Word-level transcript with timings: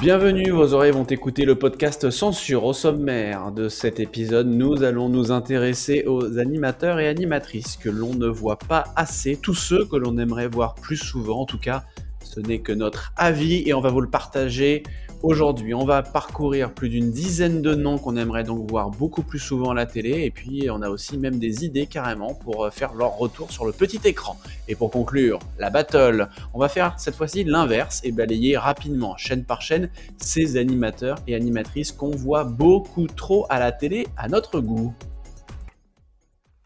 Bienvenue, 0.00 0.50
vos 0.50 0.74
oreilles 0.74 0.92
vont 0.92 1.02
écouter 1.02 1.44
le 1.44 1.56
podcast 1.56 2.08
Censure 2.10 2.64
au 2.64 2.72
sommaire. 2.72 3.50
De 3.50 3.68
cet 3.68 3.98
épisode, 3.98 4.46
nous 4.46 4.84
allons 4.84 5.08
nous 5.08 5.32
intéresser 5.32 6.04
aux 6.06 6.38
animateurs 6.38 7.00
et 7.00 7.08
animatrices 7.08 7.76
que 7.76 7.88
l'on 7.88 8.14
ne 8.14 8.28
voit 8.28 8.60
pas 8.60 8.84
assez, 8.94 9.36
tous 9.36 9.56
ceux 9.56 9.84
que 9.86 9.96
l'on 9.96 10.16
aimerait 10.18 10.46
voir 10.46 10.76
plus 10.76 10.96
souvent. 10.96 11.40
En 11.40 11.46
tout 11.46 11.58
cas, 11.58 11.82
ce 12.22 12.38
n'est 12.38 12.60
que 12.60 12.70
notre 12.70 13.12
avis 13.16 13.64
et 13.66 13.74
on 13.74 13.80
va 13.80 13.90
vous 13.90 14.00
le 14.00 14.08
partager 14.08 14.84
Aujourd'hui, 15.24 15.74
on 15.74 15.84
va 15.84 16.04
parcourir 16.04 16.72
plus 16.72 16.88
d'une 16.88 17.10
dizaine 17.10 17.60
de 17.60 17.74
noms 17.74 17.98
qu'on 17.98 18.16
aimerait 18.16 18.44
donc 18.44 18.70
voir 18.70 18.90
beaucoup 18.90 19.24
plus 19.24 19.40
souvent 19.40 19.70
à 19.70 19.74
la 19.74 19.84
télé, 19.84 20.22
et 20.22 20.30
puis 20.30 20.68
on 20.70 20.80
a 20.80 20.88
aussi 20.88 21.18
même 21.18 21.40
des 21.40 21.64
idées 21.64 21.86
carrément 21.86 22.34
pour 22.34 22.64
euh, 22.64 22.70
faire 22.70 22.94
leur 22.94 23.18
retour 23.18 23.50
sur 23.50 23.66
le 23.66 23.72
petit 23.72 23.98
écran. 24.04 24.36
Et 24.68 24.76
pour 24.76 24.92
conclure, 24.92 25.40
la 25.58 25.70
battle, 25.70 26.28
on 26.54 26.60
va 26.60 26.68
faire 26.68 26.94
cette 26.98 27.16
fois-ci 27.16 27.42
l'inverse 27.42 28.00
et 28.04 28.12
balayer 28.12 28.56
rapidement, 28.56 29.16
chaîne 29.16 29.42
par 29.42 29.60
chaîne, 29.60 29.90
ces 30.18 30.56
animateurs 30.56 31.18
et 31.26 31.34
animatrices 31.34 31.90
qu'on 31.90 32.10
voit 32.10 32.44
beaucoup 32.44 33.08
trop 33.08 33.44
à 33.50 33.58
la 33.58 33.72
télé 33.72 34.06
à 34.16 34.28
notre 34.28 34.60
goût. 34.60 34.94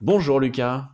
Bonjour 0.02 0.40
Lucas. 0.40 0.88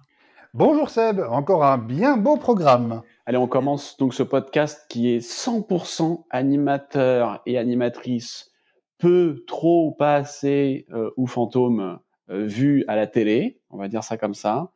Bonjour 0.54 0.90
Seb, 0.90 1.20
encore 1.28 1.64
un 1.64 1.76
bien 1.76 2.16
beau 2.16 2.36
programme. 2.36 3.02
Allez, 3.28 3.36
on 3.36 3.46
commence 3.46 3.98
donc 3.98 4.14
ce 4.14 4.22
podcast 4.22 4.86
qui 4.88 5.10
est 5.10 5.18
100% 5.18 6.24
animateur 6.30 7.42
et 7.44 7.58
animatrice, 7.58 8.52
peu, 8.96 9.44
trop, 9.46 9.90
pas 9.90 10.14
assez 10.14 10.86
euh, 10.94 11.10
ou 11.18 11.26
fantôme 11.26 11.98
euh, 12.30 12.46
vu 12.46 12.86
à 12.88 12.96
la 12.96 13.06
télé, 13.06 13.60
on 13.68 13.76
va 13.76 13.88
dire 13.88 14.02
ça 14.02 14.16
comme 14.16 14.32
ça. 14.32 14.72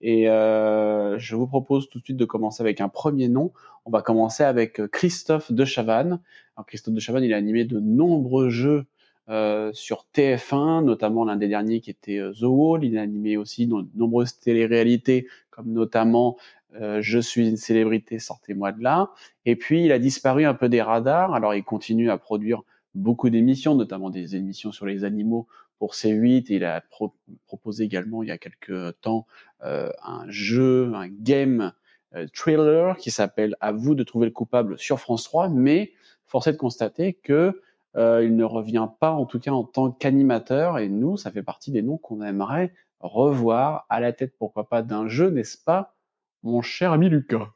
Et 0.00 0.30
euh, 0.30 1.18
je 1.18 1.34
vous 1.34 1.48
propose 1.48 1.88
tout 1.88 1.98
de 1.98 2.04
suite 2.04 2.16
de 2.16 2.24
commencer 2.24 2.62
avec 2.62 2.80
un 2.80 2.88
premier 2.88 3.26
nom. 3.26 3.50
On 3.86 3.90
va 3.90 4.02
commencer 4.02 4.44
avec 4.44 4.86
Christophe 4.92 5.50
de 5.50 5.64
Chavannes. 5.64 6.20
Alors 6.56 6.64
Christophe 6.66 6.94
de 6.94 7.00
Chavannes, 7.00 7.24
il 7.24 7.34
a 7.34 7.36
animé 7.36 7.64
de 7.64 7.80
nombreux 7.80 8.50
jeux 8.50 8.86
sur 9.72 10.06
TF1, 10.14 10.84
notamment 10.84 11.24
l'un 11.24 11.34
des 11.34 11.48
derniers 11.48 11.80
qui 11.80 11.90
était 11.90 12.20
The 12.38 12.44
Wall. 12.44 12.84
Il 12.84 12.96
a 12.98 13.02
animé 13.02 13.36
aussi 13.36 13.66
de 13.66 13.84
nombreuses 13.96 14.38
téléréalités, 14.38 15.26
comme 15.50 15.72
notamment 15.72 16.36
euh, 16.80 17.00
je 17.00 17.18
suis 17.18 17.48
une 17.48 17.56
célébrité, 17.56 18.18
sortez-moi 18.18 18.72
de 18.72 18.82
là. 18.82 19.10
Et 19.44 19.56
puis, 19.56 19.84
il 19.84 19.92
a 19.92 19.98
disparu 19.98 20.44
un 20.44 20.54
peu 20.54 20.68
des 20.68 20.82
radars. 20.82 21.34
Alors, 21.34 21.54
il 21.54 21.64
continue 21.64 22.10
à 22.10 22.18
produire 22.18 22.62
beaucoup 22.94 23.30
d'émissions, 23.30 23.74
notamment 23.74 24.10
des 24.10 24.36
émissions 24.36 24.72
sur 24.72 24.86
les 24.86 25.04
animaux 25.04 25.46
pour 25.78 25.94
C8. 25.94 26.46
il 26.48 26.64
a 26.64 26.82
proposé 27.46 27.84
également, 27.84 28.22
il 28.22 28.30
y 28.30 28.32
a 28.32 28.38
quelques 28.38 28.98
temps, 29.00 29.26
euh, 29.62 29.90
un 30.02 30.24
jeu, 30.28 30.92
un 30.94 31.08
game 31.08 31.72
euh, 32.14 32.26
thriller 32.32 32.96
qui 32.96 33.10
s'appelle 33.10 33.56
À 33.60 33.72
vous 33.72 33.94
de 33.94 34.02
trouver 34.02 34.26
le 34.26 34.32
coupable 34.32 34.78
sur 34.78 34.98
France 34.98 35.24
3. 35.24 35.50
Mais 35.50 35.92
force 36.24 36.46
est 36.46 36.52
de 36.52 36.56
constater 36.56 37.14
que 37.14 37.60
il 37.98 38.36
ne 38.36 38.44
revient 38.44 38.88
pas, 39.00 39.12
en 39.12 39.24
tout 39.24 39.40
cas 39.40 39.52
en 39.52 39.64
tant 39.64 39.90
qu'animateur. 39.90 40.78
Et 40.78 40.90
nous, 40.90 41.16
ça 41.16 41.30
fait 41.30 41.42
partie 41.42 41.70
des 41.70 41.80
noms 41.80 41.96
qu'on 41.96 42.20
aimerait 42.20 42.74
revoir 43.00 43.86
à 43.88 44.00
la 44.00 44.12
tête, 44.12 44.34
pourquoi 44.38 44.68
pas, 44.68 44.82
d'un 44.82 45.08
jeu, 45.08 45.30
n'est-ce 45.30 45.56
pas 45.56 45.95
mon 46.46 46.62
cher 46.62 46.92
ami 46.92 47.08
Lucas. 47.08 47.48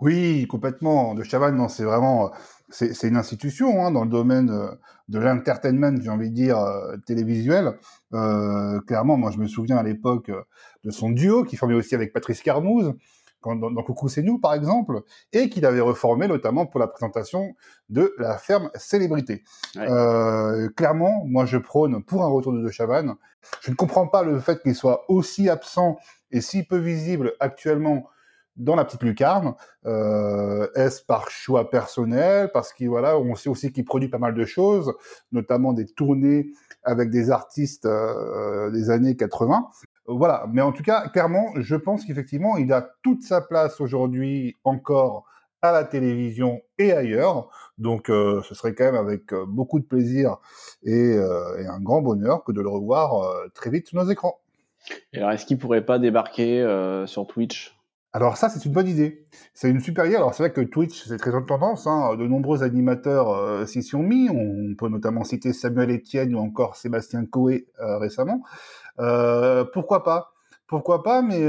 Oui, 0.00 0.46
complètement. 0.46 1.14
De 1.14 1.22
Chavannes, 1.22 1.68
c'est 1.68 1.84
vraiment, 1.84 2.30
c'est 2.68 3.08
une 3.08 3.16
institution 3.16 3.84
hein, 3.84 3.90
dans 3.90 4.04
le 4.04 4.10
domaine 4.10 4.50
euh, 4.50 4.70
de 5.08 5.18
l'entertainment, 5.18 6.00
j'ai 6.00 6.10
envie 6.10 6.30
de 6.30 6.34
dire 6.34 6.58
euh, 6.58 6.96
télévisuel. 7.06 7.78
Euh, 8.12 8.80
clairement, 8.82 9.16
moi, 9.16 9.30
je 9.30 9.38
me 9.38 9.46
souviens 9.46 9.76
à 9.76 9.82
l'époque 9.82 10.30
de 10.84 10.90
son 10.90 11.10
duo 11.10 11.44
qui 11.44 11.56
formait 11.56 11.74
aussi 11.74 11.94
avec 11.94 12.12
Patrice 12.12 12.42
Carmouze 12.42 12.94
dans, 13.44 13.70
dans 13.70 13.82
Coucou 13.84 14.08
c'est 14.08 14.22
nous 14.22 14.40
par 14.40 14.54
exemple, 14.54 15.02
et 15.32 15.48
qu'il 15.48 15.66
avait 15.66 15.80
reformé 15.80 16.26
notamment 16.26 16.66
pour 16.66 16.80
la 16.80 16.88
présentation 16.88 17.54
de 17.88 18.12
la 18.18 18.38
ferme 18.38 18.70
Célébrité. 18.74 19.44
clairement, 20.74 21.22
moi 21.26 21.46
je 21.46 21.56
prône 21.56 22.02
pour 22.02 22.24
un 22.24 22.28
retour 22.28 22.52
de 22.52 22.60
De 22.60 22.70
Chavannes. 22.70 23.14
Je 23.60 23.70
ne 23.70 23.76
comprends 23.76 24.08
pas 24.08 24.24
le 24.24 24.40
fait 24.40 24.60
qu'il 24.62 24.74
soit 24.74 25.04
aussi 25.08 25.48
absent 25.48 25.96
si 26.40 26.64
peu 26.64 26.78
visible 26.78 27.34
actuellement 27.40 28.08
dans 28.56 28.74
la 28.74 28.84
petite 28.84 29.02
lucarne, 29.02 29.54
euh, 29.84 30.68
est-ce 30.74 31.02
par 31.02 31.30
choix 31.30 31.70
personnel 31.70 32.50
Parce 32.52 32.72
qu'on 32.72 33.34
sait 33.34 33.48
aussi 33.48 33.72
qu'il 33.72 33.84
produit 33.84 34.08
pas 34.08 34.18
mal 34.18 34.34
de 34.34 34.44
choses, 34.44 34.94
notamment 35.32 35.72
des 35.72 35.86
tournées 35.86 36.50
avec 36.82 37.10
des 37.10 37.30
artistes 37.30 37.86
euh, 37.86 38.70
des 38.70 38.90
années 38.90 39.16
80. 39.16 39.68
Voilà, 40.06 40.46
mais 40.52 40.62
en 40.62 40.72
tout 40.72 40.82
cas, 40.82 41.08
clairement, 41.08 41.50
je 41.56 41.76
pense 41.76 42.04
qu'effectivement, 42.04 42.56
il 42.56 42.72
a 42.72 42.88
toute 43.02 43.22
sa 43.22 43.40
place 43.40 43.80
aujourd'hui 43.80 44.56
encore 44.64 45.24
à 45.62 45.72
la 45.72 45.84
télévision 45.84 46.62
et 46.78 46.92
ailleurs. 46.92 47.48
Donc, 47.76 48.08
euh, 48.08 48.40
ce 48.42 48.54
serait 48.54 48.74
quand 48.74 48.84
même 48.84 48.94
avec 48.94 49.34
beaucoup 49.48 49.80
de 49.80 49.84
plaisir 49.84 50.36
et, 50.84 51.18
un 51.18 51.80
grand 51.80 52.02
bonheur 52.02 52.44
que 52.44 52.52
de 52.52 52.60
le 52.60 52.68
revoir 52.68 53.28
très 53.54 53.70
vite 53.70 53.88
sur 53.88 54.02
nos 54.02 54.08
écrans. 54.10 54.38
Et 55.12 55.18
alors, 55.18 55.32
est-ce 55.32 55.46
qu'il 55.46 55.58
pourrait 55.58 55.84
pas 55.84 55.98
débarquer 55.98 56.62
euh, 56.62 57.06
sur 57.06 57.26
Twitch? 57.26 57.76
Alors 58.12 58.38
ça, 58.38 58.48
c'est 58.48 58.64
une 58.64 58.72
bonne 58.72 58.88
idée. 58.88 59.26
C'est 59.52 59.68
une 59.68 59.80
super 59.80 60.06
idée. 60.06 60.16
Alors 60.16 60.32
c'est 60.32 60.42
vrai 60.42 60.52
que 60.52 60.62
Twitch, 60.62 61.04
c'est 61.06 61.18
très 61.18 61.34
en 61.34 61.42
tendance. 61.42 61.86
Hein. 61.86 62.16
De 62.16 62.26
nombreux 62.26 62.62
animateurs 62.62 63.30
euh, 63.30 63.66
s'y 63.66 63.82
sont 63.82 64.02
mis. 64.02 64.30
On 64.30 64.74
peut 64.74 64.88
notamment 64.88 65.22
citer 65.22 65.52
Samuel 65.52 65.90
Etienne 65.90 66.34
ou 66.34 66.38
encore 66.38 66.76
Sébastien 66.76 67.26
Coé 67.26 67.66
euh, 67.80 67.98
récemment. 67.98 68.42
Pourquoi 69.74 70.02
pas? 70.02 70.32
Pourquoi 70.66 71.02
pas 71.02 71.20
Mais 71.20 71.42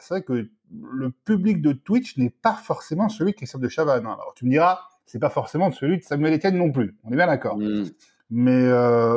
c'est 0.00 0.14
vrai 0.14 0.22
que 0.22 0.48
le 0.70 1.10
public 1.10 1.60
de 1.60 1.72
Twitch 1.72 2.16
n'est 2.16 2.30
pas 2.30 2.54
forcément 2.54 3.08
celui 3.08 3.32
de 3.32 3.36
Christophe 3.36 3.62
de 3.62 3.68
Chavannes. 3.68 4.06
Hein. 4.06 4.16
Alors 4.20 4.34
tu 4.36 4.44
me 4.44 4.50
diras, 4.50 4.78
c'est 5.04 5.18
pas 5.18 5.30
forcément 5.30 5.72
celui 5.72 5.98
de 5.98 6.04
Samuel 6.04 6.34
Etienne 6.34 6.56
non 6.56 6.70
plus. 6.70 6.96
On 7.02 7.10
est 7.10 7.16
bien 7.16 7.26
d'accord. 7.26 7.58
Mmh. 7.58 7.86
Mais 8.30 8.68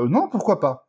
non, 0.08 0.30
pourquoi 0.30 0.60
pas? 0.60 0.85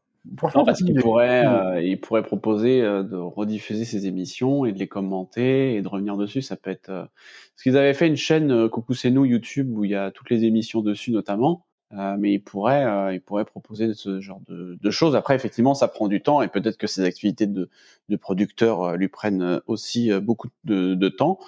Non, 0.55 0.65
parce 0.65 0.83
qu'il 0.83 0.95
pourrait, 1.01 1.47
euh, 1.47 1.81
il 1.83 2.01
pourrait 2.01 2.23
proposer 2.23 2.83
euh, 2.83 3.03
de 3.03 3.17
rediffuser 3.17 3.85
ses 3.85 4.07
émissions 4.07 4.65
et 4.65 4.73
de 4.73 4.79
les 4.79 4.89
commenter 4.89 5.75
et 5.75 5.83
de 5.83 5.89
revenir 5.89 6.17
dessus. 6.17 6.43
Ça 6.43 6.57
peut 6.57 6.71
être. 6.71 6.91
Euh... 6.91 7.03
Parce 7.03 7.63
qu'ils 7.63 7.77
avaient 7.77 7.95
fait 7.95 8.07
une 8.07 8.17
chaîne 8.17 8.51
euh, 8.51 8.69
Coucou 8.69 8.95
c'est 8.95 9.11
nous 9.11 9.25
YouTube 9.25 9.77
où 9.77 9.85
il 9.85 9.91
y 9.91 9.95
a 9.95 10.11
toutes 10.11 10.31
les 10.31 10.45
émissions 10.45 10.83
dessus 10.83 11.11
notamment. 11.11 11.67
mais 11.93 12.33
il 12.35 12.41
pourrait, 12.41 13.15
il 13.15 13.21
pourrait 13.21 13.45
proposer 13.45 13.95
ce 13.95 14.21
genre 14.21 14.41
de, 14.49 14.77
de, 14.81 14.91
choses. 14.91 15.15
Après, 15.15 15.35
effectivement, 15.35 15.75
ça 15.75 15.89
prend 15.89 16.09
du 16.09 16.21
temps 16.21 16.43
et 16.43 16.49
peut-être 16.49 16.77
que 16.77 16.87
ses 16.87 17.03
activités 17.05 17.47
de, 17.47 17.71
de 18.09 18.17
producteur 18.17 18.97
lui 18.97 19.09
prennent 19.09 19.61
aussi 19.67 20.11
beaucoup 20.21 20.49
de, 20.65 20.95
de 20.95 21.09
temps. 21.09 21.39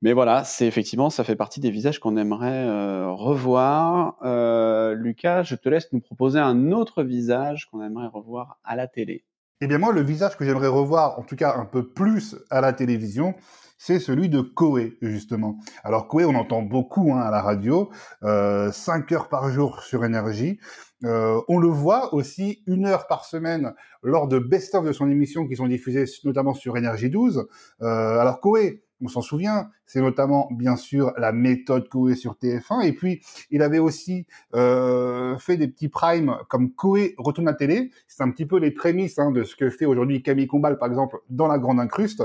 Mais 0.00 0.12
voilà, 0.12 0.44
c'est 0.44 0.66
effectivement, 0.66 1.10
ça 1.10 1.24
fait 1.24 1.34
partie 1.34 1.60
des 1.60 1.70
visages 1.70 1.98
qu'on 1.98 2.16
aimerait 2.16 2.66
euh, 2.68 3.10
revoir. 3.10 4.16
Euh, 4.22 4.94
Lucas, 4.94 5.42
je 5.42 5.56
te 5.56 5.68
laisse 5.68 5.92
nous 5.92 6.00
proposer 6.00 6.38
un 6.38 6.70
autre 6.70 7.02
visage 7.02 7.66
qu'on 7.66 7.82
aimerait 7.82 8.06
revoir 8.06 8.58
à 8.62 8.76
la 8.76 8.86
télé. 8.86 9.24
Eh 9.60 9.66
bien 9.66 9.78
moi, 9.78 9.92
le 9.92 10.02
visage 10.02 10.36
que 10.36 10.44
j'aimerais 10.44 10.68
revoir, 10.68 11.18
en 11.18 11.22
tout 11.22 11.34
cas 11.34 11.56
un 11.56 11.64
peu 11.64 11.88
plus 11.88 12.36
à 12.48 12.60
la 12.60 12.72
télévision, 12.72 13.34
c'est 13.76 13.98
celui 13.98 14.28
de 14.28 14.40
Koé, 14.40 14.98
justement. 15.02 15.58
Alors 15.82 16.06
Koé, 16.06 16.24
on 16.24 16.34
entend 16.34 16.62
beaucoup 16.62 17.12
hein, 17.12 17.20
à 17.20 17.30
la 17.30 17.42
radio, 17.42 17.90
euh, 18.22 18.70
5 18.70 19.10
heures 19.12 19.28
par 19.28 19.50
jour 19.50 19.82
sur 19.82 20.04
énergie. 20.04 20.58
Euh, 21.04 21.40
on 21.48 21.58
le 21.58 21.68
voit 21.68 22.12
aussi 22.12 22.62
une 22.66 22.86
heure 22.86 23.06
par 23.06 23.24
semaine 23.24 23.72
lors 24.02 24.26
de 24.26 24.40
best-of 24.40 24.84
de 24.84 24.92
son 24.92 25.08
émission 25.08 25.46
qui 25.46 25.54
sont 25.54 25.68
diffusées 25.68 26.04
notamment 26.24 26.54
sur 26.54 26.76
Énergie 26.76 27.08
12. 27.08 27.46
Euh, 27.82 28.18
alors 28.18 28.40
Koé, 28.40 28.82
on 29.00 29.08
s'en 29.08 29.20
souvient. 29.20 29.70
C'est 29.86 30.00
notamment, 30.00 30.48
bien 30.50 30.76
sûr, 30.76 31.12
la 31.16 31.32
méthode 31.32 31.88
Koé 31.88 32.14
sur 32.14 32.34
TF1. 32.34 32.84
Et 32.86 32.92
puis, 32.92 33.22
il 33.50 33.62
avait 33.62 33.78
aussi 33.78 34.26
euh, 34.54 35.36
fait 35.38 35.56
des 35.56 35.68
petits 35.68 35.88
primes 35.88 36.36
comme 36.48 36.72
Koé 36.72 37.14
retourne 37.18 37.48
à 37.48 37.54
télé. 37.54 37.90
C'est 38.06 38.22
un 38.22 38.30
petit 38.30 38.46
peu 38.46 38.58
les 38.58 38.70
prémices 38.70 39.18
hein, 39.18 39.30
de 39.30 39.44
ce 39.44 39.56
que 39.56 39.70
fait 39.70 39.86
aujourd'hui 39.86 40.22
Camille 40.22 40.46
Combal, 40.46 40.78
par 40.78 40.88
exemple, 40.88 41.18
dans 41.30 41.48
La 41.48 41.58
Grande 41.58 41.80
Incruste. 41.80 42.22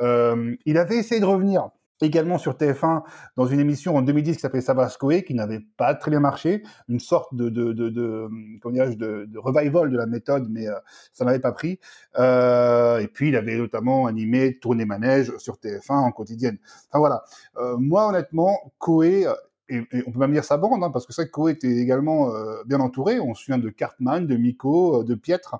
Euh, 0.00 0.54
il 0.64 0.78
avait 0.78 0.96
essayé 0.96 1.20
de 1.20 1.26
revenir 1.26 1.70
également 2.00 2.38
sur 2.38 2.54
TF1 2.54 3.02
dans 3.36 3.46
une 3.46 3.60
émission 3.60 3.96
en 3.96 4.02
2010 4.02 4.34
qui 4.34 4.40
s'appelait 4.40 4.60
Sabascoé, 4.60 5.24
qui 5.24 5.34
n'avait 5.34 5.60
pas 5.76 5.94
très 5.94 6.10
bien 6.10 6.20
marché, 6.20 6.62
une 6.88 7.00
sorte 7.00 7.34
de 7.34 7.48
de 7.48 7.72
de, 7.72 7.88
de, 7.88 9.24
de 9.26 9.38
revival 9.38 9.90
de 9.90 9.96
la 9.96 10.06
méthode, 10.06 10.46
mais 10.50 10.68
euh, 10.68 10.74
ça 11.12 11.24
n'avait 11.24 11.40
pas 11.40 11.52
pris. 11.52 11.78
Euh, 12.18 12.98
et 12.98 13.08
puis 13.08 13.28
il 13.28 13.36
avait 13.36 13.56
notamment 13.56 14.06
animé 14.06 14.58
Tournée 14.58 14.84
manège 14.84 15.36
sur 15.38 15.56
TF1 15.56 15.92
en 15.92 16.12
quotidienne. 16.12 16.58
Enfin 16.88 16.98
voilà. 16.98 17.24
Euh, 17.56 17.76
moi 17.78 18.08
honnêtement, 18.08 18.72
Coé 18.78 19.26
et, 19.68 19.82
on 20.06 20.12
peut 20.12 20.18
même 20.18 20.32
dire 20.32 20.44
sa 20.44 20.56
bande, 20.56 20.82
hein, 20.82 20.90
parce 20.90 21.06
que 21.06 21.12
que 21.16 21.30
Koé 21.30 21.52
était 21.52 21.76
également 21.76 22.34
euh, 22.34 22.62
bien 22.66 22.80
entouré. 22.80 23.18
On 23.20 23.34
se 23.34 23.44
souvient 23.44 23.58
de 23.58 23.68
Cartman, 23.68 24.26
de 24.26 24.36
Miko, 24.36 25.00
euh, 25.00 25.04
de 25.04 25.14
Pietre. 25.14 25.56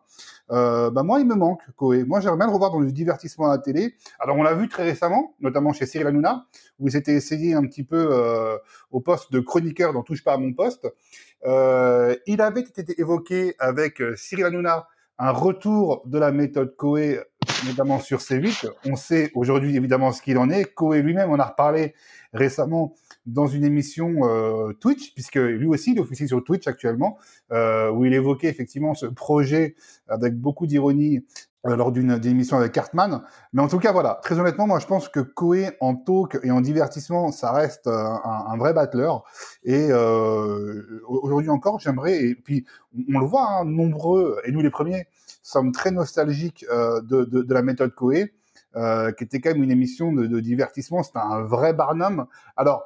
Euh, 0.51 0.91
bah 0.91 1.03
moi, 1.03 1.21
il 1.21 1.27
me 1.27 1.35
manque 1.35 1.63
Koé. 1.77 2.05
Moi, 2.05 2.21
j'aimerais 2.21 2.37
bien 2.37 2.47
le 2.47 2.53
revoir 2.53 2.71
dans 2.71 2.81
le 2.81 2.93
divertissement 2.93 3.47
à 3.47 3.57
la 3.57 3.59
télé. 3.59 3.95
Alors, 4.21 4.37
on 4.37 4.43
l'a 4.43 4.55
vu 4.55 4.69
très 4.69 4.85
récemment, 4.85 5.35
notamment 5.41 5.73
chez 5.73 5.87
Cyril 5.87 6.07
Hanouna, 6.07 6.47
où 6.79 6.89
il 6.89 6.93
s'était 6.93 7.15
essayé 7.15 7.55
un 7.55 7.63
petit 7.63 7.85
peu 7.85 8.09
euh, 8.11 8.57
au 8.91 9.01
poste 9.01 9.33
de 9.33 9.41
chroniqueur 9.41 9.93
dans 9.93 10.03
Touche 10.03 10.23
pas 10.23 10.35
à 10.35 10.39
mon 10.39 10.53
poste. 10.53 10.87
il 11.45 12.41
avait 12.41 12.61
été 12.61 13.01
évoqué 13.01 13.55
avec 13.59 14.03
Cyril 14.17 14.45
Hanouna 14.45 14.89
un 15.19 15.31
retour 15.31 16.03
de 16.07 16.19
la 16.19 16.31
méthode 16.31 16.77
Koé 16.77 17.21
notamment 17.67 17.99
sur 18.01 18.19
C8. 18.19 18.69
On 18.85 18.97
sait 18.97 19.31
aujourd'hui 19.35 19.77
évidemment 19.77 20.13
ce 20.13 20.23
qu'il 20.23 20.39
en 20.39 20.51
est. 20.51 20.65
Koé 20.75 21.03
lui-même 21.03 21.31
en 21.31 21.39
a 21.39 21.47
reparlé 21.47 21.95
récemment 22.33 22.95
dans 23.27 23.47
une 23.47 23.65
émission 23.65 24.13
euh, 24.23 24.73
Twitch, 24.75 25.13
puisque 25.15 25.37
lui 25.37 25.67
aussi 25.67 25.93
il 25.93 26.01
officie 26.01 26.29
sur 26.29 26.43
Twitch 26.45 26.67
actuellement, 26.67 27.19
euh, 27.53 27.91
où 27.91 28.05
il 28.05 28.15
évoquait 28.15 28.49
effectivement 28.49 28.95
ce 28.95 29.07
projet 29.07 29.75
avec 30.09 30.41
beaucoup 30.41 30.67
d'ironie 30.67 31.25
euh, 31.67 31.75
lors 31.75 31.91
d'une 31.91 32.21
émission 32.25 32.57
avec 32.57 32.73
Cartman. 32.73 33.23
Mais 33.53 33.63
en 33.63 33.69
tout 33.69 33.79
cas, 33.79 33.91
voilà, 33.93 34.21
très 34.23 34.39
honnêtement, 34.39 34.67
moi 34.67 34.79
je 34.79 34.87
pense 34.87 35.09
que 35.09 35.21
Koé 35.21 35.71
en 35.81 35.97
talk 35.97 36.39
et 36.45 36.51
en 36.51 36.61
divertissement, 36.61 37.33
ça 37.33 37.53
reste 37.53 37.89
un, 37.89 38.21
un 38.25 38.57
vrai 38.57 38.73
battleur. 38.73 39.25
Et 39.65 39.89
euh, 39.91 41.03
aujourd'hui 41.09 41.51
encore, 41.51 41.81
j'aimerais, 41.81 42.25
et 42.25 42.35
puis 42.35 42.65
on, 43.13 43.19
le 43.19 43.27
voit, 43.27 43.49
hein, 43.49 43.65
nombreux, 43.65 44.41
et 44.45 44.53
nous 44.53 44.61
les 44.61 44.71
premiers, 44.71 45.09
sommes 45.43 45.73
très 45.73 45.91
nostalgiques 45.91 46.65
euh, 46.71 47.01
de, 47.03 47.25
de, 47.25 47.43
de, 47.43 47.55
la 47.55 47.63
méthode 47.63 47.95
Koé. 47.95 48.33
Euh, 48.75 49.11
qui 49.13 49.25
était 49.25 49.41
quand 49.41 49.53
même 49.53 49.63
une 49.63 49.71
émission 49.71 50.13
de, 50.13 50.27
de 50.27 50.39
divertissement, 50.39 51.03
c'était 51.03 51.19
un 51.19 51.41
vrai 51.43 51.73
Barnum. 51.73 52.27
Alors, 52.57 52.85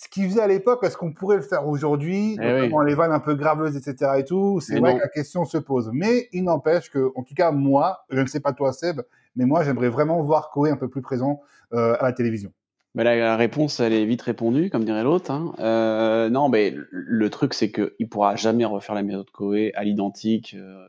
ce 0.00 0.08
qu'il 0.08 0.28
faisait 0.28 0.40
à 0.40 0.46
l'époque, 0.46 0.84
est-ce 0.84 0.96
qu'on 0.96 1.12
pourrait 1.12 1.36
le 1.36 1.42
faire 1.42 1.66
aujourd'hui, 1.66 2.38
eh 2.40 2.68
les 2.86 2.94
vannes 2.94 3.10
un 3.10 3.18
peu 3.18 3.34
graveleuses, 3.34 3.76
etc. 3.76 4.12
et 4.18 4.24
tout, 4.24 4.60
c'est 4.60 4.78
vrai 4.78 4.94
que 4.94 5.00
la 5.00 5.08
question 5.08 5.44
se 5.44 5.58
pose. 5.58 5.90
Mais 5.92 6.28
il 6.32 6.44
n'empêche 6.44 6.88
que, 6.88 7.10
en 7.16 7.24
tout 7.24 7.34
cas, 7.34 7.50
moi, 7.50 8.04
je 8.08 8.20
ne 8.20 8.26
sais 8.26 8.38
pas 8.38 8.52
toi, 8.52 8.72
Seb, 8.72 9.00
mais 9.34 9.44
moi, 9.44 9.64
j'aimerais 9.64 9.88
vraiment 9.88 10.22
voir 10.22 10.50
Koé 10.50 10.70
un 10.70 10.76
peu 10.76 10.88
plus 10.88 11.02
présent 11.02 11.40
euh, 11.72 11.96
à 11.98 12.04
la 12.04 12.12
télévision. 12.12 12.52
Mais 12.94 13.02
la, 13.02 13.36
réponse, 13.36 13.80
elle 13.80 13.92
est 13.92 14.04
vite 14.04 14.22
répondue, 14.22 14.70
comme 14.70 14.84
dirait 14.84 15.02
l'autre. 15.02 15.32
Hein. 15.32 15.52
Euh, 15.58 16.30
non, 16.30 16.48
mais 16.48 16.74
le 16.90 17.30
truc, 17.30 17.52
c'est 17.52 17.72
qu'il 17.72 18.08
pourra 18.08 18.36
jamais 18.36 18.64
refaire 18.64 18.94
la 18.94 19.02
méthode 19.02 19.30
Koé 19.30 19.72
à 19.74 19.82
l'identique 19.82 20.54
euh, 20.56 20.86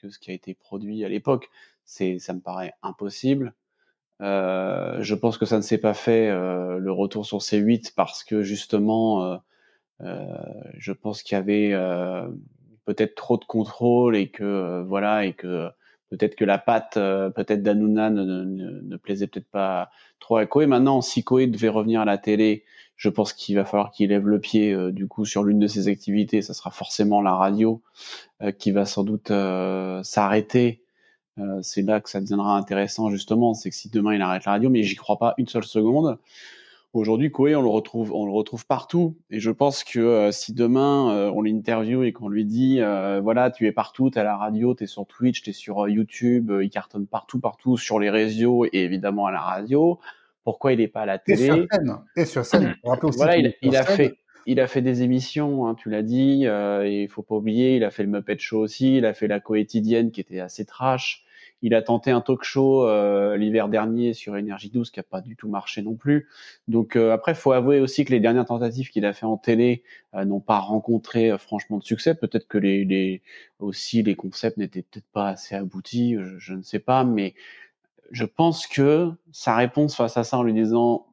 que 0.00 0.10
ce 0.10 0.20
qui 0.20 0.30
a 0.30 0.34
été 0.34 0.54
produit 0.54 1.04
à 1.04 1.08
l'époque. 1.08 1.48
C'est, 1.84 2.20
ça 2.20 2.34
me 2.34 2.40
paraît 2.40 2.72
impossible. 2.82 3.52
Euh, 4.22 4.96
je 5.02 5.14
pense 5.14 5.36
que 5.36 5.44
ça 5.44 5.56
ne 5.56 5.62
s'est 5.62 5.78
pas 5.78 5.94
fait 5.94 6.28
euh, 6.28 6.78
le 6.78 6.92
retour 6.92 7.26
sur 7.26 7.38
C8 7.38 7.92
parce 7.94 8.24
que 8.24 8.42
justement, 8.42 9.24
euh, 9.24 9.36
euh 10.02 10.24
je 10.78 10.92
pense 10.92 11.22
qu'il 11.22 11.36
y 11.36 11.38
avait 11.38 11.70
euh, 11.72 12.26
peut-être 12.86 13.14
trop 13.14 13.36
de 13.36 13.44
contrôle 13.44 14.16
et 14.16 14.28
que 14.28 14.82
voilà 14.82 15.26
et 15.26 15.34
que 15.34 15.68
peut-être 16.10 16.36
que 16.36 16.44
la 16.44 16.58
patte 16.58 16.94
peut-être 16.94 17.62
d'Anouna 17.62 18.10
ne, 18.10 18.22
ne, 18.24 18.80
ne, 18.80 18.96
plaisait 18.96 19.26
peut-être 19.26 19.50
pas 19.50 19.90
trop 20.20 20.36
à 20.36 20.46
Koé. 20.46 20.66
Maintenant, 20.66 21.02
si 21.02 21.24
Koé 21.24 21.46
devait 21.46 21.68
revenir 21.68 22.00
à 22.02 22.04
la 22.04 22.16
télé, 22.16 22.64
je 22.96 23.08
pense 23.10 23.32
qu'il 23.32 23.56
va 23.56 23.64
falloir 23.64 23.90
qu'il 23.90 24.10
lève 24.10 24.26
le 24.26 24.40
pied 24.40 24.74
du 24.92 25.08
coup 25.08 25.24
sur 25.24 25.44
l'une 25.44 25.58
de 25.58 25.66
ses 25.66 25.88
activités. 25.88 26.42
Ça 26.42 26.54
sera 26.54 26.70
forcément 26.70 27.20
la 27.22 27.34
radio 27.34 27.82
qui 28.58 28.70
va 28.70 28.86
sans 28.86 29.04
doute 29.04 29.32
s'arrêter 30.04 30.85
euh, 31.38 31.60
c'est 31.62 31.82
là 31.82 32.00
que 32.00 32.08
ça 32.08 32.20
deviendra 32.20 32.56
intéressant 32.56 33.10
justement, 33.10 33.54
c'est 33.54 33.70
que 33.70 33.76
si 33.76 33.90
demain 33.90 34.14
il 34.14 34.22
arrête 34.22 34.44
la 34.44 34.52
radio, 34.52 34.70
mais 34.70 34.82
j'y 34.82 34.96
crois 34.96 35.18
pas 35.18 35.34
une 35.38 35.48
seule 35.48 35.64
seconde. 35.64 36.18
Aujourd'hui, 36.92 37.30
Koé, 37.30 37.54
on 37.54 37.60
le 37.60 37.68
retrouve, 37.68 38.10
on 38.12 38.24
le 38.24 38.32
retrouve 38.32 38.64
partout, 38.66 39.16
et 39.30 39.38
je 39.38 39.50
pense 39.50 39.84
que 39.84 39.98
euh, 39.98 40.32
si 40.32 40.54
demain 40.54 41.14
euh, 41.14 41.30
on 41.34 41.42
l'interview 41.42 42.02
et 42.04 42.12
qu'on 42.12 42.28
lui 42.28 42.46
dit, 42.46 42.80
voilà, 43.22 43.50
tu 43.50 43.66
es 43.66 43.72
partout, 43.72 44.10
tu 44.10 44.16
es 44.16 44.20
à 44.20 44.24
la 44.24 44.36
radio, 44.36 44.74
tu 44.74 44.84
es 44.84 44.86
sur 44.86 45.06
Twitch, 45.06 45.42
tu 45.42 45.50
es 45.50 45.52
sur 45.52 45.88
YouTube, 45.88 46.52
il 46.62 46.70
cartonne 46.70 47.06
partout, 47.06 47.38
partout 47.38 47.76
sur 47.76 47.98
les 47.98 48.10
réseaux 48.10 48.64
et 48.64 48.78
évidemment 48.84 49.26
à 49.26 49.32
la 49.32 49.40
radio. 49.40 49.98
Pourquoi 50.46 50.72
il 50.72 50.78
n'est 50.78 50.86
pas 50.86 51.00
à 51.00 51.06
la 51.06 51.18
télé 51.18 51.44
Et 51.44 51.48
sur 51.48 51.66
scène. 51.72 51.98
Et 52.16 52.24
sur 52.24 52.44
scène. 52.46 52.76
voilà, 53.16 53.36
il, 53.36 53.76
a 53.76 53.82
fait, 53.82 54.16
il 54.46 54.60
a 54.60 54.68
fait 54.68 54.80
des 54.80 55.02
émissions, 55.02 55.66
hein, 55.66 55.74
tu 55.74 55.90
l'as 55.90 56.04
dit. 56.04 56.46
Euh, 56.46 56.88
il 56.88 57.08
faut 57.08 57.22
pas 57.22 57.34
oublier, 57.34 57.74
il 57.74 57.82
a 57.82 57.90
fait 57.90 58.04
le 58.04 58.08
Muppet 58.08 58.38
Show 58.38 58.60
aussi. 58.60 58.96
Il 58.96 59.04
a 59.04 59.12
fait 59.12 59.26
la 59.26 59.40
coétidienne 59.40 60.12
qui 60.12 60.20
était 60.20 60.38
assez 60.38 60.64
trash. 60.64 61.24
Il 61.62 61.74
a 61.74 61.82
tenté 61.82 62.10
un 62.10 62.20
talk 62.20 62.44
show 62.44 62.86
euh, 62.86 63.36
l'hiver 63.36 63.68
dernier 63.68 64.12
sur 64.12 64.36
Énergie 64.36 64.70
12 64.70 64.90
qui 64.90 65.00
a 65.00 65.02
pas 65.02 65.20
du 65.20 65.36
tout 65.36 65.48
marché 65.48 65.82
non 65.82 65.94
plus. 65.94 66.28
Donc 66.68 66.96
euh, 66.96 67.12
après, 67.12 67.34
faut 67.34 67.52
avouer 67.52 67.80
aussi 67.80 68.04
que 68.04 68.12
les 68.12 68.20
dernières 68.20 68.44
tentatives 68.44 68.90
qu'il 68.90 69.04
a 69.06 69.12
fait 69.12 69.26
en 69.26 69.36
télé 69.36 69.82
euh, 70.14 70.24
n'ont 70.24 70.40
pas 70.40 70.58
rencontré 70.58 71.30
euh, 71.30 71.38
franchement 71.38 71.78
de 71.78 71.84
succès. 71.84 72.14
Peut-être 72.14 72.46
que 72.46 72.58
les, 72.58 72.84
les, 72.84 73.22
aussi 73.58 74.02
les 74.02 74.14
concepts 74.14 74.58
n'étaient 74.58 74.82
peut-être 74.82 75.08
pas 75.12 75.28
assez 75.28 75.54
aboutis, 75.54 76.16
je, 76.18 76.38
je, 76.38 76.54
ne 76.54 76.62
sais 76.62 76.78
pas, 76.78 77.04
mais 77.04 77.34
je 78.10 78.24
pense 78.24 78.66
que 78.66 79.10
sa 79.32 79.56
réponse 79.56 79.96
face 79.96 80.16
à 80.16 80.24
ça 80.24 80.38
en 80.38 80.42
lui 80.42 80.52
disant 80.52 81.06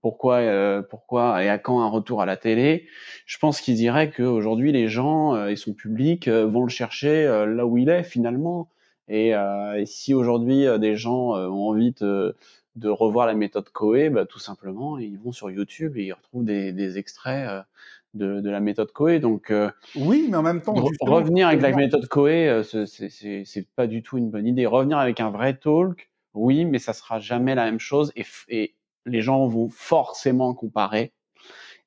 pourquoi, 0.00 0.38
euh, 0.38 0.82
pourquoi 0.82 1.42
et 1.44 1.48
à 1.48 1.58
quand 1.58 1.80
un 1.80 1.88
retour 1.88 2.20
à 2.20 2.26
la 2.26 2.36
télé, 2.36 2.86
je 3.24 3.38
pense 3.38 3.60
qu'il 3.60 3.76
dirait 3.76 4.10
qu'aujourd'hui 4.10 4.72
les 4.72 4.88
gens 4.88 5.34
euh, 5.34 5.48
et 5.48 5.56
son 5.56 5.72
public 5.72 6.28
vont 6.28 6.64
le 6.64 6.68
chercher 6.68 7.24
là 7.46 7.64
où 7.66 7.78
il 7.78 7.88
est 7.88 8.02
finalement. 8.02 8.68
Et, 9.12 9.34
euh, 9.34 9.78
et 9.78 9.84
si 9.84 10.14
aujourd'hui 10.14 10.66
euh, 10.66 10.78
des 10.78 10.96
gens 10.96 11.36
euh, 11.36 11.46
ont 11.46 11.68
envie 11.68 11.92
de, 12.00 12.34
de 12.76 12.88
revoir 12.88 13.26
la 13.26 13.34
méthode 13.34 13.68
Coe, 13.68 14.08
bah, 14.10 14.24
tout 14.24 14.38
simplement, 14.38 14.96
ils 14.96 15.18
vont 15.18 15.32
sur 15.32 15.50
YouTube 15.50 15.98
et 15.98 16.04
ils 16.04 16.12
retrouvent 16.14 16.46
des, 16.46 16.72
des 16.72 16.96
extraits 16.96 17.62
de, 18.14 18.40
de, 18.40 18.50
la 18.50 18.60
méthode 18.60 18.90
Coe. 18.90 19.18
Donc, 19.18 19.52
oui, 19.96 20.28
mais 20.30 20.36
en 20.38 20.42
même 20.42 20.62
temps, 20.62 20.72
revenir 21.02 21.48
avec 21.48 21.60
la 21.60 21.72
méthode 21.72 22.08
Coe, 22.08 22.62
c'est 22.64 23.68
pas 23.76 23.86
du 23.86 24.02
tout 24.02 24.16
une 24.16 24.30
bonne 24.30 24.46
idée. 24.46 24.64
Revenir 24.64 24.96
avec 24.96 25.20
un 25.20 25.28
vrai 25.28 25.58
talk, 25.58 26.10
oui, 26.32 26.64
mais 26.64 26.78
ça 26.78 26.94
sera 26.94 27.18
jamais 27.18 27.54
la 27.54 27.66
même 27.66 27.80
chose 27.80 28.12
et, 28.16 28.24
et 28.48 28.74
les 29.04 29.20
gens 29.20 29.46
vont 29.46 29.68
forcément 29.68 30.54
comparer. 30.54 31.12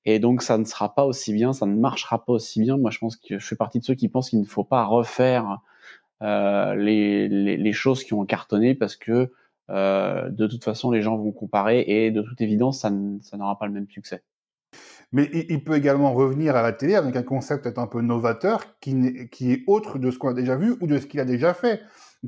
Et 0.08 0.20
donc, 0.20 0.44
ça 0.44 0.60
ne 0.60 0.66
sera 0.66 0.94
pas 0.94 1.06
aussi 1.06 1.34
bien, 1.34 1.54
ça 1.54 1.66
ne 1.66 1.74
marchera 1.74 2.24
pas 2.24 2.34
aussi 2.34 2.62
bien. 2.62 2.78
Moi, 2.78 2.92
je 2.92 3.00
pense 3.00 3.16
que 3.16 3.40
je 3.40 3.48
fais 3.48 3.56
partie 3.56 3.80
de 3.80 3.84
ceux 3.84 3.96
qui 3.96 4.10
pensent 4.10 4.30
qu'il 4.30 4.40
ne 4.40 4.46
faut 4.46 4.64
pas 4.64 4.84
refaire 4.84 5.62
les, 6.22 7.28
les, 7.28 7.74
choses 7.74 8.04
qui 8.04 8.14
ont 8.14 8.26
cartonné 8.26 8.74
parce 8.76 8.96
que 8.96 9.32
euh, 9.72 10.30
de 10.30 10.46
toute 10.46 10.64
façon 10.64 10.92
les 10.92 11.02
gens 11.02 11.18
vont 11.18 11.32
comparer 11.32 11.84
et 11.88 12.12
de 12.12 12.22
toute 12.22 12.40
évidence 12.42 12.82
ça, 12.82 12.90
n'aura 12.90 13.58
pas 13.58 13.66
le 13.66 13.74
même 13.74 13.90
succès. 13.90 14.24
Mais 15.12 15.30
il 15.34 15.64
peut 15.64 15.76
également 15.76 16.14
revenir 16.14 16.56
à 16.56 16.62
la 16.62 16.74
télé 16.74 16.96
avec 16.96 17.16
un 17.16 17.24
concept 17.24 17.64
peut-être 17.64 17.80
un 17.80 17.88
peu 17.88 18.02
novateur 18.02 18.80
qui, 18.80 18.92
est 18.92 19.64
autre 19.66 19.98
de 19.98 20.12
ce 20.12 20.18
qu'on 20.18 20.30
a 20.30 20.34
déjà 20.34 20.56
vu 20.56 20.76
ou 20.82 20.88
de 20.88 20.98
ce 20.98 21.06
qu'il 21.06 21.20
a 21.20 21.26
déjà 21.26 21.54
fait. 21.54 21.82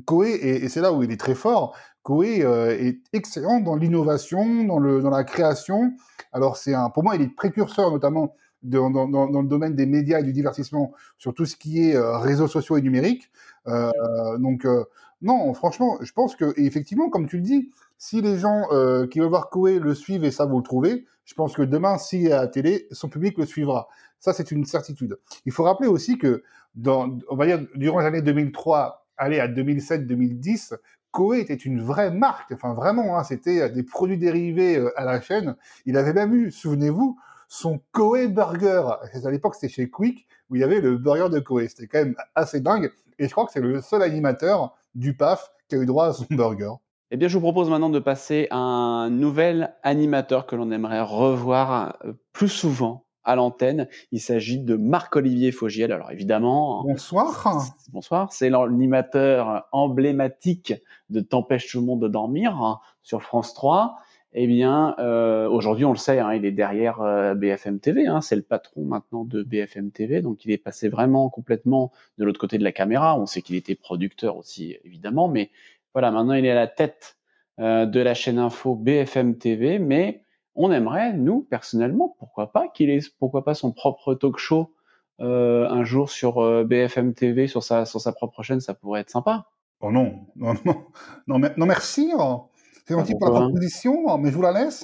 Koé, 0.06 0.30
et, 0.30 0.68
c'est 0.68 0.80
là 0.80 0.92
où 0.92 1.02
il 1.02 1.10
est 1.10 1.18
très 1.18 1.34
fort, 1.34 1.76
Koé 2.02 2.44
euh, 2.44 2.70
est 2.70 3.00
excellent 3.12 3.60
dans 3.60 3.76
l'innovation, 3.76 4.64
dans, 4.64 4.78
la 4.78 5.24
création. 5.24 5.92
Alors 6.32 6.56
c'est 6.56 6.72
pour 6.94 7.02
moi, 7.02 7.16
il 7.16 7.22
est 7.22 7.34
précurseur 7.34 7.90
notamment 7.90 8.34
dans, 8.62 8.90
dans, 8.90 9.42
le 9.42 9.48
domaine 9.48 9.74
des 9.74 9.86
médias 9.86 10.20
et 10.20 10.24
du 10.24 10.32
divertissement 10.32 10.92
sur 11.18 11.34
tout 11.34 11.46
ce 11.46 11.56
qui 11.56 11.88
est 11.90 11.96
euh, 11.96 12.18
réseaux 12.18 12.48
sociaux 12.48 12.76
et 12.76 12.82
numériques. 12.82 13.30
Euh, 13.68 14.38
donc 14.38 14.64
euh, 14.64 14.84
non, 15.22 15.52
franchement, 15.54 15.98
je 16.00 16.12
pense 16.12 16.36
que 16.36 16.52
effectivement, 16.56 17.10
comme 17.10 17.26
tu 17.26 17.36
le 17.36 17.42
dis, 17.42 17.70
si 17.98 18.20
les 18.20 18.38
gens 18.38 18.66
euh, 18.72 19.06
qui 19.06 19.20
veulent 19.20 19.28
voir 19.28 19.50
Koé 19.50 19.78
le 19.78 19.94
suivent 19.94 20.24
et 20.24 20.30
ça 20.30 20.46
vous 20.46 20.58
le 20.58 20.62
trouvez, 20.62 21.04
je 21.24 21.34
pense 21.34 21.54
que 21.54 21.62
demain, 21.62 21.98
s'il 21.98 22.32
à 22.32 22.40
la 22.40 22.46
télé, 22.46 22.86
son 22.90 23.08
public 23.08 23.36
le 23.38 23.44
suivra. 23.44 23.88
Ça, 24.18 24.32
c'est 24.32 24.50
une 24.50 24.64
certitude. 24.64 25.18
Il 25.44 25.52
faut 25.52 25.64
rappeler 25.64 25.88
aussi 25.88 26.18
que 26.18 26.42
on 26.86 27.36
va 27.36 27.46
dire, 27.46 27.66
durant 27.74 28.00
les 28.00 28.06
années 28.06 28.22
2003, 28.22 29.06
aller 29.16 29.40
à 29.40 29.48
2007-2010, 29.48 30.74
Koé 31.10 31.40
était 31.40 31.54
une 31.54 31.82
vraie 31.82 32.12
marque. 32.12 32.52
Enfin, 32.52 32.72
vraiment, 32.72 33.18
hein, 33.18 33.24
c'était 33.24 33.68
des 33.70 33.82
produits 33.82 34.18
dérivés 34.18 34.80
à 34.96 35.04
la 35.04 35.20
chaîne. 35.20 35.56
Il 35.86 35.96
avait 35.96 36.12
même 36.12 36.32
eu, 36.34 36.52
souvenez-vous, 36.52 37.18
son 37.48 37.80
Koei 37.92 38.28
Burger. 38.28 38.82
À 39.24 39.30
l'époque, 39.30 39.54
c'était 39.54 39.72
chez 39.72 39.90
Quick, 39.90 40.26
où 40.50 40.56
il 40.56 40.60
y 40.60 40.64
avait 40.64 40.80
le 40.80 40.96
burger 40.96 41.28
de 41.30 41.40
Koei. 41.40 41.68
C'était 41.68 41.88
quand 41.88 41.98
même 41.98 42.14
assez 42.34 42.60
dingue. 42.60 42.92
Et 43.18 43.26
je 43.26 43.32
crois 43.32 43.46
que 43.46 43.52
c'est 43.52 43.60
le 43.60 43.80
seul 43.80 44.02
animateur 44.02 44.76
du 44.94 45.16
PAF 45.16 45.50
qui 45.68 45.74
a 45.74 45.78
eu 45.78 45.86
droit 45.86 46.06
à 46.06 46.12
son 46.12 46.26
burger. 46.30 46.72
Eh 47.10 47.16
bien, 47.16 47.28
je 47.28 47.34
vous 47.34 47.40
propose 47.40 47.70
maintenant 47.70 47.88
de 47.88 47.98
passer 47.98 48.48
à 48.50 48.58
un 48.58 49.10
nouvel 49.10 49.74
animateur 49.82 50.46
que 50.46 50.56
l'on 50.56 50.70
aimerait 50.70 51.00
revoir 51.00 51.96
euh, 52.04 52.12
plus 52.32 52.50
souvent 52.50 53.06
à 53.24 53.34
l'antenne. 53.34 53.88
Il 54.12 54.20
s'agit 54.20 54.58
de 54.58 54.76
Marc-Olivier 54.76 55.52
Fogiel. 55.52 55.92
Alors 55.92 56.10
évidemment, 56.10 56.82
bonsoir. 56.84 57.66
Bonsoir. 57.92 58.32
C'est 58.32 58.50
l'animateur 58.50 59.68
emblématique 59.72 60.74
de 61.10 61.20
T'empêche 61.20 61.70
tout 61.70 61.80
le 61.80 61.86
monde 61.86 62.02
de 62.02 62.08
dormir 62.08 62.56
hein, 62.56 62.80
sur 63.02 63.22
France 63.22 63.54
3 63.54 63.96
eh 64.40 64.46
bien, 64.46 64.94
euh, 64.98 65.48
aujourd'hui, 65.48 65.84
on 65.84 65.90
le 65.92 65.98
sait, 65.98 66.20
hein, 66.20 66.32
il 66.32 66.44
est 66.44 66.52
derrière 66.52 67.00
euh, 67.00 67.34
BFM 67.34 67.80
TV. 67.80 68.06
Hein, 68.06 68.20
c'est 68.20 68.36
le 68.36 68.42
patron 68.42 68.84
maintenant 68.84 69.24
de 69.24 69.42
BFM 69.42 69.90
TV, 69.90 70.22
donc 70.22 70.44
il 70.44 70.50
est 70.52 70.58
passé 70.58 70.88
vraiment 70.88 71.28
complètement 71.28 71.92
de 72.18 72.24
l'autre 72.24 72.38
côté 72.38 72.56
de 72.58 72.64
la 72.64 72.72
caméra. 72.72 73.18
On 73.18 73.26
sait 73.26 73.42
qu'il 73.42 73.56
était 73.56 73.74
producteur 73.74 74.36
aussi, 74.36 74.76
évidemment, 74.84 75.28
mais 75.28 75.50
voilà, 75.92 76.10
maintenant 76.10 76.34
il 76.34 76.46
est 76.46 76.50
à 76.50 76.54
la 76.54 76.68
tête 76.68 77.18
euh, 77.58 77.86
de 77.86 77.98
la 77.98 78.14
chaîne 78.14 78.38
info 78.38 78.76
BFM 78.76 79.36
TV. 79.36 79.80
Mais 79.80 80.22
on 80.54 80.70
aimerait, 80.70 81.12
nous 81.14 81.40
personnellement, 81.40 82.14
pourquoi 82.20 82.52
pas 82.52 82.68
qu'il 82.68 82.90
ait, 82.90 83.00
pourquoi 83.18 83.44
pas 83.44 83.54
son 83.54 83.72
propre 83.72 84.14
talk 84.14 84.38
show 84.38 84.72
euh, 85.20 85.68
un 85.68 85.82
jour 85.82 86.10
sur 86.10 86.38
euh, 86.38 86.62
BFM 86.62 87.14
TV, 87.14 87.48
sur 87.48 87.64
sa, 87.64 87.84
sur 87.84 88.00
sa 88.00 88.12
propre 88.12 88.44
chaîne, 88.44 88.60
ça 88.60 88.74
pourrait 88.74 89.00
être 89.00 89.10
sympa. 89.10 89.46
Oh 89.80 89.90
non, 89.90 90.26
non, 90.36 90.54
non, 90.64 90.84
non, 91.26 91.40
non 91.56 91.66
merci. 91.66 92.12
Hein. 92.16 92.42
C'est 92.88 92.94
gentil 92.94 93.14
pour 93.20 93.30
la 93.30 93.40
proposition, 93.40 94.16
mais 94.16 94.30
je 94.30 94.34
vous 94.34 94.42
la 94.42 94.52
laisse. 94.52 94.82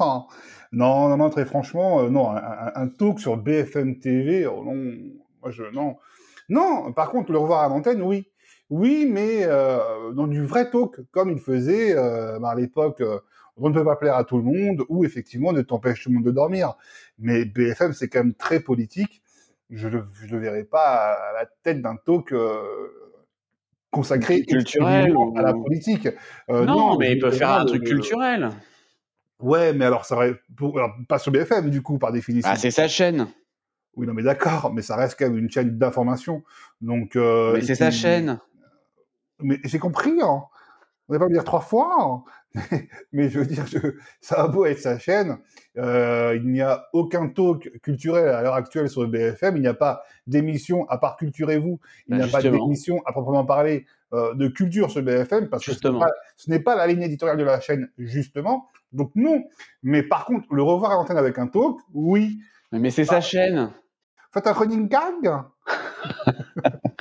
Non, 0.73 1.09
non, 1.09 1.17
non, 1.17 1.31
très 1.31 1.47
franchement, 1.47 2.01
euh, 2.01 2.11
non, 2.11 2.31
un, 2.31 2.73
un, 2.75 2.89
talk 2.89 3.19
sur 3.19 3.39
BFM 3.39 3.99
TV, 3.99 4.47
oh 4.47 4.63
non, 4.63 4.75
moi 5.41 5.51
je, 5.51 5.63
non. 5.73 5.97
Non, 6.51 6.93
par 6.93 7.11
contre, 7.11 7.33
le 7.33 7.39
revoir 7.39 7.63
à 7.63 7.69
l'antenne, 7.69 8.03
oui. 8.03 8.29
Oui, 8.71 9.09
mais 9.11 9.45
euh, 9.45 10.13
dans 10.13 10.27
du 10.27 10.45
vrai 10.45 10.71
talk, 10.71 11.01
comme 11.13 11.31
il 11.31 11.41
faisait 11.41 11.97
euh, 11.97 12.39
bah, 12.39 12.51
à 12.51 12.55
l'époque, 12.55 13.01
euh, 13.01 13.21
on 13.57 13.69
ne 13.71 13.75
peut 13.75 13.85
pas 13.85 13.97
plaire 13.97 14.17
à 14.17 14.25
tout 14.25 14.37
le 14.37 14.43
monde, 14.43 14.85
ou 14.89 15.05
effectivement 15.05 15.53
ne 15.53 15.63
t'empêche 15.63 16.03
tout 16.03 16.11
le 16.11 16.17
monde 16.17 16.25
de 16.25 16.31
dormir. 16.31 16.75
Mais 17.19 17.45
BFM, 17.47 17.93
c'est 17.95 18.09
quand 18.09 18.21
même 18.21 18.35
très 18.35 18.61
politique. 18.61 19.23
Je 19.71 19.89
ne 19.89 20.03
le 20.31 20.39
verrai 20.39 20.65
pas 20.65 21.13
à 21.13 21.33
la 21.33 21.47
tête 21.63 21.81
d'un 21.81 21.97
talk 21.97 22.35
consacré 23.95 24.43
culturel 24.43 25.15
à 25.37 25.43
la 25.43 25.53
politique. 25.53 26.09
Euh, 26.51 26.65
non, 26.65 26.99
mais 26.99 27.13
il 27.13 27.21
peut 27.21 27.31
faire 27.31 27.53
un 27.53 27.65
truc 27.65 27.85
culturel. 27.85 28.51
Ouais, 29.39 29.73
mais 29.73 29.85
alors 29.85 30.05
ça 30.05 30.17
aurait 30.17 30.35
pour... 30.57 30.77
alors, 30.79 30.95
pas 31.09 31.19
sur 31.19 31.31
BFM 31.31 31.71
du 31.71 31.81
coup 31.83 31.99
par 31.99 32.13
définition. 32.13 32.51
Ah, 32.53 32.57
c'est 32.57 32.71
sa 32.71 32.89
chaine. 32.89 33.29
Oui, 33.97 34.07
non, 34.07 34.15
mais 34.15 34.23
d'accord, 34.23 34.73
mais 34.75 34.83
ça 34.83 34.97
reste 34.97 35.17
quand 35.19 35.27
même 35.27 35.39
une 35.39 35.51
chaîne 35.51 35.79
d'information. 35.79 36.43
Donc. 36.81 37.15
Euh, 37.15 37.53
mais 37.55 37.61
c'est 37.61 37.77
sa 37.77 37.93
chaîne. 37.93 38.41
Mais 39.41 39.59
j'ai 39.65 39.79
compris. 39.79 40.21
Hein. 40.21 40.43
On 41.09 41.13
va 41.13 41.19
pas 41.19 41.29
me 41.29 41.33
dire 41.33 41.45
trois 41.45 41.61
fois. 41.61 41.95
Hein. 42.01 42.31
mais 43.13 43.29
je 43.29 43.41
veux 43.41 43.47
dire, 43.47 43.67
je... 43.67 43.79
ça 44.21 44.43
a 44.43 44.49
beau 44.49 44.65
être 44.65 44.79
sa 44.79 44.99
chaîne, 44.99 45.39
euh, 45.77 46.39
il 46.41 46.49
n'y 46.51 46.61
a 46.61 46.87
aucun 46.93 47.29
talk 47.29 47.81
culturel 47.83 48.29
à 48.29 48.43
l'heure 48.43 48.55
actuelle 48.55 48.89
sur 48.89 49.03
le 49.03 49.09
BFM. 49.09 49.57
Il 49.57 49.61
n'y 49.61 49.69
a 49.69 49.75
pas 49.75 50.05
d'émission 50.27 50.89
à 50.89 50.99
part 50.99 51.17
Culturez-vous. 51.17 51.81
Il 52.09 52.17
n'y 52.17 52.23
a 52.23 52.29
pas 52.29 52.43
d'émission 52.43 53.03
à 53.07 53.13
proprement 53.13 53.45
parler 53.45 53.87
euh, 54.13 54.35
de 54.35 54.49
culture 54.49 54.91
sur 54.91 55.01
le 55.01 55.07
BFM 55.07 55.49
parce 55.49 55.65
que 55.65 55.73
ce 55.73 56.51
n'est 56.51 56.61
pas, 56.61 56.77
la 56.77 56.87
ligne 56.87 57.03
éditoriale 57.03 57.39
de 57.39 57.45
la 57.45 57.61
chaîne 57.61 57.91
justement. 57.99 58.69
Donc 58.93 59.11
non. 59.17 59.45
Mais 59.83 60.03
par 60.03 60.25
contre, 60.25 60.53
le 60.55 60.63
revoir 60.63 60.93
à 60.93 60.95
l'antenne 60.95 61.19
avec 61.19 61.39
un 61.39 61.49
talk, 61.49 61.79
oui. 61.93 62.39
Mais 62.71 62.91
c'est 62.91 63.05
sa 63.05 63.21
chaîne. 63.21 63.73
Faites 64.33 64.47
un 64.47 64.53
running 64.53 64.89
gag. 64.89 65.43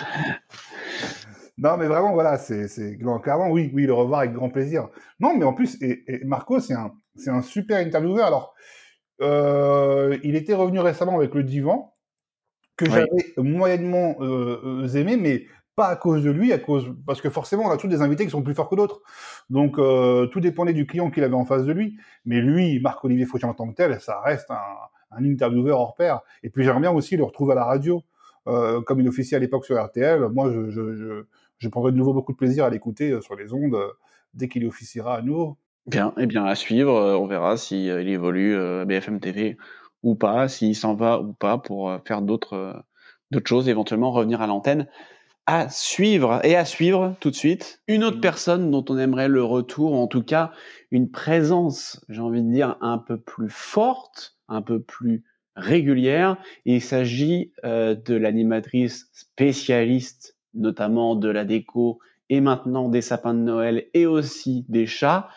Non, 1.64 1.78
mais 1.78 1.88
vraiment, 1.88 2.12
voilà, 2.12 2.38
c'est, 2.38 2.68
clairement, 3.24 3.50
oui, 3.50 3.72
oui, 3.74 3.86
le 3.86 3.94
revoir 3.94 4.20
avec 4.20 4.34
grand 4.34 4.50
plaisir. 4.50 4.90
Non, 5.22 5.34
mais 5.38 5.46
en 5.46 5.54
plus, 5.54 5.82
et, 5.82 6.04
Marco, 6.26 6.60
c'est 6.60 6.74
un, 6.74 6.92
un 7.28 7.42
super 7.42 7.78
intervieweur. 7.78 8.28
Alors, 8.28 8.54
euh, 9.22 10.18
il 10.24 10.36
était 10.36 10.56
revenu 10.56 10.80
récemment 10.80 11.16
avec 11.16 11.34
le 11.34 11.44
divan 11.44 11.96
que 12.76 12.86
j'avais 12.86 13.08
moyennement 13.38 14.18
euh, 14.20 14.60
euh, 14.84 14.88
aimé, 14.98 15.16
mais 15.16 15.46
pas 15.78 15.88
à 15.88 15.96
cause 15.96 16.22
de 16.22 16.32
lui, 16.32 16.52
à 16.52 16.60
cause 16.60 16.94
parce 17.06 17.22
que 17.22 17.30
forcément, 17.30 17.64
on 17.68 17.72
a 17.72 17.78
tous 17.78 17.88
des 17.88 18.02
invités 18.02 18.26
qui 18.26 18.32
sont 18.32 18.44
plus 18.44 18.56
forts 18.56 18.70
que 18.70 18.76
d'autres. 18.76 19.02
Donc, 19.50 19.80
euh, 19.80 20.28
tout 20.28 20.42
dépendait 20.42 20.74
du 20.74 20.86
client 20.86 21.10
qu'il 21.12 21.24
avait 21.24 21.34
en 21.34 21.46
face 21.46 21.64
de 21.64 21.72
lui. 21.72 21.98
Mais 22.26 22.42
lui, 22.42 22.82
Marc-Olivier 22.82 23.26
Fauché 23.26 23.46
en 23.48 23.54
tant 23.54 23.70
que 23.70 23.76
tel, 23.76 24.02
ça 24.02 24.20
reste 24.20 24.52
un, 24.52 24.58
un 25.12 25.24
intervieweur 25.24 25.80
hors 25.80 25.96
pair. 25.96 26.20
Et 26.44 26.50
puis, 26.50 26.66
j'aimerais 26.66 26.82
bien 26.82 26.92
aussi 26.92 27.16
le 27.16 27.24
retrouver 27.24 27.54
à 27.54 27.56
la 27.56 27.64
radio. 27.64 28.04
Euh, 28.48 28.82
comme 28.82 29.00
il 29.00 29.08
officiait 29.08 29.38
à 29.38 29.40
l'époque 29.40 29.66
sur 29.66 29.82
RTL, 29.82 30.28
moi, 30.30 30.52
je, 30.52 30.70
je, 30.70 30.96
je, 30.96 31.24
je 31.64 31.70
prendrai 31.70 31.92
de 31.92 31.98
nouveau 31.98 32.14
beaucoup 32.14 32.34
de 32.34 32.38
plaisir 32.38 32.66
à 32.66 32.70
l'écouter 32.70 33.12
euh, 33.12 33.22
sur 33.22 33.36
les 33.36 33.54
ondes 33.54 33.76
euh, 33.76 33.92
dès 34.34 34.48
qu'il 34.48 34.66
officiera 34.66 35.16
à 35.18 35.22
nouveau. 35.22 35.58
Bien, 35.86 36.14
et 36.18 36.24
eh 36.24 36.26
bien 36.28 36.46
à 36.46 36.56
suivre, 36.56 36.96
euh, 36.96 37.18
on 37.18 37.26
verra 37.28 37.58
si 37.58 37.86
il 37.86 38.08
évolue 38.08 38.58
BFM 38.86 39.20
TV 39.20 39.58
ou 40.02 40.16
pas, 40.16 40.48
s'il 40.48 40.76
s'en 40.76 40.96
va 40.96 41.20
ou 41.20 41.34
pas 41.34 41.58
pour 41.58 41.98
faire 42.06 42.22
d'autres 42.22 42.84
d'autres 43.32 43.48
choses, 43.48 43.68
éventuellement 43.68 44.12
revenir 44.12 44.42
à 44.42 44.48
l'antenne. 44.48 44.88
À 45.46 45.68
suivre 45.68 46.40
et 46.46 46.56
à 46.56 46.64
suivre 46.64 47.16
tout 47.20 47.30
de 47.30 47.36
suite 47.36 47.82
une 47.88 48.06
autre 48.06 48.22
personne 48.22 48.72
dont 48.72 48.86
on 48.88 48.98
aimerait 48.98 49.28
le 49.28 49.44
retour, 49.44 49.94
en 49.94 50.08
tout 50.08 50.24
cas 50.24 50.52
une 50.92 51.12
présence, 51.12 52.04
j'ai 52.08 52.22
envie 52.22 52.42
de 52.42 52.50
dire 52.50 52.78
un 52.80 52.98
peu 52.98 53.20
plus 53.20 53.50
forte, 53.50 54.38
un 54.48 54.62
peu 54.62 54.82
plus 54.82 55.26
régulière. 55.58 56.38
Il 56.64 56.82
s'agit 56.82 57.52
de 57.64 58.16
l'animatrice 58.16 59.10
spécialiste 59.12 60.33
notamment 60.54 61.16
de 61.16 61.30
la 61.30 61.46
déco 61.46 62.00
et 62.30 62.42
maintenant 62.42 62.90
des 62.90 63.02
sapins 63.02 63.34
de 63.34 63.40
Noël 63.40 63.86
et 63.94 64.06
aussi 64.06 64.66
des 64.70 64.86
chats. 64.86 65.30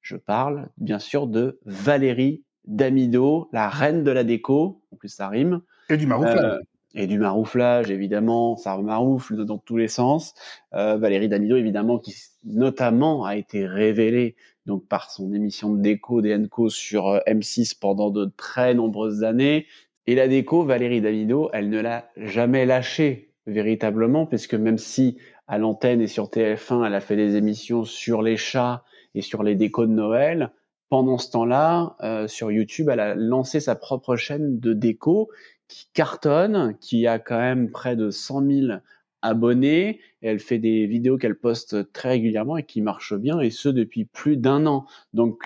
Je 0.00 0.16
parle 0.16 0.68
bien 0.78 0.98
sûr 0.98 1.26
de 1.26 1.60
Valérie 1.64 2.42
Damido, 2.64 3.48
la 3.52 3.68
reine 3.68 4.04
de 4.04 4.10
la 4.10 4.24
déco, 4.24 4.82
en 4.92 4.96
plus 4.96 5.08
ça 5.08 5.28
rime. 5.28 5.60
Et 5.88 5.96
du 5.96 6.06
marouflage. 6.06 6.44
Euh, 6.44 6.58
et 6.94 7.06
du 7.06 7.18
marouflage, 7.18 7.90
évidemment, 7.90 8.56
ça 8.56 8.76
maroufle 8.76 9.44
dans 9.44 9.58
tous 9.58 9.76
les 9.78 9.88
sens. 9.88 10.34
Euh, 10.74 10.96
Valérie 10.96 11.28
Damido, 11.28 11.56
évidemment, 11.56 11.98
qui 11.98 12.14
notamment 12.44 13.24
a 13.24 13.36
été 13.36 13.66
révélée 13.66 14.36
donc 14.66 14.86
par 14.86 15.10
son 15.10 15.32
émission 15.32 15.72
de 15.74 15.80
déco 15.80 16.20
DNCO 16.20 16.68
sur 16.68 17.08
euh, 17.08 17.18
M6 17.26 17.78
pendant 17.78 18.10
de 18.10 18.30
très 18.36 18.74
nombreuses 18.74 19.24
années. 19.24 19.66
Et 20.06 20.14
la 20.14 20.28
déco, 20.28 20.64
Valérie 20.64 21.00
Damido, 21.00 21.50
elle 21.52 21.70
ne 21.70 21.80
l'a 21.80 22.08
jamais 22.16 22.66
lâché 22.66 23.31
véritablement, 23.46 24.26
puisque 24.26 24.54
même 24.54 24.78
si 24.78 25.18
à 25.46 25.58
l'antenne 25.58 26.00
et 26.00 26.06
sur 26.06 26.28
TF1, 26.28 26.86
elle 26.86 26.94
a 26.94 27.00
fait 27.00 27.16
des 27.16 27.36
émissions 27.36 27.84
sur 27.84 28.22
les 28.22 28.36
chats 28.36 28.84
et 29.14 29.22
sur 29.22 29.42
les 29.42 29.54
décos 29.54 29.86
de 29.86 29.92
Noël, 29.92 30.52
pendant 30.88 31.16
ce 31.16 31.30
temps-là, 31.30 31.96
euh, 32.02 32.28
sur 32.28 32.52
YouTube, 32.52 32.90
elle 32.90 33.00
a 33.00 33.14
lancé 33.14 33.60
sa 33.60 33.74
propre 33.74 34.16
chaîne 34.16 34.60
de 34.60 34.74
déco 34.74 35.30
qui 35.66 35.88
cartonne, 35.94 36.76
qui 36.80 37.06
a 37.06 37.18
quand 37.18 37.38
même 37.38 37.70
près 37.70 37.96
de 37.96 38.10
100 38.10 38.46
000 38.46 38.78
abonnés. 39.22 40.00
Elle 40.20 40.38
fait 40.38 40.58
des 40.58 40.86
vidéos 40.86 41.16
qu'elle 41.16 41.38
poste 41.38 41.92
très 41.92 42.10
régulièrement 42.10 42.58
et 42.58 42.64
qui 42.64 42.82
marchent 42.82 43.14
bien, 43.14 43.40
et 43.40 43.48
ce 43.48 43.70
depuis 43.70 44.04
plus 44.04 44.36
d'un 44.36 44.66
an. 44.66 44.84
Donc, 45.14 45.42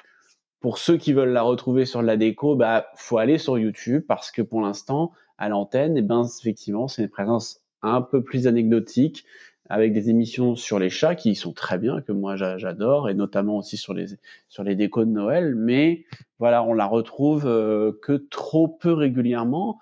pour 0.59 0.79
ceux 0.79 0.97
qui 0.97 1.13
veulent 1.13 1.33
la 1.33 1.43
retrouver 1.43 1.85
sur 1.85 2.03
la 2.03 2.17
déco, 2.17 2.57
bah, 2.57 2.89
faut 2.97 3.19
aller 3.19 3.39
sur 3.39 3.57
YouTube 3.57 4.03
parce 4.09 4.33
que 4.33 4.43
pour 4.43 4.61
l'instant, 4.63 5.13
à 5.39 5.49
l'antenne, 5.49 5.97
et 5.97 6.01
eh 6.01 6.03
ben, 6.03 6.25
effectivement, 6.41 6.89
c'est 6.89 7.03
une 7.03 7.09
présence 7.09 7.61
un 7.89 8.03
peu 8.03 8.23
plus 8.23 8.47
anecdotique, 8.47 9.25
avec 9.69 9.93
des 9.93 10.11
émissions 10.11 10.55
sur 10.55 10.79
les 10.79 10.91
chats 10.91 11.15
qui 11.15 11.35
sont 11.35 11.53
très 11.53 11.79
bien, 11.79 12.01
que 12.01 12.13
moi 12.13 12.37
j'adore, 12.37 13.09
et 13.09 13.15
notamment 13.15 13.59
aussi 13.59 13.77
sur 13.77 13.95
les, 13.95 14.07
sur 14.49 14.63
les 14.63 14.77
décos 14.77 15.05
de 15.05 15.11
Noël, 15.11 15.55
mais 15.57 16.05
voilà, 16.39 16.63
on 16.63 16.73
la 16.73 16.87
retrouve 16.87 17.47
euh, 17.47 17.93
que 18.03 18.13
trop 18.13 18.69
peu 18.69 18.93
régulièrement. 18.93 19.81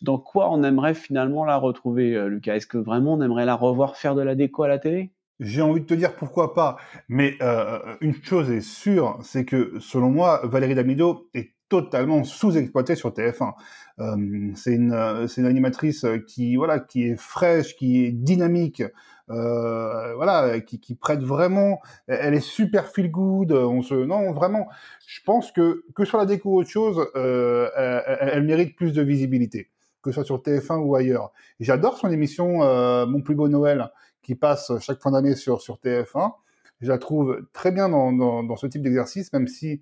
Dans 0.00 0.18
quoi 0.18 0.50
on 0.52 0.62
aimerait 0.62 0.94
finalement 0.94 1.44
la 1.44 1.56
retrouver, 1.56 2.14
euh, 2.14 2.28
Lucas? 2.28 2.56
Est-ce 2.56 2.66
que 2.66 2.78
vraiment 2.78 3.14
on 3.14 3.20
aimerait 3.20 3.46
la 3.46 3.56
revoir 3.56 3.96
faire 3.96 4.14
de 4.14 4.22
la 4.22 4.34
déco 4.34 4.62
à 4.62 4.68
la 4.68 4.78
télé? 4.78 5.10
J'ai 5.38 5.60
envie 5.60 5.82
de 5.82 5.86
te 5.86 5.94
dire 5.94 6.14
pourquoi 6.14 6.54
pas, 6.54 6.76
mais 7.08 7.34
euh, 7.42 7.96
une 8.00 8.14
chose 8.14 8.50
est 8.50 8.62
sûre, 8.62 9.18
c'est 9.22 9.44
que 9.44 9.74
selon 9.80 10.08
moi, 10.08 10.40
Valérie 10.44 10.74
Damido 10.74 11.28
est 11.34 11.55
totalement 11.68 12.24
sous-exploitée 12.24 12.94
sur 12.94 13.10
TF1. 13.10 13.52
Euh, 13.98 14.50
c'est 14.54 14.74
une, 14.74 14.92
euh, 14.92 15.26
c'est 15.26 15.40
une 15.40 15.46
animatrice 15.46 16.06
qui, 16.26 16.56
voilà, 16.56 16.78
qui 16.80 17.04
est 17.04 17.16
fraîche, 17.16 17.76
qui 17.76 18.04
est 18.04 18.12
dynamique, 18.12 18.82
euh, 19.30 20.14
voilà, 20.14 20.60
qui, 20.60 20.78
qui 20.80 20.94
prête 20.94 21.22
vraiment. 21.22 21.80
Elle 22.06 22.34
est 22.34 22.40
super 22.40 22.88
feel 22.88 23.10
good. 23.10 23.52
On 23.52 23.82
se, 23.82 23.94
non, 23.94 24.32
vraiment. 24.32 24.68
Je 25.06 25.20
pense 25.24 25.52
que 25.52 25.84
que 25.94 26.04
sur 26.04 26.18
la 26.18 26.26
déco 26.26 26.54
autre 26.60 26.70
chose, 26.70 27.06
euh, 27.16 27.68
elle, 27.76 28.30
elle, 28.32 28.44
mérite 28.44 28.76
plus 28.76 28.92
de 28.92 29.02
visibilité, 29.02 29.70
que 30.02 30.10
ce 30.10 30.16
soit 30.16 30.24
sur 30.24 30.38
TF1 30.38 30.78
ou 30.78 30.94
ailleurs. 30.94 31.32
J'adore 31.60 31.98
son 31.98 32.10
émission 32.10 32.62
euh, 32.62 33.06
Mon 33.06 33.20
plus 33.22 33.34
beau 33.34 33.48
Noël, 33.48 33.90
qui 34.22 34.34
passe 34.34 34.72
chaque 34.80 35.00
fin 35.00 35.10
d'année 35.10 35.34
sur 35.34 35.60
sur 35.60 35.78
TF1. 35.78 36.32
Je 36.80 36.88
la 36.88 36.98
trouve 36.98 37.46
très 37.52 37.72
bien 37.72 37.88
dans, 37.88 38.12
dans, 38.12 38.42
dans 38.42 38.56
ce 38.56 38.66
type 38.66 38.82
d'exercice, 38.82 39.32
même 39.32 39.48
si 39.48 39.72
euh, 39.72 39.78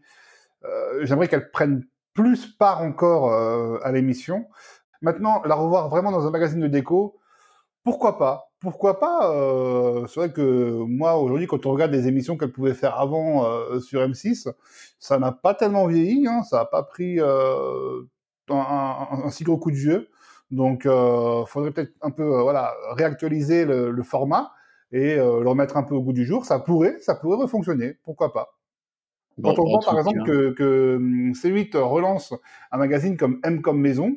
j'aimerais 1.02 1.28
qu'elle 1.28 1.50
prenne 1.50 1.84
plus 2.14 2.46
part 2.46 2.80
encore 2.82 3.32
euh, 3.32 3.78
à 3.82 3.92
l'émission. 3.92 4.46
Maintenant, 5.02 5.42
la 5.44 5.56
revoir 5.56 5.88
vraiment 5.88 6.12
dans 6.12 6.26
un 6.26 6.30
magazine 6.30 6.60
de 6.60 6.68
déco, 6.68 7.18
pourquoi 7.84 8.18
pas? 8.18 8.52
Pourquoi 8.60 8.98
pas 8.98 9.30
euh, 9.32 10.06
C'est 10.06 10.20
vrai 10.20 10.32
que 10.32 10.84
moi, 10.86 11.16
aujourd'hui, 11.18 11.46
quand 11.46 11.66
on 11.66 11.72
regarde 11.72 11.92
les 11.92 12.08
émissions 12.08 12.38
qu'elle 12.38 12.52
pouvait 12.52 12.74
faire 12.74 12.98
avant 12.98 13.44
euh, 13.44 13.80
sur 13.80 14.00
M6, 14.00 14.48
ça 14.98 15.18
n'a 15.18 15.32
pas 15.32 15.54
tellement 15.54 15.86
vieilli, 15.86 16.26
hein, 16.26 16.42
ça 16.44 16.58
n'a 16.58 16.64
pas 16.64 16.82
pris 16.82 17.20
euh, 17.20 18.02
un, 18.48 19.30
si 19.30 19.44
gros 19.44 19.58
coup 19.58 19.70
de 19.70 19.76
vieux. 19.76 20.08
Donc, 20.50 20.82
il 20.84 20.90
euh, 20.90 21.44
faudrait 21.46 21.72
peut-être 21.72 21.92
un 22.00 22.10
peu 22.10 22.24
voilà 22.24 22.74
réactualiser 22.92 23.64
le, 23.66 23.90
le 23.90 24.02
format 24.02 24.52
et 24.92 25.16
le 25.16 25.48
remettre 25.48 25.76
un 25.76 25.82
peu 25.82 25.94
au 25.94 26.02
goût 26.02 26.12
du 26.12 26.24
jour. 26.24 26.44
Ça 26.46 26.60
pourrait, 26.60 26.98
ça 27.00 27.16
pourrait 27.16 27.48
fonctionner. 27.48 27.98
Pourquoi 28.04 28.32
pas? 28.32 28.54
Quand 29.42 29.58
on 29.58 29.64
voit 29.64 29.80
par 29.84 29.98
exemple 29.98 30.24
que, 30.24 30.50
que, 30.52 30.96
hum, 30.96 31.32
C8 31.32 31.76
relance 31.76 32.34
un 32.72 32.78
magazine 32.78 33.16
comme 33.16 33.40
M 33.42 33.62
comme 33.62 33.80
Maison, 33.80 34.16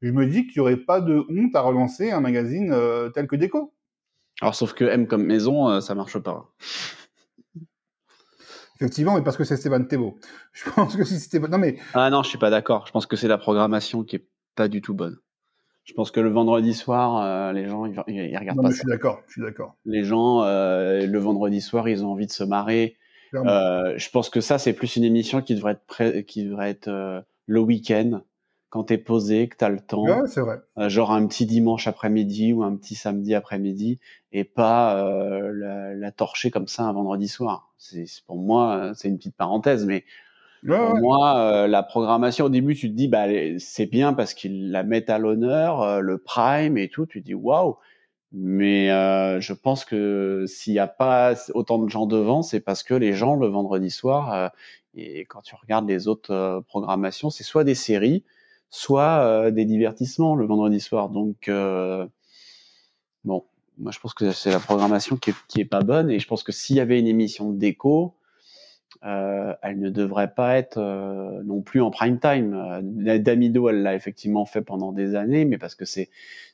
je 0.00 0.10
me 0.10 0.26
dis 0.26 0.46
qu'il 0.46 0.60
n'y 0.60 0.60
aurait 0.60 0.76
pas 0.76 1.00
de 1.00 1.24
honte 1.28 1.54
à 1.54 1.60
relancer 1.60 2.10
un 2.10 2.20
magazine 2.20 2.72
euh, 2.72 3.10
tel 3.10 3.26
que 3.26 3.36
Déco. 3.36 3.72
Alors 4.40 4.54
sauf 4.54 4.72
que 4.72 4.84
M 4.84 5.06
comme 5.06 5.24
Maison, 5.24 5.68
euh, 5.68 5.80
ça 5.80 5.94
marche 5.94 6.18
pas. 6.18 6.52
Effectivement, 8.76 9.14
mais 9.14 9.22
parce 9.22 9.36
que 9.36 9.44
c'est 9.44 9.56
Stéphane 9.56 9.86
Thébault. 9.86 10.18
Je 10.52 10.68
pense 10.70 10.96
que 10.96 11.04
si 11.04 11.20
c'était 11.20 11.38
non 11.38 11.58
mais 11.58 11.78
ah 11.94 12.10
non, 12.10 12.22
je 12.22 12.28
suis 12.28 12.38
pas 12.38 12.50
d'accord. 12.50 12.86
Je 12.86 12.92
pense 12.92 13.06
que 13.06 13.16
c'est 13.16 13.28
la 13.28 13.38
programmation 13.38 14.02
qui 14.02 14.16
est 14.16 14.26
pas 14.56 14.68
du 14.68 14.80
tout 14.80 14.94
bonne. 14.94 15.18
Je 15.84 15.94
pense 15.94 16.10
que 16.10 16.20
le 16.20 16.30
vendredi 16.30 16.74
soir, 16.74 17.22
euh, 17.22 17.52
les 17.52 17.68
gens 17.68 17.86
ils, 17.86 17.94
ils 18.08 18.36
regardent 18.36 18.58
non, 18.58 18.62
pas. 18.64 18.68
Mais 18.68 18.74
je 18.74 18.80
suis 18.80 18.88
d'accord, 18.88 19.22
je 19.26 19.32
suis 19.32 19.42
d'accord. 19.42 19.76
Les 19.84 20.04
gens 20.04 20.42
euh, 20.42 21.06
le 21.06 21.18
vendredi 21.18 21.60
soir, 21.60 21.88
ils 21.88 22.04
ont 22.04 22.10
envie 22.10 22.26
de 22.26 22.32
se 22.32 22.44
marrer 22.44 22.96
euh, 23.34 23.94
je 23.96 24.10
pense 24.10 24.30
que 24.30 24.40
ça, 24.40 24.58
c'est 24.58 24.72
plus 24.72 24.96
une 24.96 25.04
émission 25.04 25.42
qui 25.42 25.54
devrait 25.54 25.72
être, 25.72 25.86
pré 25.86 26.24
qui 26.24 26.44
devrait 26.44 26.70
être 26.70 26.88
euh, 26.88 27.20
le 27.46 27.60
week-end, 27.60 28.22
quand 28.70 28.84
tu 28.84 28.94
es 28.94 28.98
posé, 28.98 29.48
que 29.48 29.56
tu 29.56 29.64
as 29.64 29.68
le 29.68 29.80
temps. 29.80 30.04
Ouais, 30.04 30.26
c'est 30.26 30.40
vrai. 30.40 30.60
Euh, 30.78 30.88
genre 30.88 31.12
un 31.12 31.26
petit 31.26 31.46
dimanche 31.46 31.86
après-midi 31.86 32.52
ou 32.52 32.62
un 32.62 32.76
petit 32.76 32.94
samedi 32.94 33.34
après-midi 33.34 33.98
et 34.32 34.44
pas 34.44 34.94
la, 35.52 35.94
la, 35.94 36.12
torcher 36.12 36.50
comme 36.50 36.68
ça 36.68 36.84
un 36.84 36.92
vendredi 36.92 37.28
soir. 37.28 37.72
C'est 37.78 38.06
pour 38.26 38.36
moi, 38.36 38.92
c'est 38.94 39.08
une 39.08 39.18
petite 39.18 39.36
parenthèse, 39.36 39.84
mais 39.84 40.04
pour 40.66 40.96
moi, 40.96 41.38
euh, 41.38 41.66
la 41.66 41.82
programmation 41.82 42.44
au 42.46 42.48
début, 42.48 42.74
tu 42.74 42.88
te 42.88 42.94
dis 42.94 43.08
bah 43.08 43.26
c'est 43.58 43.86
bien 43.86 44.12
parce 44.12 44.32
qu'ils 44.32 44.70
la 44.70 44.84
mettent 44.84 45.10
à 45.10 45.18
l'honneur, 45.18 45.82
euh, 45.82 46.00
le 46.00 46.18
prime 46.18 46.78
et 46.78 46.88
tout. 46.88 47.06
Tu 47.06 47.20
te 47.20 47.26
dis 47.26 47.34
waouh. 47.34 47.76
Mais 48.32 48.88
je 48.88 49.52
pense 49.52 49.84
que 49.84 50.44
s'il 50.46 50.72
n'y 50.72 50.78
a 50.78 50.86
pas 50.86 51.34
autant 51.54 51.78
de 51.78 51.88
gens 51.88 52.06
devant, 52.06 52.42
c'est 52.42 52.60
parce 52.60 52.82
que 52.82 52.94
les 52.94 53.12
gens 53.12 53.36
le 53.36 53.46
vendredi 53.46 53.90
soir 53.90 54.52
et 54.94 55.24
quand 55.24 55.42
tu 55.42 55.54
regardes 55.54 55.88
les 55.88 56.08
autres 56.08 56.62
programmations, 56.68 57.30
c'est 57.30 57.44
soit 57.44 57.64
des 57.64 57.74
séries, 57.74 58.24
soit 58.70 59.20
euh, 59.20 59.50
des 59.50 59.64
divertissements 59.64 60.34
le 60.34 60.46
vendredi 60.46 60.80
soir. 60.80 61.08
Donc, 61.08 61.48
euh, 61.48 62.06
bon, 63.24 63.44
moi 63.78 63.92
je 63.92 64.00
pense 64.00 64.14
que 64.14 64.32
c'est 64.32 64.50
la 64.50 64.60
programmation 64.60 65.16
qui 65.16 65.30
est, 65.30 65.36
qui 65.48 65.60
est, 65.60 65.64
pas 65.64 65.82
bonne 65.82 66.10
et 66.10 66.18
je 66.18 66.26
pense 66.26 66.42
que 66.42 66.52
s'il 66.52 66.76
y 66.76 66.80
avait 66.80 66.98
une 66.98 67.06
émission 67.06 67.50
de 67.50 67.58
déco, 67.58 68.14
euh, 69.04 69.54
elle 69.62 69.80
ne 69.80 69.90
devrait 69.90 70.32
pas 70.32 70.56
être 70.56 70.78
euh, 70.78 71.42
non 71.44 71.60
plus 71.60 71.80
en 71.80 71.90
prime 71.90 72.20
time. 72.20 72.54
Euh, 72.54 73.18
Damido, 73.18 73.68
elle 73.68 73.82
l'a 73.82 73.94
effectivement 73.94 74.44
fait 74.44 74.62
pendant 74.62 74.92
des 74.92 75.14
années, 75.14 75.44
mais 75.44 75.58
parce 75.58 75.74
que 75.74 75.84
c'est 75.84 76.08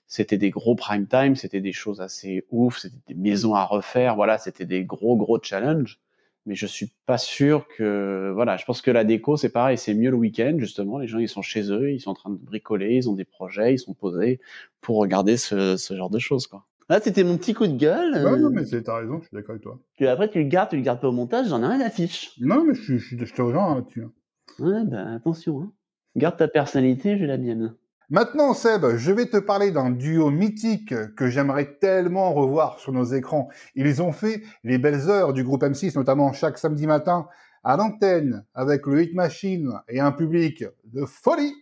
c'était 0.09 0.39
des 0.39 0.51
gros 0.51 0.75
prime 0.75 1.07
time, 1.07 1.37
c'était 1.37 1.61
des 1.61 1.73
choses 1.73 2.01
assez 2.01 2.45
ouf, 2.51 2.79
c'était 2.79 2.97
des 3.07 3.15
maisons 3.15 3.55
à 3.55 3.65
refaire, 3.65 4.17
voilà, 4.17 4.39
c'était 4.39 4.65
des 4.65 4.83
gros 4.85 5.17
gros 5.17 5.39
challenges. 5.41 6.01
Mais 6.47 6.55
je 6.55 6.65
suis 6.67 6.91
pas 7.05 7.19
sûr 7.19 7.69
que 7.77 8.33
voilà 8.35 8.57
je 8.57 8.65
pense 8.65 8.81
que 8.81 8.91
la 8.91 9.05
déco 9.05 9.37
c'est 9.37 9.51
pareil 9.51 9.77
c'est 9.77 9.93
mieux 9.93 10.09
le 10.11 10.17
week-end 10.17 10.55
justement. 10.57 10.97
Les 10.99 11.07
gens 11.07 11.19
ils 11.19 11.29
sont 11.29 11.43
chez 11.43 11.71
eux 11.71 11.91
ils 11.93 12.01
sont 12.01 12.11
en 12.11 12.15
train 12.15 12.31
de 12.31 12.37
bricoler 12.37 12.95
ils 12.95 13.11
ont 13.11 13.13
des 13.13 13.27
projets 13.27 13.75
ils 13.75 13.79
sont 13.79 13.93
posés 13.93 14.41
pour 14.81 14.97
regarder 14.97 15.37
ce, 15.37 15.77
ce 15.77 15.95
genre 15.95 16.09
de 16.09 16.19
choses 16.19 16.47
quoi. 16.47 16.65
Ah 16.89 17.01
c'était 17.03 17.23
mon 17.23 17.37
petit 17.37 17.53
coup 17.53 17.67
de 17.67 17.77
gueule 17.77 18.15
ouais, 18.15 18.41
non 18.41 18.49
mais 18.49 18.65
t'as 18.65 18.97
raison 18.99 19.19
je 19.21 19.27
suis 19.27 19.35
d'accord 19.35 19.51
avec 19.51 19.63
toi. 19.63 19.79
Puis 19.97 20.07
après 20.07 20.31
tu 20.31 20.39
le 20.39 20.49
gardes 20.49 20.71
tu 20.71 20.77
le 20.77 20.83
gardes 20.83 21.01
pas 21.01 21.09
au 21.09 21.13
montage 21.13 21.49
j'en 21.49 21.63
ai 21.63 21.67
rien 21.67 21.81
d'affiche 21.81 22.31
non 22.41 22.65
mais 22.65 22.73
je, 22.73 22.97
je, 22.97 23.23
je 23.23 23.35
te 23.35 23.43
rejoins 23.43 23.75
là-dessus 23.75 24.05
hein. 24.05 24.13
ouais 24.59 24.85
bah 24.87 25.07
attention 25.13 25.61
hein. 25.61 25.73
garde 26.17 26.39
ta 26.39 26.49
personnalité 26.49 27.19
j'ai 27.19 27.27
la 27.27 27.37
mienne 27.37 27.75
Maintenant, 28.11 28.55
Seb, 28.55 28.97
je 28.97 29.13
vais 29.13 29.27
te 29.27 29.37
parler 29.37 29.71
d'un 29.71 29.91
duo 29.91 30.31
mythique 30.31 30.95
que 31.15 31.29
j'aimerais 31.29 31.77
tellement 31.79 32.33
revoir 32.33 32.79
sur 32.79 32.91
nos 32.91 33.05
écrans. 33.05 33.51
Ils 33.75 34.01
ont 34.01 34.13
fait 34.13 34.41
les 34.65 34.79
belles 34.79 35.11
heures 35.11 35.35
du 35.35 35.45
groupe 35.45 35.63
M6, 35.63 35.95
notamment 35.95 36.33
chaque 36.33 36.57
samedi 36.57 36.87
matin 36.87 37.29
à 37.65 37.77
l'antenne, 37.77 38.47
avec 38.55 38.87
le 38.87 39.03
Hit 39.03 39.15
Machine 39.15 39.75
et 39.91 40.01
un 40.01 40.13
public 40.13 40.65
de 40.85 41.05
folie. 41.05 41.53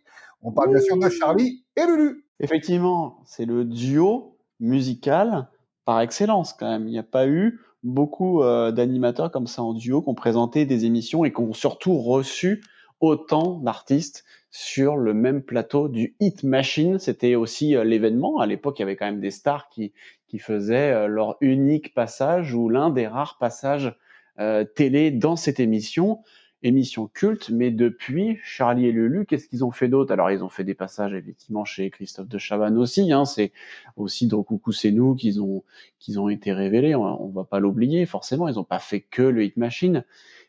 On 0.41 0.53
parle 0.53 0.71
bien 0.71 0.81
sûr 0.81 0.97
de 0.97 1.09
Charlie 1.09 1.65
et 1.75 1.85
Lulu. 1.85 2.25
Effectivement, 2.39 3.19
c'est 3.25 3.45
le 3.45 3.65
duo 3.65 4.39
musical 4.61 5.49
par 5.85 6.01
excellence 6.01 6.53
quand 6.53 6.71
même. 6.71 6.87
Il 6.87 6.93
n'y 6.93 6.99
a 7.01 7.03
pas 7.03 7.27
eu 7.27 7.59
beaucoup 7.83 8.45
euh, 8.45 8.71
d'animateurs 8.71 9.33
comme 9.33 9.49
ça 9.49 9.65
en 9.65 9.75
duo 9.75 10.01
qui 10.01 10.11
ont 10.11 10.15
présenté 10.15 10.65
des 10.65 10.85
émissions 10.85 11.25
et 11.25 11.33
qui 11.33 11.41
ont 11.41 11.53
surtout 11.53 11.99
reçu 11.99 12.63
autant 13.01 13.59
d'artistes 13.61 14.25
sur 14.51 14.97
le 14.97 15.13
même 15.13 15.43
plateau 15.43 15.89
du 15.89 16.17
Hit 16.21 16.43
Machine. 16.43 16.99
C'était 16.99 17.35
aussi 17.35 17.77
euh, 17.77 17.85
l'événement. 17.85 18.41
À 18.41 18.47
l'époque, 18.47 18.79
il 18.79 18.83
y 18.83 18.85
avait 18.85 18.97
quand 18.97 19.07
même 19.07 19.21
des 19.21 19.31
stars 19.31 19.69
qui, 19.69 19.93
qui 20.29 20.39
faisaient 20.39 20.93
euh, 20.93 21.07
leur 21.07 21.37
unique 21.41 21.95
passage 21.95 22.55
ou 22.55 22.69
l'un 22.69 22.91
des 22.91 23.07
rares 23.07 23.37
passages 23.39 23.95
euh, 24.39 24.65
télé 24.65 25.11
dans 25.11 25.37
cette 25.37 25.61
émission. 25.61 26.21
Émission 26.63 27.07
culte, 27.07 27.51
mais 27.51 27.71
depuis 27.71 28.39
Charlie 28.43 28.87
et 28.87 28.93
Lulu, 28.93 29.27
qu'est-ce 29.27 29.47
qu'ils 29.47 29.63
ont 29.63 29.71
fait 29.71 29.89
d'autre? 29.89 30.11
Alors 30.11 30.31
ils 30.31 30.43
ont 30.43 30.49
fait 30.49 30.65
des 30.65 30.75
passages 30.75 31.13
effectivement 31.13 31.67
chez 31.67 31.91
Christophe 31.91 32.29
de 32.29 32.39
Chavannes 32.39 32.79
aussi. 32.79 33.13
Hein, 33.13 33.27
c'est 33.27 33.53
aussi 33.97 34.27
dans 34.27 34.43
Coucou 34.43 34.73
c'est 34.73 34.91
nous 34.91 35.15
qu'ils 35.15 35.41
ont 35.43 35.65
qu'ils 36.01 36.19
ont 36.19 36.31
été 36.31 36.55
révélés. 36.55 36.95
On, 36.95 37.23
on 37.23 37.29
va 37.29 37.45
pas 37.45 37.61
l'oublier 37.61 38.07
forcément. 38.07 38.49
Ils 38.49 38.55
n'ont 38.55 38.65
pas 38.65 38.79
fait 38.79 39.01
que 39.03 39.23
le 39.23 39.45
Hit 39.45 39.59
Machine. 39.59 40.03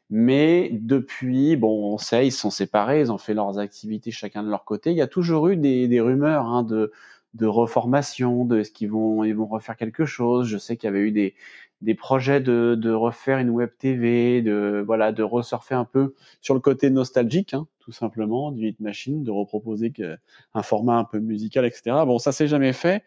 Mais 0.10 0.70
depuis, 0.72 1.58
bon, 1.58 1.94
on 1.94 1.98
sait, 1.98 2.28
ils 2.28 2.32
se 2.32 2.40
sont 2.40 2.50
séparés, 2.50 3.02
ils 3.02 3.12
ont 3.12 3.18
fait 3.18 3.34
leurs 3.34 3.60
activités 3.60 4.12
chacun 4.12 4.44
de 4.44 4.50
leur 4.50 4.64
côté. 4.64 4.92
Il 4.92 4.98
y 4.98 5.02
a 5.02 5.08
toujours 5.08 5.50
eu 5.50 5.58
des, 5.58 6.00
rumeurs 6.00 6.46
hein, 6.46 6.64
de, 6.64 6.92
de 7.34 7.46
reformation, 7.46 8.46
de 8.46 8.64
ce 8.64 8.72
qu'ils 8.72 8.90
vont, 8.90 9.24
ils 9.26 9.36
vont 9.36 9.48
refaire 9.48 9.76
quelque 9.76 10.06
chose. 10.06 10.48
Je 10.48 10.58
sais 10.58 10.78
qu'il 10.78 10.88
y 10.88 10.92
avait 10.92 11.02
eu 11.02 11.12
des, 11.12 11.36
des 11.82 11.94
projets 11.94 12.40
de, 12.40 12.76
de 12.80 12.92
refaire 12.92 13.38
une 13.40 13.50
web 13.50 13.70
TV, 13.78 14.42
de 14.42 14.84
voilà, 14.86 15.12
de 15.12 15.24
resurfer 15.24 15.76
un 15.76 15.86
peu 15.86 16.16
sur 16.42 16.54
le 16.54 16.62
côté 16.62 16.90
nostalgique, 16.90 17.54
hein, 17.54 17.68
tout 17.80 17.92
simplement, 17.92 18.52
du 18.52 18.68
Hit 18.68 18.80
Machine, 18.80 19.24
de 19.24 19.32
reproposer 19.32 19.92
que, 19.92 20.18
un 20.54 20.64
format 20.64 20.98
un 20.98 21.04
peu 21.04 21.20
musical, 21.20 21.66
etc. 21.66 22.06
Bon, 22.06 22.18
ça 22.18 22.32
s'est 22.32 22.48
jamais 22.48 22.74
fait. 22.74 23.04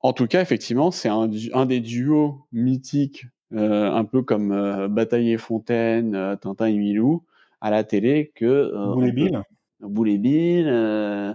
En 0.00 0.12
tout 0.12 0.26
cas, 0.26 0.42
effectivement, 0.42 0.90
c'est 0.90 1.08
un, 1.08 1.30
un 1.54 1.66
des 1.66 1.80
duos 1.80 2.46
mythiques 2.52 3.26
un 3.52 4.04
peu 4.04 4.22
comme 4.22 4.52
euh, 4.52 4.88
Bataille 4.88 5.32
et 5.32 5.38
Fontaine, 5.38 6.14
euh, 6.14 6.36
Tintin 6.36 6.66
et 6.66 6.76
Milou, 6.76 7.22
à 7.60 7.70
la 7.70 7.84
télé 7.84 8.32
que 8.34 8.44
euh, 8.44 8.92
Boulet 8.92 9.12
Bill, 9.12 9.42
Boulet 9.80 10.18
Bill, 10.18 10.66
euh, 10.68 11.32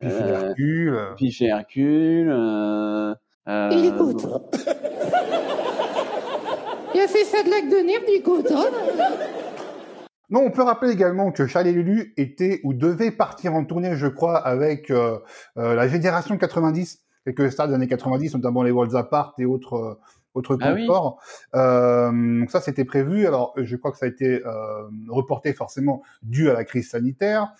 Piche 0.00 0.12
Hercule, 0.12 0.98
Piche 1.16 1.42
Hercule. 1.42 2.28
Il 3.46 3.84
est 3.84 3.96
content. 3.96 4.50
Il 6.94 7.00
a 7.00 7.08
fait 7.08 7.24
ça 7.24 7.42
de 7.42 7.50
lac 7.50 7.68
de 7.68 7.86
nerfs, 7.86 8.00
il 8.08 8.14
est 8.14 8.22
content. 8.22 8.64
Non, 10.28 10.40
on 10.44 10.50
peut 10.50 10.62
rappeler 10.62 10.90
également 10.90 11.30
que 11.30 11.46
Charlie 11.46 11.72
Lulu 11.72 12.12
était 12.16 12.60
ou 12.64 12.74
devait 12.74 13.12
partir 13.12 13.54
en 13.54 13.64
tournée, 13.64 13.94
je 13.94 14.08
crois, 14.08 14.38
avec 14.38 14.90
euh, 14.90 15.18
euh, 15.56 15.74
la 15.74 15.86
génération 15.86 16.36
90, 16.36 17.04
quelques 17.24 17.52
stars 17.52 17.68
des 17.68 17.74
années 17.74 17.86
90, 17.86 18.34
notamment 18.34 18.62
les 18.64 18.72
Worlds 18.72 18.96
Apart 18.96 19.34
et 19.38 19.44
autres 19.44 20.00
autre 20.36 20.56
Ah 20.60 20.74
oui. 20.74 20.86
confort. 20.86 21.20
Euh, 21.54 22.40
donc 22.40 22.50
ça, 22.50 22.60
c'était 22.60 22.84
prévu. 22.84 23.26
Alors, 23.26 23.54
je 23.56 23.76
crois 23.76 23.92
que 23.92 23.98
ça 23.98 24.06
a 24.06 24.08
été 24.08 24.44
euh, 24.44 24.88
reporté 25.08 25.52
forcément 25.52 26.02
dû 26.22 26.50
à 26.50 26.54
la 26.54 26.64
crise 26.64 26.90
sanitaire. 26.90 27.52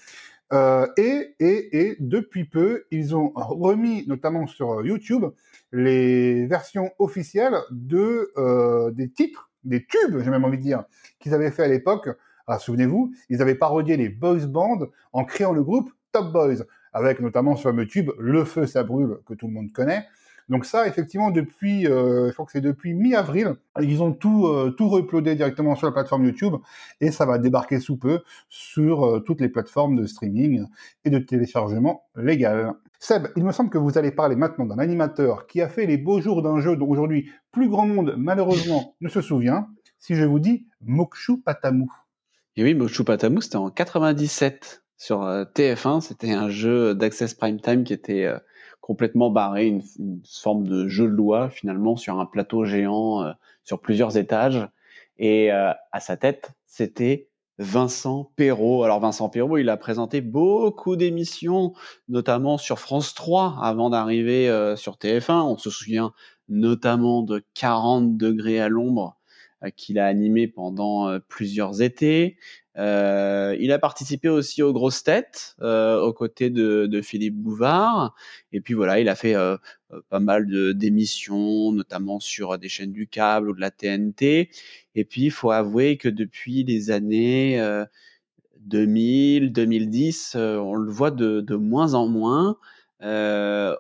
Euh, 0.53 0.87
et, 0.97 1.35
et, 1.41 1.77
et 1.89 1.97
depuis 1.99 2.45
peu, 2.45 2.85
ils 2.91 3.17
ont 3.17 3.33
remis, 3.35 4.05
notamment 4.07 4.47
sur 4.47 4.85
YouTube, 4.85 5.25
les 5.73 6.47
versions 6.47 6.91
officielles 6.99 7.57
de 7.71 8.31
euh, 8.37 8.93
des 8.93 9.11
titres, 9.11 9.51
des 9.65 9.85
tubes, 9.85 10.21
j'ai 10.23 10.31
même 10.31 10.45
envie 10.45 10.59
de 10.59 10.63
dire, 10.63 10.85
qu'ils 11.19 11.35
avaient 11.35 11.51
fait 11.51 11.65
à 11.65 11.69
l'époque. 11.69 12.09
Alors, 12.47 12.61
souvenez-vous, 12.61 13.13
ils 13.29 13.43
avaient 13.43 13.57
parodié 13.57 13.97
les 13.97 14.09
boys 14.09 14.47
bands 14.47 14.79
en 15.13 15.25
créant 15.25 15.53
le 15.53 15.65
groupe 15.65 15.91
Top 16.13 16.33
Boys, 16.33 16.65
avec 16.93 17.19
notamment 17.21 17.57
ce 17.57 17.65
fameux 17.65 17.87
tube 17.87 18.13
Le 18.19 18.45
feu 18.45 18.67
ça 18.67 18.85
brûle 18.85 19.19
que 19.27 19.35
tout 19.35 19.49
le 19.49 19.53
monde 19.53 19.73
connaît. 19.73 20.07
Donc 20.49 20.65
ça, 20.65 20.87
effectivement, 20.87 21.31
depuis, 21.31 21.89
euh, 21.89 22.29
je 22.29 22.33
crois 22.33 22.47
que 22.47 22.53
c'est 22.53 22.61
depuis 22.61 22.95
mi-avril, 22.95 23.57
ils 23.81 24.03
ont 24.03 24.13
tout 24.13 24.47
euh, 24.47 24.71
tout 24.71 24.89
reuploadé 24.89 25.35
directement 25.35 25.75
sur 25.75 25.87
la 25.87 25.93
plateforme 25.93 26.25
YouTube 26.25 26.55
et 27.01 27.11
ça 27.11 27.27
va 27.27 27.39
débarquer 27.39 27.81
sous 27.81 27.97
peu 27.97 28.21
sur 28.49 29.05
euh, 29.05 29.21
toutes 29.21 29.41
les 29.41 29.49
plateformes 29.49 29.97
de 29.97 30.07
streaming 30.07 30.67
et 31.05 31.11
de 31.11 31.19
téléchargement 31.19 32.05
légal. 32.15 32.73
Seb, 33.01 33.29
il 33.37 33.45
me 33.45 33.51
semble 33.51 33.71
que 33.71 33.79
vous 33.79 33.99
allez 33.99 34.13
parler 34.13 34.37
maintenant 34.37 34.67
d'un 34.67 34.79
animateur 34.79 35.49
qui 35.49 35.61
a 35.61 35.69
fait 35.69 35.85
les 35.85 35.99
beaux 35.99 36.21
jours 36.21 36.43
d'un 36.43 36.61
jeu 36.61 36.77
dont 36.77 36.89
aujourd'hui 36.89 37.29
plus 37.51 37.69
grand 37.69 37.87
monde 37.87 38.15
malheureusement 38.17 38.95
ne 39.01 39.09
se 39.09 39.21
souvient. 39.21 39.69
Si 39.99 40.15
je 40.15 40.25
vous 40.25 40.39
dis 40.39 40.67
Mokshu 40.81 41.41
Patamu. 41.41 41.87
Et 42.57 42.63
oui, 42.63 42.75
Mokshu 42.75 43.03
Patamu, 43.03 43.43
c'était 43.43 43.57
en 43.57 43.71
97 43.71 44.85
sur 44.97 45.23
TF1. 45.23 46.01
C'était 46.01 46.33
un 46.33 46.49
jeu 46.49 46.95
d'Access 46.95 47.35
Prime 47.35 47.61
Time 47.61 47.83
qui 47.83 47.93
était 47.93 48.31
complètement 48.81 49.31
barré, 49.31 49.67
une, 49.67 49.83
forme 50.25 50.67
de 50.67 50.89
jeu 50.89 51.07
de 51.07 51.13
loi 51.13 51.51
finalement 51.51 51.97
sur 51.97 52.21
un 52.21 52.27
plateau 52.27 52.65
géant 52.65 53.25
euh, 53.25 53.33
sur 53.65 53.81
plusieurs 53.81 54.17
étages. 54.17 54.69
Et 55.19 55.53
euh, 55.53 55.73
à 55.93 56.01
sa 56.01 56.17
tête, 56.17 56.53
c'était 56.67 57.29
Vincent 57.59 58.31
Perrault. 58.37 58.85
Alors 58.85 59.01
Vincent 59.01 59.29
Perrault, 59.29 59.59
il 59.59 59.71
a 59.71 59.77
présenté 59.77 60.21
beaucoup 60.21 60.95
d'émissions, 60.97 61.73
notamment 62.09 62.59
sur 62.59 62.79
France 62.79 63.15
3 63.15 63.59
avant 63.61 63.91
d'arriver 63.91 64.49
euh, 64.49 64.77
sur 64.77 64.97
TF1. 64.97 65.43
On 65.43 65.59
se 65.59 65.71
souvient 65.71 66.13
notamment 66.49 67.23
de 67.23 67.45
40 67.55 68.17
degrés 68.17 68.61
à 68.61 68.69
l'ombre 68.69 69.17
qu'il 69.75 69.99
a 69.99 70.07
animé 70.07 70.47
pendant 70.47 71.19
plusieurs 71.29 71.83
étés. 71.83 72.37
Euh, 72.79 73.57
il 73.59 73.73
a 73.73 73.79
participé 73.79 74.29
aussi 74.29 74.63
aux 74.63 74.73
grosses 74.73 75.03
têtes 75.03 75.57
euh, 75.63 75.99
aux 76.01 76.13
côtés 76.13 76.51
de, 76.51 77.01
Philippe 77.01 77.37
Bouvard. 77.37 78.15
Et 78.53 78.61
puis 78.61 78.75
voilà, 78.75 79.01
il 79.01 79.09
a 79.09 79.15
fait 79.15 79.35
euh, 79.35 79.57
pas 80.11 80.21
mal 80.21 80.47
d'émissions, 80.75 81.73
notamment 81.73 82.21
sur 82.21 82.59
des 82.59 82.69
chaînes 82.69 82.93
du 82.93 83.07
câble 83.07 83.51
ou 83.51 83.55
de 83.55 83.61
la 83.61 83.71
TNT. 83.71 84.51
Et 84.95 85.05
puis 85.05 85.23
il 85.23 85.31
faut 85.31 85.51
avouer 85.51 85.97
que 85.97 86.09
depuis 86.09 86.65
les 86.65 86.91
années 86.91 87.61
2000, 88.61 89.53
2010, 89.53 90.37
on 90.37 90.75
le 90.75 90.91
voit 90.91 91.11
de, 91.11 91.41
de 91.41 91.55
moins 91.57 91.95
en 91.95 92.09
moins. 92.09 92.59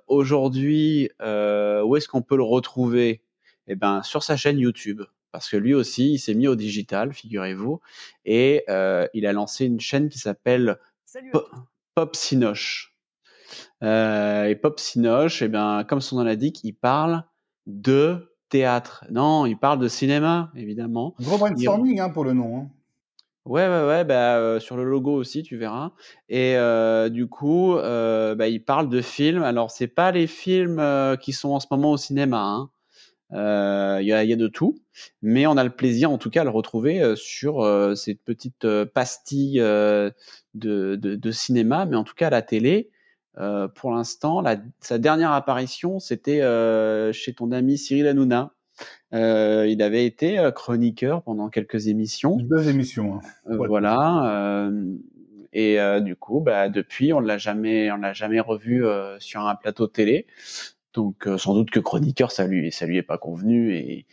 Aujourd'hui, 0.08 1.10
où 1.20 1.96
est-ce 1.96 2.08
qu'on 2.08 2.22
peut 2.22 2.36
le 2.36 2.44
retrouver? 2.44 3.22
Eh 3.68 3.74
ben, 3.74 4.02
sur 4.02 4.22
sa 4.22 4.36
chaîne 4.36 4.58
YouTube 4.58 5.02
parce 5.36 5.50
que 5.50 5.58
lui 5.58 5.74
aussi, 5.74 6.14
il 6.14 6.18
s'est 6.18 6.32
mis 6.32 6.48
au 6.48 6.56
digital, 6.56 7.12
figurez-vous, 7.12 7.82
et 8.24 8.64
euh, 8.70 9.06
il 9.12 9.26
a 9.26 9.34
lancé 9.34 9.66
une 9.66 9.80
chaîne 9.80 10.08
qui 10.08 10.18
s'appelle 10.18 10.78
Pop 11.94 12.16
Sinoche. 12.16 12.96
et 13.82 14.58
Pop 14.62 14.80
Sinoche, 14.80 15.42
eh 15.42 15.48
bien, 15.48 15.84
comme 15.84 16.00
son 16.00 16.16
nom 16.16 16.24
l'indique, 16.24 16.64
il 16.64 16.72
parle 16.72 17.22
de 17.66 18.34
théâtre. 18.48 19.04
Non, 19.10 19.44
il 19.44 19.58
parle 19.58 19.78
de 19.78 19.88
cinéma, 19.88 20.50
évidemment. 20.56 21.14
Gros 21.20 21.36
brainstorming 21.36 22.00
hein, 22.00 22.08
pour 22.08 22.24
le 22.24 22.32
nom. 22.32 22.56
Hein. 22.58 22.68
Ouais, 23.44 23.68
ouais, 23.68 23.86
ouais, 23.86 24.04
bah, 24.06 24.58
sur 24.58 24.78
le 24.78 24.84
logo 24.84 25.12
aussi, 25.12 25.42
tu 25.42 25.58
verras. 25.58 25.90
Et 26.30 26.56
du 27.10 27.28
coup, 27.28 27.74
bah, 27.74 28.48
il 28.48 28.64
parle 28.64 28.88
de 28.88 29.02
films. 29.02 29.42
Alors, 29.42 29.70
c'est 29.70 29.86
pas 29.86 30.12
les 30.12 30.28
films 30.28 30.82
qui 31.20 31.34
sont 31.34 31.50
en 31.50 31.60
ce 31.60 31.66
moment 31.70 31.90
au 31.90 31.98
cinéma. 31.98 32.40
Hein. 32.42 32.70
Il 33.32 34.06
y, 34.06 34.12
a, 34.12 34.24
y, 34.24 34.32
a, 34.32 34.36
de 34.36 34.46
tout, 34.46 34.78
mais 35.20 35.46
on 35.46 35.56
a 35.56 35.64
le 35.64 35.70
plaisir, 35.70 36.10
en 36.10 36.18
tout 36.18 36.30
cas, 36.30 36.42
à 36.42 36.44
le 36.44 36.50
retrouver 36.50 37.14
sur 37.16 37.64
cette 37.96 38.22
petite 38.22 38.66
pastille 38.94 39.58
de, 39.58 40.14
de, 40.54 40.96
de, 40.96 41.30
cinéma, 41.32 41.86
mais 41.86 41.96
en 41.96 42.04
tout 42.04 42.14
cas 42.14 42.28
à 42.28 42.30
la 42.30 42.42
télé. 42.42 42.90
pour 43.74 43.90
l'instant, 43.90 44.44
sa 44.80 44.98
dernière 44.98 45.32
apparition, 45.32 45.98
c'était 45.98 46.40
chez 47.12 47.34
ton 47.34 47.50
ami 47.50 47.78
Cyril 47.78 48.06
Hanouna, 48.06 48.52
euh, 49.14 49.66
il 49.68 49.82
avait 49.82 50.04
été 50.04 50.38
euh, 50.38 50.50
chroniqueur 50.50 51.22
pendant 51.22 51.48
quelques 51.48 51.88
émissions. 51.88 52.36
Deux 52.36 52.68
émissions. 52.68 53.16
Hein. 53.16 53.20
Euh, 53.50 53.56
voilà. 53.66 54.70
et 55.52 55.78
du 56.02 56.16
coup, 56.16 56.40
bah, 56.40 56.68
depuis, 56.68 57.12
on 57.12 57.20
l'a 57.20 57.38
jamais, 57.38 57.90
on 57.90 57.96
l'a 57.96 58.12
jamais 58.12 58.40
revu 58.40 58.84
sur 59.18 59.46
un 59.46 59.54
plateau 59.54 59.86
de 59.86 59.92
télé. 59.92 60.26
Donc, 60.96 61.28
sans 61.38 61.54
doute 61.54 61.70
que 61.70 61.78
chroniqueur, 61.78 62.32
ça 62.32 62.46
lui, 62.46 62.70
lui 62.70 62.96
est 62.96 63.02
pas 63.02 63.18
convenu 63.18 63.76
et, 63.76 64.06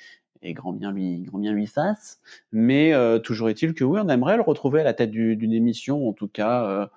grand 0.53 0.73
bien 0.73 0.91
lui, 0.91 1.21
grand 1.21 1.39
bien 1.39 1.65
fasse. 1.65 2.19
Mais 2.51 2.93
toujours 3.23 3.49
est-il 3.49 3.73
que 3.73 3.83
oui, 3.83 3.99
on 4.03 4.09
aimerait 4.09 4.35
le 4.35 4.43
retrouver 4.43 4.81
à 4.81 4.83
la 4.83 4.93
tête 4.93 5.09
d'une 5.09 5.53
émission, 5.53 6.07
en 6.07 6.13
tout 6.13 6.27
cas, 6.27 6.89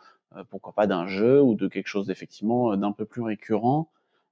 pourquoi 0.50 0.74
pas 0.74 0.86
d'un 0.86 1.06
jeu 1.06 1.40
ou 1.40 1.54
de 1.54 1.68
quelque 1.68 1.86
chose 1.86 2.08
d'effectivement 2.08 2.76
d'un 2.76 2.92
peu 2.92 3.04
plus 3.04 3.22
récurrent. 3.22 3.88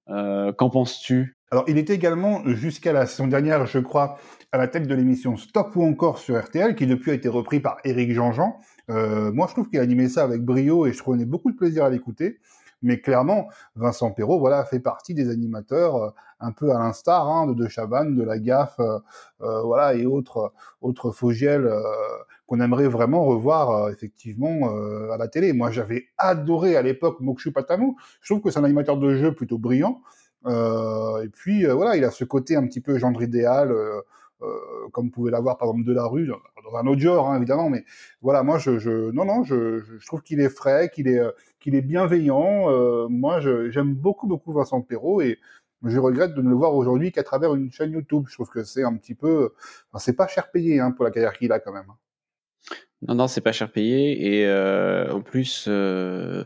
Qu'en 0.09 0.71
penses-tu? 0.71 1.37
Alors, 1.55 1.65
il 1.69 1.79
était 1.79 1.95
également, 1.95 2.43
jusqu'à 2.47 2.93
la 2.93 3.07
saison 3.07 3.29
dernière, 3.29 3.65
je 3.67 3.79
crois, 3.79 4.19
à 4.51 4.59
la 4.59 4.67
tête 4.67 4.89
de 4.89 4.95
l'émission 4.97 5.37
Stop 5.37 5.77
ou 5.77 5.85
encore 5.85 6.19
sur 6.19 6.37
RTL, 6.37 6.75
qui 6.75 6.89
depuis 6.89 7.13
a 7.13 7.15
été 7.15 7.29
repris 7.29 7.61
par 7.61 7.79
Éric 7.85 8.11
Jean-Jean. 8.11 8.59
Euh, 8.91 9.31
moi, 9.33 9.47
je 9.49 9.53
trouve 9.53 9.69
qu'il 9.69 9.79
animait 9.79 10.09
ça 10.09 10.25
avec 10.25 10.43
brio 10.43 10.87
et 10.87 10.93
je 10.93 10.99
prenais 10.99 11.25
beaucoup 11.25 11.51
de 11.51 11.57
plaisir 11.57 11.85
à 11.85 11.91
l'écouter. 11.91 12.39
Mais 12.85 13.01
clairement, 13.01 13.49
Vincent 13.75 14.13
Perrault, 14.13 14.39
voilà, 14.39 14.65
fait 14.65 14.79
partie 14.79 15.15
des 15.15 15.31
animateurs 15.31 15.97
euh, 15.97 16.11
un 16.41 16.53
peu 16.53 16.71
à 16.71 16.79
l'instar 16.79 17.29
hein, 17.29 17.47
de 17.47 17.55
De 17.55 17.69
Chavannes, 17.69 18.15
de 18.15 18.23
La 18.23 18.39
Gaffe, 18.39 18.79
euh, 18.79 19.63
voilà, 19.63 19.95
et 19.95 20.07
autres 20.07 20.53
autres 20.81 21.11
Fogiel 21.11 21.69
qu'on 22.47 22.61
aimerait 22.61 22.89
vraiment 22.89 23.25
revoir 23.25 23.89
effectivement 23.89 24.71
à 25.11 25.17
la 25.17 25.29
télé. 25.29 25.55
Moi, 25.55 25.71
j'avais 25.71 26.09
adoré 26.19 26.77
à 26.77 26.83
l'époque 26.83 27.21
Mokshu 27.21 27.53
Patamu. 27.53 27.95
Je 28.21 28.35
trouve 28.35 28.43
que 28.43 28.51
c'est 28.51 28.59
un 28.59 28.65
animateur 28.65 28.99
de 28.99 29.15
jeu 29.15 29.35
plutôt 29.35 29.57
brillant. 29.57 30.03
Euh, 30.47 31.23
et 31.23 31.29
puis 31.29 31.67
euh, 31.67 31.75
voilà, 31.75 31.97
il 31.97 32.05
a 32.05 32.11
ce 32.11 32.25
côté 32.25 32.57
un 32.57 32.67
petit 32.67 32.81
peu 32.81 32.99
gendre 32.99 33.23
idéal, 33.23 33.73
euh, 33.73 34.01
comme 34.93 35.11
pouvait 35.11 35.31
l'avoir 35.31 35.57
par 35.57 35.69
exemple 35.69 35.87
de 35.87 35.95
la 35.95 36.05
rue, 36.05 36.27
dans 36.27 36.77
un 36.77 36.87
autre 36.87 37.01
genre 37.01 37.31
hein, 37.31 37.37
évidemment, 37.37 37.71
mais 37.71 37.85
voilà, 38.21 38.43
moi 38.43 38.59
je, 38.59 38.79
je 38.79 39.11
non 39.11 39.25
non, 39.25 39.43
je, 39.43 39.83
je 39.99 40.07
trouve 40.07 40.23
qu'il 40.23 40.41
est 40.41 40.51
frais, 40.51 40.91
qu'il 40.93 41.09
est 41.09 41.23
qu'il 41.65 41.75
est 41.75 41.83
bienveillant. 41.83 43.09
moi, 43.09 43.41
j'aime 43.41 43.95
beaucoup 43.95 44.27
beaucoup 44.27 44.53
Vincent 44.53 44.83
Perrault 44.83 45.23
et 45.23 45.39
je 45.83 45.99
regrette 45.99 46.35
de 46.35 46.43
ne 46.43 46.51
le 46.51 46.55
voir 46.55 46.75
aujourd'hui 46.75 47.11
qu'à 47.11 47.23
travers 47.23 47.55
une 47.55 47.73
chaîne 47.73 47.93
YouTube. 47.93 48.25
Je 48.29 48.35
trouve 48.35 48.51
que 48.51 48.65
c'est 48.65 48.85
un 48.85 48.95
petit 48.97 49.15
peu, 49.15 49.55
c'est 49.99 50.17
pas 50.17 50.27
cher 50.27 50.51
payé 50.51 50.79
hein, 50.79 50.93
pour 50.93 51.05
la 51.05 51.11
carrière 51.11 51.33
qu'il 51.37 51.53
a 51.53 51.59
quand 51.59 51.73
même. 51.73 51.87
Non, 53.09 53.15
non, 53.15 53.29
c'est 53.29 53.41
pas 53.41 53.53
cher 53.53 53.71
payé 53.71 54.39
et 54.39 54.47
euh, 54.47 55.11
en 55.11 55.21
plus, 55.21 55.67
euh, 55.69 56.45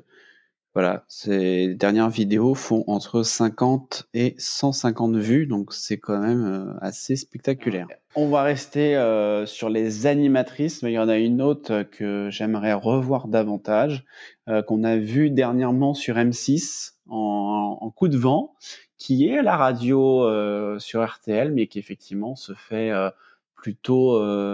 voilà, 0.79 1.03
ces 1.09 1.75
dernières 1.75 2.09
vidéos 2.09 2.55
font 2.55 2.85
entre 2.87 3.25
50 3.25 4.09
et 4.15 4.37
150 4.39 5.17
vues, 5.17 5.49
donc 5.49 5.73
c'est 5.73 5.99
quand 5.99 6.21
même 6.21 6.47
euh, 6.47 6.79
assez 6.81 7.17
spectaculaire. 7.17 7.89
On 8.15 8.29
va 8.29 8.45
rester 8.45 8.95
euh, 8.95 9.45
sur 9.45 9.71
les 9.71 10.07
animatrices, 10.07 10.85
mais 10.85 10.93
il 10.93 10.95
y 10.95 10.99
en 11.01 11.09
a 11.09 11.19
une 11.19 11.43
autre 11.43 11.83
que 11.83 12.29
j'aimerais 12.31 12.75
revoir 12.75 13.27
davantage, 13.27 14.05
euh, 14.49 14.63
qu'on 14.63 14.85
a 14.85 14.97
vu 14.97 15.31
dernièrement 15.31 15.95
sur 15.95 16.15
M6 16.15 16.93
en, 17.09 17.93
coup 17.97 18.07
de 18.07 18.17
vent, 18.17 18.55
qui 18.99 19.27
est 19.27 19.43
la 19.43 19.57
radio 19.57 20.29
sur 20.79 21.05
RTL, 21.05 21.51
mais 21.51 21.67
qui 21.67 21.81
effectivement 21.81 22.37
se 22.37 22.53
fait 22.53 22.93
plutôt 23.57 24.13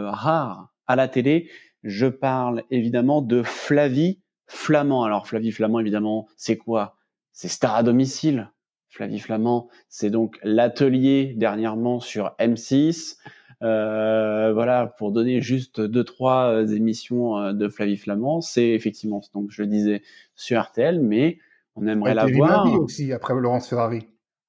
rare 0.08 0.72
à 0.86 0.96
la 0.96 1.06
télé. 1.06 1.50
Je 1.82 2.06
parle 2.06 2.62
évidemment 2.70 3.20
de 3.20 3.42
Flavie 3.42 4.20
Flamand. 4.46 5.04
Alors 5.04 5.26
Flavie 5.26 5.52
Flamand, 5.52 5.80
évidemment, 5.80 6.28
c'est 6.36 6.56
quoi? 6.56 6.96
C'est 7.32 7.48
Star 7.48 7.74
à 7.74 7.82
domicile. 7.82 8.50
Flavie 8.88 9.18
Flamand, 9.18 9.68
c'est 9.88 10.10
donc 10.10 10.38
l'atelier 10.44 11.34
dernièrement 11.36 11.98
sur 11.98 12.34
M6. 12.38 13.16
Euh, 13.62 14.52
voilà, 14.52 14.86
pour 14.86 15.10
donner 15.10 15.40
juste 15.40 15.80
deux 15.80 16.04
trois 16.04 16.52
euh, 16.52 16.66
émissions 16.66 17.38
euh, 17.38 17.52
de 17.52 17.68
Flavie 17.68 17.96
Flamand, 17.96 18.40
c'est 18.40 18.68
effectivement, 18.68 19.22
donc 19.32 19.50
je 19.50 19.62
le 19.62 19.68
disais, 19.68 20.02
sur 20.34 20.60
RTL, 20.62 21.00
mais 21.00 21.38
on 21.74 21.86
aimerait 21.86 22.14
la 22.14 22.26
voir. 22.26 22.72
Aussi 22.74 23.12
après 23.12 23.34
Laurence 23.34 23.68
Ferrari. 23.68 24.06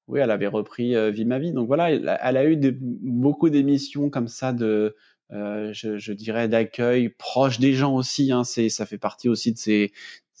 Oui, 0.08 0.20
elle 0.20 0.30
avait 0.30 0.46
repris 0.46 0.94
Vie 1.12 1.24
ma 1.24 1.40
vie, 1.40 1.52
donc 1.52 1.66
voilà, 1.66 1.90
elle, 1.90 2.36
a 2.36 2.44
eu 2.48 2.56
beaucoup 2.80 3.50
d'émissions 3.50 4.08
comme 4.10 4.28
ça 4.28 4.52
de 4.52 4.64
euh, 4.64 4.96
je, 5.30 5.98
je, 5.98 6.12
dirais 6.12 6.48
d'accueil 6.48 7.08
proche 7.08 7.58
des 7.58 7.72
gens 7.72 7.94
aussi. 7.94 8.32
Hein, 8.32 8.44
c'est, 8.44 8.68
ça 8.68 8.86
fait 8.86 8.98
partie 8.98 9.28
aussi 9.28 9.52
de 9.52 9.58
ces, 9.58 9.92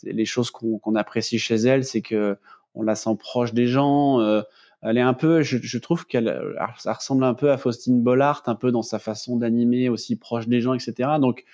les 0.02 0.24
choses 0.24 0.50
qu'on, 0.50 0.94
apprécie 0.94 1.38
chez 1.38 1.56
elle, 1.56 1.84
c'est 1.84 2.02
que 2.02 2.36
on 2.74 2.82
la 2.82 2.94
sent 2.94 3.16
proche 3.18 3.54
des 3.54 3.66
gens. 3.66 4.20
Euh, 4.20 4.42
elle 4.82 4.98
est 4.98 5.02
un 5.02 5.14
peu, 5.14 5.42
je, 5.42 5.58
je, 5.60 5.78
trouve 5.78 6.06
qu'elle, 6.06 6.54
ça 6.78 6.92
ressemble 6.92 7.24
un 7.24 7.34
peu 7.34 7.50
à 7.50 7.56
Faustine 7.56 8.02
Bollard, 8.02 8.42
un 8.46 8.54
peu 8.54 8.70
dans 8.70 8.82
sa 8.82 8.98
façon 8.98 9.36
d'animer, 9.36 9.88
aussi 9.88 10.16
proche 10.16 10.48
des 10.48 10.60
gens, 10.60 10.74
etc. 10.74 11.10
Donc 11.20 11.44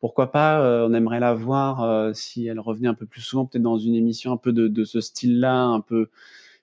pourquoi 0.00 0.32
pas, 0.32 0.60
euh, 0.60 0.88
on 0.88 0.94
aimerait 0.94 1.20
la 1.20 1.34
voir 1.34 1.82
euh, 1.82 2.12
si 2.14 2.46
elle 2.46 2.58
revenait 2.58 2.88
un 2.88 2.94
peu 2.94 3.06
plus 3.06 3.20
souvent, 3.20 3.46
peut-être 3.46 3.62
dans 3.62 3.78
une 3.78 3.94
émission 3.94 4.32
un 4.32 4.36
peu 4.36 4.52
de, 4.52 4.68
de 4.68 4.84
ce 4.84 5.00
style-là, 5.00 5.62
un 5.64 5.80
peu 5.80 6.08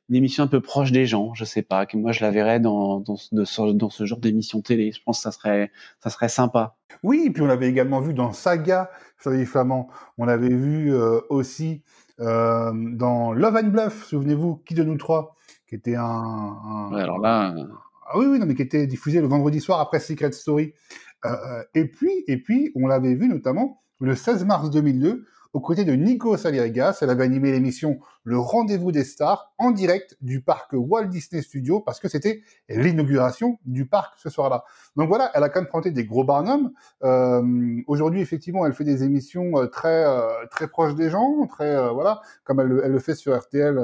une 0.10 0.16
émission 0.16 0.44
un 0.44 0.48
peu 0.48 0.60
proche 0.60 0.92
des 0.92 1.06
gens, 1.06 1.34
je 1.36 1.46
sais 1.46 1.62
pas, 1.62 1.86
que 1.86 1.96
moi 1.96 2.12
je 2.12 2.22
la 2.22 2.32
verrais 2.32 2.60
dans, 2.60 3.00
dans, 3.00 3.16
ce, 3.16 3.72
dans 3.72 3.90
ce 3.90 4.06
genre 4.06 4.20
d'émission 4.20 4.62
télé. 4.62 4.92
Je 4.92 5.02
pense 5.04 5.20
que 5.20 5.24
ça 5.24 5.32
serait, 5.32 5.72
ça 6.04 6.10
serait 6.10 6.30
sympa. 6.30 6.76
Oui, 7.04 7.24
et 7.28 7.30
puis 7.30 7.44
on 7.44 7.46
l'avait 7.46 7.70
également 7.70 8.02
vu 8.02 8.14
dans 8.14 8.34
Saga, 8.34 8.90
Flavie 9.18 9.46
Flamand. 9.46 9.90
On 10.18 10.26
l'avait 10.26 10.50
vu 10.50 10.94
euh, 10.94 11.20
aussi 11.30 11.84
euh, 12.20 12.72
dans 12.74 13.34
Love 13.34 13.58
and 13.58 13.68
Bluff, 13.68 14.06
souvenez-vous, 14.06 14.58
qui 14.66 14.74
de 14.74 14.84
nous 14.84 14.98
trois, 14.98 15.36
qui 15.68 15.76
était 15.76 15.96
un. 15.96 16.04
un... 16.04 16.92
alors 16.94 17.20
là. 17.20 17.54
Ah 18.12 18.18
oui, 18.18 18.26
oui, 18.26 18.40
non, 18.40 18.48
mais 18.48 18.56
qui 18.56 18.64
était 18.64 18.88
diffusé 18.88 19.22
le 19.22 19.28
vendredi 19.28 19.62
soir 19.62 19.80
après 19.80 20.00
Secret 20.00 20.32
Story. 20.32 20.74
Euh, 21.26 21.30
euh 21.30 21.64
et 21.76 21.86
puis, 21.86 22.24
et 22.28 22.38
puis, 22.38 22.72
on 22.76 22.88
l'avait 22.88 23.14
vu 23.14 23.28
notamment 23.28 23.84
le 24.00 24.16
16 24.16 24.46
mars 24.46 24.72
2002 24.72 25.26
aux 25.54 25.60
côtés 25.60 25.86
de 25.86 25.94
Nico 25.94 26.38
Salirigas. 26.38 27.00
Elle 27.02 27.10
avait 27.10 27.24
animé 27.24 27.52
l'émission 27.52 28.00
Le 28.24 28.38
Rendez-vous 28.38 28.92
des 28.92 29.04
Stars 29.04 29.52
en 29.58 29.72
direct 29.72 30.18
du 30.22 30.42
parc 30.42 30.72
Walt 30.74 31.06
Disney 31.06 31.42
Studios 31.42 31.80
parce 31.80 32.00
que 32.00 32.08
c'était 32.08 32.42
l'inauguration 32.68 33.60
du 33.66 33.86
parc 33.86 34.20
ce 34.20 34.30
soir-là. 34.30 34.64
Donc 34.96 35.08
voilà, 35.08 35.32
elle 35.34 35.44
a 35.44 35.50
quand 35.50 35.62
même 35.62 35.70
présenté 35.70 35.92
des 35.92 36.06
gros 36.06 36.24
barnums. 36.24 36.72
Euh, 37.04 37.42
Aujourd'hui, 37.88 38.22
effectivement, 38.22 38.66
elle 38.66 38.74
fait 38.74 38.84
des 38.84 39.04
émissions 39.04 39.58
euh, 39.58 39.68
très 39.68 40.06
euh, 40.06 40.46
très 40.52 40.68
proches 40.68 40.96
des 40.96 41.10
gens, 41.10 41.48
très 41.48 41.76
euh, 41.76 41.92
voilà, 41.92 42.22
comme 42.44 42.60
elle, 42.60 42.82
elle, 42.84 42.92
le 42.92 43.00
fait 43.00 43.16
sur 43.16 43.38
RTL. 43.38 43.80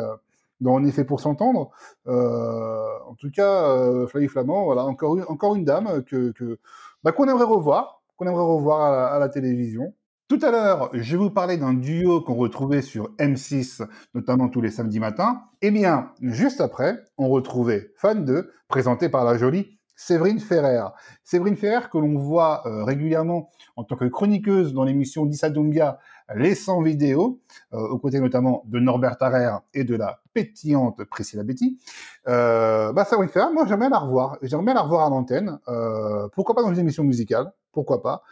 dans 0.62 0.74
En 0.76 0.86
effet 0.86 1.04
pour 1.04 1.20
s'entendre. 1.20 1.72
en 2.06 3.16
tout 3.18 3.32
cas, 3.32 4.06
Flavie 4.08 4.28
Flamand, 4.28 4.66
voilà, 4.66 4.86
encore 4.86 5.18
une, 5.18 5.24
encore 5.28 5.56
une 5.56 5.66
dame 5.66 6.04
que, 6.04 6.32
que 6.32 6.60
bah, 7.04 7.12
qu'on 7.12 7.28
aimerait 7.28 7.44
revoir, 7.46 8.02
qu'on 8.18 8.28
aimerait 8.28 8.44
revoir 8.44 9.14
à 9.14 9.20
la 9.20 9.30
télévision. 9.30 9.94
Tout 10.28 10.40
à 10.42 10.50
l'heure, 10.50 10.90
je 10.94 11.18
vous 11.18 11.30
parlais 11.30 11.58
d'un 11.58 11.76
duo 11.76 12.20
qu'on 12.20 12.34
retrouvait 12.34 12.82
sur 12.82 13.14
M6, 13.20 13.88
notamment 14.16 14.50
tous 14.50 14.60
les 14.60 14.72
samedis 14.72 15.00
matins. 15.00 15.44
Eh 15.62 15.70
bien, 15.70 16.14
juste 16.20 16.62
après, 16.62 16.98
on 17.20 17.30
retrouvait 17.30 17.92
Fan 17.96 18.26
2, 18.26 18.52
présenté 18.68 19.08
par 19.08 19.24
la 19.24 19.38
jolie 19.38 19.78
Séverine 19.96 20.40
Ferrer. 20.40 20.82
Séverine 21.24 21.56
Ferrer 21.56 21.90
que 21.92 22.00
l'on 22.00 22.18
voit 22.18 22.64
euh, 22.66 22.84
régulièrement 22.84 23.52
en 23.76 23.84
tant 23.84 23.96
que 23.96 24.06
chroniqueuse 24.06 24.74
dans 24.74 24.84
l'émission 24.84 25.28
d'Issa 25.28 25.50
Les 26.34 26.56
100 26.56 26.82
vidéos, 26.82 27.40
euh, 27.74 27.78
aux 27.78 28.00
côtés 28.00 28.20
notamment 28.20 28.64
de 28.66 28.80
Norbert 28.80 29.20
Tarrer 29.20 29.52
et 29.76 29.84
de 29.84 29.96
la 29.96 30.22
pétillante 30.34 31.04
Priscilla 31.04 31.44
Betty. 31.44 31.78
Euh, 32.28 32.92
bah, 32.94 33.06
Séverine 33.06 33.30
Ferrer, 33.30 33.54
moi 33.54 33.68
j'aimerais 33.68 33.90
la 33.90 34.00
revoir. 34.00 34.40
J'aimerais 34.42 34.74
la 34.74 34.82
revoir 34.82 35.06
à 35.06 35.10
l'antenne. 35.12 35.60
Euh, 35.68 36.28
pourquoi 36.34 36.56
pas 36.56 36.64
dans 36.64 36.74
une 36.74 36.80
émission 36.80 37.04
musicale? 37.04 37.54
Pourquoi 37.72 38.02
pas? 38.02 38.24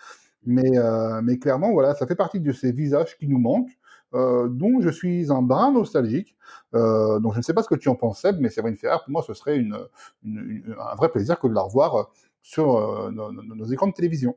Mais, 0.46 0.78
euh, 0.78 1.22
mais 1.24 1.38
clairement, 1.38 1.72
voilà, 1.72 1.96
ça 1.96 2.08
fait 2.08 2.16
partie 2.16 2.40
de 2.40 2.52
ces 2.52 2.72
visages 2.72 3.18
qui 3.18 3.28
nous 3.28 3.40
manquent, 3.40 3.78
euh, 4.14 4.48
dont 4.48 4.82
je 4.82 4.90
suis 4.90 5.32
un 5.32 5.42
brin 5.42 5.72
nostalgique. 5.72 6.36
Euh, 6.76 7.20
donc 7.20 7.34
je 7.34 7.38
ne 7.38 7.44
sais 7.44 7.54
pas 7.54 7.64
ce 7.64 7.70
que 7.70 7.76
tu 7.76 7.90
en 7.90 7.96
penses, 7.96 8.22
Seb, 8.22 8.40
mais 8.40 8.50
Séverine 8.50 8.76
Ferrer, 8.76 8.98
pour 9.04 9.12
moi, 9.12 9.24
ce 9.26 9.34
serait 9.34 9.60
un 9.60 10.96
vrai 10.96 11.10
plaisir 11.10 11.40
que 11.40 11.48
de 11.48 11.54
la 11.54 11.62
revoir 11.62 12.10
sur 12.42 13.12
nos, 13.12 13.66
écrans 13.66 13.88
de 13.88 13.94
télévision. 13.94 14.36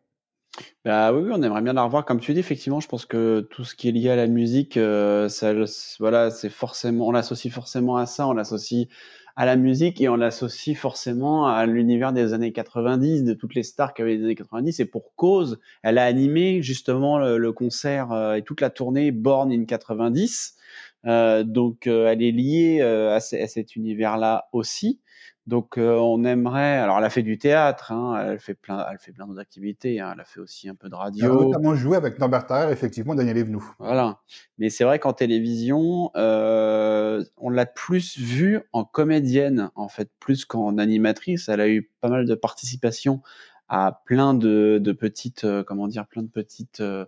Bah 0.84 1.12
oui, 1.12 1.28
on 1.32 1.42
aimerait 1.42 1.60
bien 1.60 1.74
la 1.74 1.82
revoir. 1.82 2.04
Comme 2.04 2.20
tu 2.20 2.32
dis, 2.32 2.40
effectivement, 2.40 2.80
je 2.80 2.88
pense 2.88 3.04
que 3.04 3.40
tout 3.50 3.64
ce 3.64 3.74
qui 3.74 3.88
est 3.88 3.92
lié 3.92 4.10
à 4.10 4.16
la 4.16 4.26
musique, 4.26 4.78
voilà, 4.78 6.30
c'est 6.30 6.48
forcément, 6.50 7.08
on 7.08 7.12
l'associe 7.12 7.52
forcément 7.52 7.96
à 7.96 8.06
ça, 8.06 8.26
on 8.26 8.32
l'associe 8.32 8.88
à 9.36 9.44
la 9.44 9.56
musique 9.56 10.00
et 10.00 10.08
on 10.08 10.16
l'associe 10.16 10.76
forcément 10.76 11.46
à 11.46 11.66
l'univers 11.66 12.14
des 12.14 12.32
années 12.32 12.52
90, 12.52 13.22
de 13.22 13.34
toutes 13.34 13.54
les 13.54 13.62
stars 13.62 13.92
qui 13.92 14.00
avaient 14.00 14.16
les 14.16 14.24
années 14.24 14.34
90. 14.34 14.80
Et 14.80 14.86
pour 14.86 15.14
cause, 15.14 15.60
elle 15.82 15.98
a 15.98 16.04
animé 16.04 16.62
justement 16.62 17.18
le, 17.18 17.52
concert 17.52 18.12
euh, 18.12 18.34
et 18.34 18.42
toute 18.42 18.62
la 18.62 18.70
tournée 18.70 19.12
Born 19.12 19.52
in 19.52 19.66
90. 19.66 20.56
Euh, 21.04 21.44
donc, 21.44 21.86
euh, 21.86 22.08
elle 22.08 22.22
est 22.22 22.32
liée 22.32 22.80
à, 22.80 23.16
à, 23.16 23.20
cet 23.20 23.76
univers-là 23.76 24.48
aussi. 24.52 25.00
Donc 25.46 25.78
euh, 25.78 25.94
on 25.94 26.24
aimerait. 26.24 26.78
Alors 26.78 26.98
elle 26.98 27.04
a 27.04 27.10
fait 27.10 27.22
du 27.22 27.38
théâtre, 27.38 27.92
hein, 27.92 28.20
elle 28.20 28.40
fait 28.40 28.54
plein, 28.54 28.84
elle 28.90 28.98
fait 28.98 29.12
plein 29.12 29.26
d'autres 29.26 29.40
activités. 29.40 30.00
Hein, 30.00 30.10
elle 30.14 30.20
a 30.20 30.24
fait 30.24 30.40
aussi 30.40 30.68
un 30.68 30.74
peu 30.74 30.88
de 30.88 30.94
radio. 30.94 31.24
Elle 31.24 31.30
a 31.30 31.46
notamment 31.46 31.74
joué 31.76 31.96
avec 31.96 32.18
Norbert 32.18 32.46
Tarrer, 32.46 32.72
effectivement, 32.72 33.14
Daniel 33.14 33.38
Evenou. 33.38 33.64
Voilà. 33.78 34.18
Mais 34.58 34.70
c'est 34.70 34.82
vrai 34.82 34.98
qu'en 34.98 35.12
télévision, 35.12 36.10
euh, 36.16 37.24
on 37.36 37.50
l'a 37.50 37.66
plus 37.66 38.18
vue 38.18 38.60
en 38.72 38.84
comédienne, 38.84 39.70
en 39.76 39.88
fait, 39.88 40.10
plus 40.18 40.44
qu'en 40.44 40.78
animatrice. 40.78 41.48
Elle 41.48 41.60
a 41.60 41.68
eu 41.68 41.90
pas 42.00 42.08
mal 42.08 42.26
de 42.26 42.34
participation 42.34 43.22
à 43.68 44.02
plein 44.04 44.34
de, 44.34 44.78
de 44.82 44.92
petites, 44.92 45.44
euh, 45.44 45.62
comment 45.62 45.86
dire, 45.86 46.06
plein 46.06 46.22
de 46.22 46.28
petites 46.28 46.80
euh, 46.80 47.04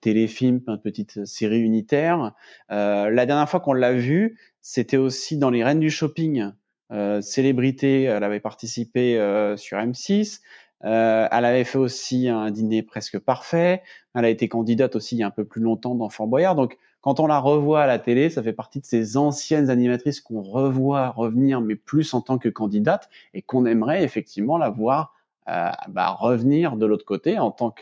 téléfilms, 0.00 0.62
plein 0.62 0.76
de 0.76 0.80
petites 0.80 1.26
séries 1.26 1.60
unitaires. 1.60 2.32
la 2.70 3.26
dernière 3.26 3.50
fois 3.50 3.60
qu'on 3.60 3.74
l'a 3.74 3.92
vue, 3.92 4.38
c'était 4.62 4.96
aussi 4.96 5.36
dans 5.36 5.50
Les 5.50 5.62
Reines 5.62 5.80
du 5.80 5.90
Shopping. 5.90 6.52
Euh, 6.92 7.20
célébrité, 7.20 8.04
elle 8.04 8.24
avait 8.24 8.40
participé 8.40 9.18
euh, 9.18 9.56
sur 9.56 9.78
M6. 9.78 10.40
Euh, 10.84 11.26
elle 11.30 11.44
avait 11.44 11.64
fait 11.64 11.78
aussi 11.78 12.28
un 12.28 12.50
dîner 12.50 12.82
presque 12.82 13.18
parfait. 13.18 13.82
Elle 14.14 14.24
a 14.24 14.28
été 14.28 14.48
candidate 14.48 14.96
aussi 14.96 15.16
il 15.16 15.20
y 15.20 15.22
a 15.22 15.26
un 15.26 15.30
peu 15.30 15.44
plus 15.44 15.60
longtemps 15.62 15.94
dans 15.94 16.08
Fort 16.08 16.26
Boyard. 16.26 16.54
Donc, 16.54 16.78
quand 17.00 17.20
on 17.20 17.26
la 17.26 17.38
revoit 17.38 17.82
à 17.82 17.86
la 17.86 17.98
télé, 17.98 18.30
ça 18.30 18.42
fait 18.42 18.52
partie 18.52 18.80
de 18.80 18.84
ces 18.84 19.16
anciennes 19.16 19.70
animatrices 19.70 20.20
qu'on 20.20 20.42
revoit 20.42 21.10
revenir, 21.10 21.60
mais 21.60 21.76
plus 21.76 22.14
en 22.14 22.20
tant 22.20 22.38
que 22.38 22.48
candidate, 22.48 23.08
et 23.32 23.42
qu'on 23.42 23.64
aimerait 23.64 24.02
effectivement 24.02 24.58
la 24.58 24.70
voir 24.70 25.14
euh, 25.48 25.70
bah, 25.88 26.10
revenir 26.18 26.76
de 26.76 26.86
l'autre 26.86 27.04
côté 27.04 27.38
en 27.38 27.52
tant 27.52 27.72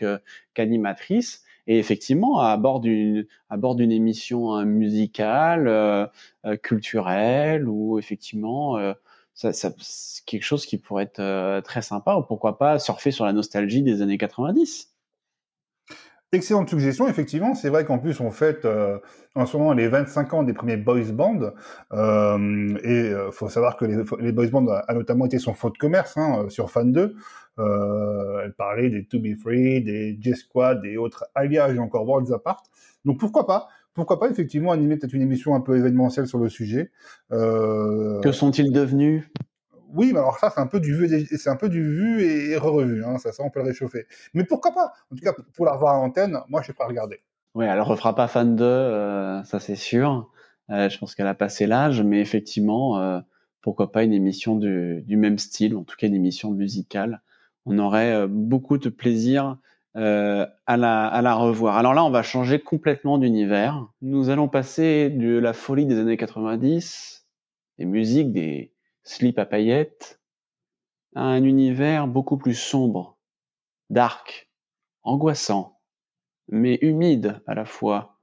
qu'animatrice. 0.53 1.43
Et 1.67 1.79
effectivement, 1.79 2.39
à 2.39 2.55
bord 2.57 2.79
d'une 2.79 3.25
à 3.49 3.57
bord 3.57 3.75
d'une 3.75 3.91
émission 3.91 4.53
hein, 4.53 4.65
musicale, 4.65 5.67
euh, 5.67 6.05
euh, 6.45 6.57
culturelle, 6.57 7.67
ou 7.67 7.97
effectivement, 7.97 8.77
euh, 8.77 8.93
ça, 9.33 9.51
c'est 9.51 9.71
quelque 10.25 10.43
chose 10.43 10.65
qui 10.65 10.77
pourrait 10.77 11.03
être 11.03 11.61
très 11.61 11.81
sympa, 11.81 12.15
ou 12.15 12.21
pourquoi 12.21 12.57
pas 12.57 12.79
surfer 12.79 13.11
sur 13.11 13.25
la 13.25 13.33
nostalgie 13.33 13.83
des 13.83 14.01
années 14.01 14.17
90. 14.17 14.93
Excellente 16.31 16.69
suggestion, 16.69 17.07
effectivement. 17.07 17.53
C'est 17.53 17.69
vrai 17.69 17.83
qu'en 17.85 17.99
plus, 17.99 18.19
on 18.21 18.31
fête 18.31 18.65
en 19.35 19.45
ce 19.45 19.57
moment 19.57 19.73
les 19.73 19.89
25 19.89 20.33
ans 20.33 20.43
des 20.43 20.53
premiers 20.53 20.77
boys 20.77 21.11
bands. 21.11 21.41
Et 21.91 23.09
il 23.09 23.29
faut 23.31 23.49
savoir 23.49 23.75
que 23.75 23.85
les, 23.85 24.31
boys 24.31 24.47
bands 24.47 24.67
a, 24.69 24.93
notamment 24.93 25.25
été 25.25 25.37
son 25.37 25.53
faux 25.53 25.69
de 25.69 25.77
commerce 25.77 26.15
hein, 26.15 26.45
sur 26.47 26.71
Fan 26.71 26.93
2. 26.93 27.15
Euh, 27.57 28.41
elle 28.43 28.53
parlait 28.53 28.89
des 28.89 29.05
To 29.05 29.19
Be 29.19 29.37
Free, 29.39 29.81
des 29.81 30.17
J-Squad 30.19 30.85
et 30.85 30.97
autres 30.97 31.25
alliages 31.35 31.79
encore 31.79 32.05
Worlds 32.05 32.33
Apart. 32.33 32.63
Donc 33.05 33.19
pourquoi 33.19 33.45
pas 33.45 33.69
pourquoi 33.93 34.19
pas 34.19 34.29
effectivement 34.29 34.73
animer 34.73 34.97
peut-être 34.97 35.13
une 35.13 35.21
émission 35.21 35.55
un 35.55 35.61
peu 35.61 35.77
événementielle 35.77 36.27
sur 36.27 36.37
le 36.37 36.49
sujet. 36.49 36.91
Euh... 37.31 38.19
Que 38.19 38.33
sont-ils 38.33 38.73
devenus? 38.73 39.23
Oui, 39.93 40.11
mais 40.11 40.19
alors 40.19 40.37
ça, 40.37 40.51
c'est 40.53 40.59
un 40.59 40.67
peu 40.67 40.81
du 40.81 40.93
vu, 40.93 41.25
c'est 41.37 41.49
un 41.49 41.55
peu 41.55 41.69
du 41.69 41.81
vu 41.81 42.21
et 42.21 42.57
revu. 42.57 43.05
Hein, 43.05 43.17
ça, 43.19 43.31
ça, 43.31 43.41
on 43.43 43.49
peut 43.49 43.61
le 43.61 43.67
réchauffer. 43.67 44.05
Mais 44.33 44.43
pourquoi 44.43 44.73
pas? 44.73 44.91
En 45.09 45.15
tout 45.15 45.23
cas, 45.23 45.33
pour 45.53 45.65
la 45.65 45.71
revoir 45.71 45.95
à 45.95 45.97
l'antenne, 45.99 46.37
moi, 46.49 46.59
je 46.59 46.65
suis 46.65 46.73
pas 46.73 46.85
regarder. 46.85 47.21
Oui, 47.55 47.65
elle 47.65 47.79
refera 47.79 48.13
pas 48.13 48.27
fan 48.27 48.57
de, 48.57 48.65
euh, 48.65 49.43
ça 49.45 49.61
c'est 49.61 49.77
sûr. 49.77 50.29
Euh, 50.69 50.89
je 50.89 50.97
pense 50.97 51.15
qu'elle 51.15 51.27
a 51.27 51.33
passé 51.35 51.65
l'âge, 51.65 52.01
mais 52.01 52.19
effectivement, 52.19 52.99
euh, 52.99 53.21
pourquoi 53.61 53.93
pas 53.93 54.03
une 54.03 54.11
émission 54.11 54.57
du, 54.57 55.03
du, 55.03 55.15
même 55.15 55.37
style, 55.37 55.77
en 55.77 55.83
tout 55.83 55.95
cas 55.95 56.07
une 56.07 56.15
émission 56.15 56.51
musicale 56.51 57.21
on 57.65 57.79
aurait 57.79 58.13
euh, 58.13 58.27
beaucoup 58.27 58.77
de 58.77 58.89
plaisir 58.89 59.57
euh, 59.95 60.45
à, 60.65 60.77
la, 60.77 61.07
à 61.07 61.21
la 61.21 61.35
revoir. 61.35 61.77
Alors 61.77 61.93
là, 61.93 62.03
on 62.03 62.09
va 62.09 62.21
changer 62.21 62.59
complètement 62.59 63.17
d'univers. 63.17 63.87
Nous 64.01 64.29
allons 64.29 64.49
passer 64.49 65.09
de 65.09 65.37
la 65.37 65.53
folie 65.53 65.85
des 65.85 65.97
années 65.97 66.17
90, 66.17 67.25
des 67.77 67.85
musiques, 67.85 68.33
des 68.33 68.73
slips 69.03 69.39
à 69.39 69.45
paillettes, 69.45 70.19
à 71.15 71.21
un 71.21 71.43
univers 71.43 72.07
beaucoup 72.07 72.37
plus 72.37 72.55
sombre, 72.55 73.17
dark, 73.89 74.51
angoissant, 75.03 75.79
mais 76.49 76.77
humide 76.81 77.41
à 77.47 77.55
la 77.55 77.65
fois. 77.65 78.19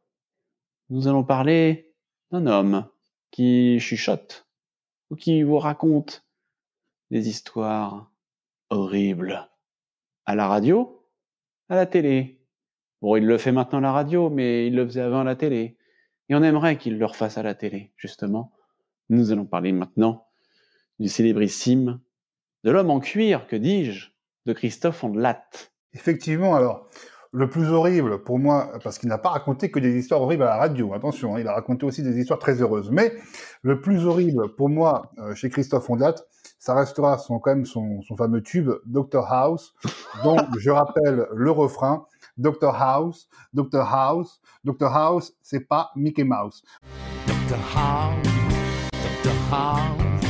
Nous 0.91 1.09
allons 1.09 1.25
parler 1.25 1.91
d'un 2.31 2.47
homme 2.47 2.87
qui 3.31 3.81
chuchote 3.81 4.47
ou 5.11 5.17
qui 5.17 5.43
vous 5.43 5.59
raconte 5.59 6.27
des 7.11 7.29
histoires 7.29 8.12
horrible. 8.73 9.49
À 10.25 10.35
la 10.35 10.49
radio, 10.49 11.07
à 11.69 11.77
la 11.77 11.87
télé. 11.87 12.41
Bon, 13.03 13.17
il 13.17 13.27
le 13.27 13.37
fait 13.37 13.53
maintenant 13.53 13.79
à 13.79 13.83
la 13.83 13.93
radio, 13.93 14.31
mais 14.31 14.67
il 14.67 14.75
le 14.75 14.87
faisait 14.87 15.03
avant 15.03 15.21
à 15.21 15.25
la 15.25 15.37
télé. 15.37 15.77
Et 16.29 16.35
on 16.35 16.43
aimerait 16.43 16.79
qu'il 16.79 16.99
le 16.99 17.05
refasse 17.05 17.37
à 17.37 17.43
la 17.43 17.55
télé, 17.55 17.93
justement. 17.97 18.53
Nous 19.11 19.31
allons 19.33 19.45
parler 19.45 19.73
maintenant 19.73 20.27
du 20.99 21.09
célébrissime, 21.09 22.01
de 22.65 22.71
l'homme 22.71 22.91
en 22.91 23.01
cuir, 23.01 23.47
que 23.47 23.57
dis-je, 23.57 24.11
de 24.47 24.53
Christophe 24.53 25.05
Ondelat. 25.05 25.45
Effectivement, 25.93 26.55
alors, 26.55 26.89
le 27.33 27.49
plus 27.49 27.69
horrible 27.71 28.23
pour 28.23 28.39
moi, 28.39 28.73
parce 28.85 28.99
qu'il 28.99 29.09
n'a 29.09 29.19
pas 29.19 29.31
raconté 29.31 29.71
que 29.71 29.79
des 29.79 29.97
histoires 29.99 30.21
horribles 30.21 30.43
à 30.43 30.51
la 30.51 30.57
radio, 30.57 30.93
attention, 30.93 31.35
hein, 31.35 31.41
il 31.41 31.49
a 31.49 31.55
raconté 31.55 31.87
aussi 31.87 32.03
des 32.03 32.19
histoires 32.19 32.39
très 32.39 32.61
heureuses, 32.61 32.91
mais 32.91 33.15
le 33.63 33.81
plus 33.81 34.07
horrible 34.07 34.55
pour 34.55 34.69
moi 34.69 35.11
euh, 35.19 35.35
chez 35.35 35.49
Christophe 35.49 35.89
Ondelat, 35.89 36.17
ça 36.59 36.75
restera 36.75 37.19
son, 37.19 37.39
quand 37.39 37.51
même 37.51 37.65
son, 37.65 38.03
son 38.03 38.17
fameux 38.17 38.43
tube 38.43 38.71
Dr 38.85 39.25
House, 39.33 39.75
dont 40.23 40.37
je 40.59 40.71
rappelle 40.71 41.27
le 41.33 41.51
refrain 41.51 42.07
Dr 42.37 42.75
House, 42.75 43.29
Dr 43.55 43.81
House, 43.81 44.41
Dr 44.65 44.95
House, 44.95 45.33
c'est 45.43 45.67
pas 45.67 45.91
Mickey 45.97 46.25
Mouse. 46.25 46.63
Dr 47.27 47.59
House, 47.75 48.29
Dr 49.23 49.33
House, 49.51 50.23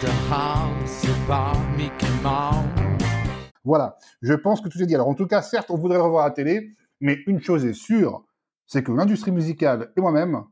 Dr 0.00 0.32
House, 0.32 0.90
c'est 0.90 1.26
pas 1.26 1.52
Mickey 1.76 2.06
Mouse. 2.22 2.57
Voilà, 3.64 3.96
je 4.22 4.34
pense 4.34 4.60
que 4.60 4.68
tout 4.68 4.80
est 4.82 4.86
dit. 4.86 4.94
Alors 4.94 5.08
en 5.08 5.14
tout 5.14 5.26
cas, 5.26 5.42
certes, 5.42 5.70
on 5.70 5.76
voudrait 5.76 5.98
revoir 5.98 6.24
à 6.24 6.28
la 6.28 6.34
télé, 6.34 6.74
mais 7.00 7.18
une 7.26 7.40
chose 7.40 7.64
est 7.64 7.74
sûre, 7.74 8.24
c'est 8.66 8.82
que 8.82 8.92
l'industrie 8.92 9.32
musicale 9.32 9.92
et 9.96 10.00
moi-même, 10.00 10.42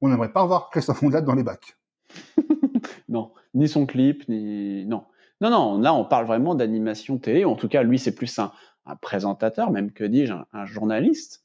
on 0.00 0.08
n'aimerait 0.08 0.32
pas 0.32 0.42
revoir 0.42 0.70
Christophe 0.70 1.02
Ondelat 1.02 1.22
dans 1.22 1.34
les 1.34 1.42
bacs. 1.42 1.76
non, 3.08 3.32
ni 3.54 3.68
son 3.68 3.86
clip, 3.86 4.28
ni 4.28 4.84
non. 4.86 5.04
Non, 5.40 5.50
non, 5.50 5.80
là 5.80 5.92
on 5.94 6.04
parle 6.04 6.26
vraiment 6.26 6.54
d'animation 6.54 7.18
télé. 7.18 7.44
En 7.44 7.56
tout 7.56 7.68
cas, 7.68 7.82
lui 7.82 7.98
c'est 7.98 8.14
plus 8.14 8.38
un, 8.38 8.52
présentateur, 9.00 9.70
même 9.70 9.92
que 9.92 10.04
dis-je, 10.04 10.32
un, 10.52 10.64
journaliste. 10.66 11.44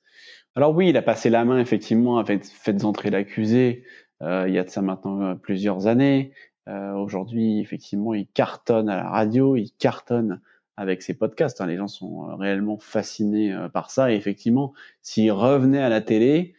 Alors 0.56 0.76
oui, 0.76 0.90
il 0.90 0.98
a 0.98 1.02
passé 1.02 1.30
la 1.30 1.46
main 1.46 1.60
effectivement 1.60 2.18
avec 2.18 2.46
Faites 2.46 2.84
entrer 2.84 3.10
l'accusé. 3.10 3.84
Euh, 4.24 4.46
il 4.48 4.54
y 4.54 4.60
a 4.60 4.64
de 4.64 4.70
ça 4.70 4.82
maintenant 4.82 5.22
euh, 5.22 5.36
plusieurs 5.36 5.88
années. 5.88 6.34
Euh, 6.68 6.94
aujourd'hui, 6.94 7.60
effectivement, 7.60 8.14
il 8.14 8.28
cartonne 8.28 8.90
à 8.90 8.98
la 8.98 9.10
radio, 9.10 9.56
il 9.56 9.72
cartonne 9.80 10.42
avec 10.78 11.02
ses 11.02 11.14
podcasts. 11.14 11.60
Hein. 11.60 11.68
Les 11.68 11.78
gens 11.78 11.88
sont 11.88 12.36
réellement 12.38 12.78
fascinés 12.78 13.56
par 13.74 13.92
ça. 13.92 14.12
Et 14.12 14.16
effectivement, 14.16 14.74
s'il 15.02 15.32
revenait 15.32 15.82
à 15.82 15.90
la 15.90 16.02
télé, 16.02 16.56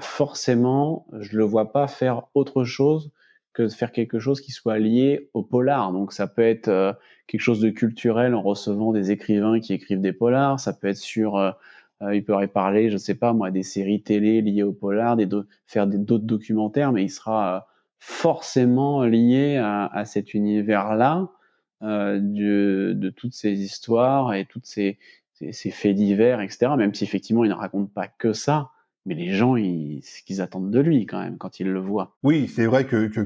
forcément, 0.00 1.06
je 1.20 1.36
le 1.36 1.44
vois 1.44 1.72
pas 1.72 1.86
faire 1.86 2.22
autre 2.34 2.64
chose 2.64 3.12
que 3.52 3.62
de 3.64 3.68
faire 3.68 3.92
quelque 3.92 4.18
chose 4.18 4.40
qui 4.40 4.52
soit 4.52 4.78
lié 4.78 5.30
au 5.34 5.42
polar. 5.42 5.92
Donc 5.92 6.12
ça 6.12 6.26
peut 6.26 6.42
être 6.42 6.68
euh, 6.68 6.92
quelque 7.26 7.40
chose 7.40 7.60
de 7.60 7.70
culturel 7.70 8.34
en 8.34 8.42
recevant 8.42 8.92
des 8.92 9.10
écrivains 9.10 9.60
qui 9.60 9.72
écrivent 9.72 10.00
des 10.00 10.12
polars, 10.12 10.60
ça 10.60 10.72
peut 10.72 10.88
être 10.88 10.96
sur, 10.96 11.36
euh, 11.36 11.50
euh, 12.02 12.14
il 12.14 12.24
pourrait 12.24 12.48
parler, 12.48 12.90
je 12.90 12.96
sais 12.96 13.14
pas 13.14 13.32
moi, 13.32 13.50
des 13.50 13.62
séries 13.62 14.02
télé 14.02 14.40
liées 14.42 14.62
au 14.62 14.72
polar, 14.72 15.16
des 15.16 15.28
faire 15.66 15.86
d'autres 15.86 16.24
documentaires, 16.24 16.92
mais 16.92 17.04
il 17.04 17.10
sera 17.10 17.66
forcément 17.98 19.04
lié 19.04 19.56
à, 19.56 19.86
à 19.86 20.04
cet 20.04 20.32
univers-là 20.32 21.28
de, 21.80 22.92
de, 22.94 23.10
toutes 23.10 23.34
ces 23.34 23.52
histoires 23.52 24.34
et 24.34 24.44
toutes 24.44 24.66
ces, 24.66 24.98
faits 25.52 25.94
divers, 25.94 26.40
etc. 26.40 26.72
Même 26.76 26.94
si 26.94 27.04
effectivement 27.04 27.44
il 27.44 27.50
ne 27.50 27.54
raconte 27.54 27.92
pas 27.92 28.06
que 28.06 28.32
ça, 28.32 28.70
mais 29.06 29.14
les 29.14 29.32
gens, 29.32 29.56
ils, 29.56 30.02
ce 30.02 30.22
qu'ils 30.22 30.42
attendent 30.42 30.70
de 30.70 30.80
lui 30.80 31.06
quand 31.06 31.20
même 31.20 31.38
quand 31.38 31.60
ils 31.60 31.70
le 31.70 31.80
voient. 31.80 32.16
Oui, 32.22 32.48
c'est 32.48 32.66
vrai 32.66 32.86
que 32.86 33.06
que, 33.06 33.20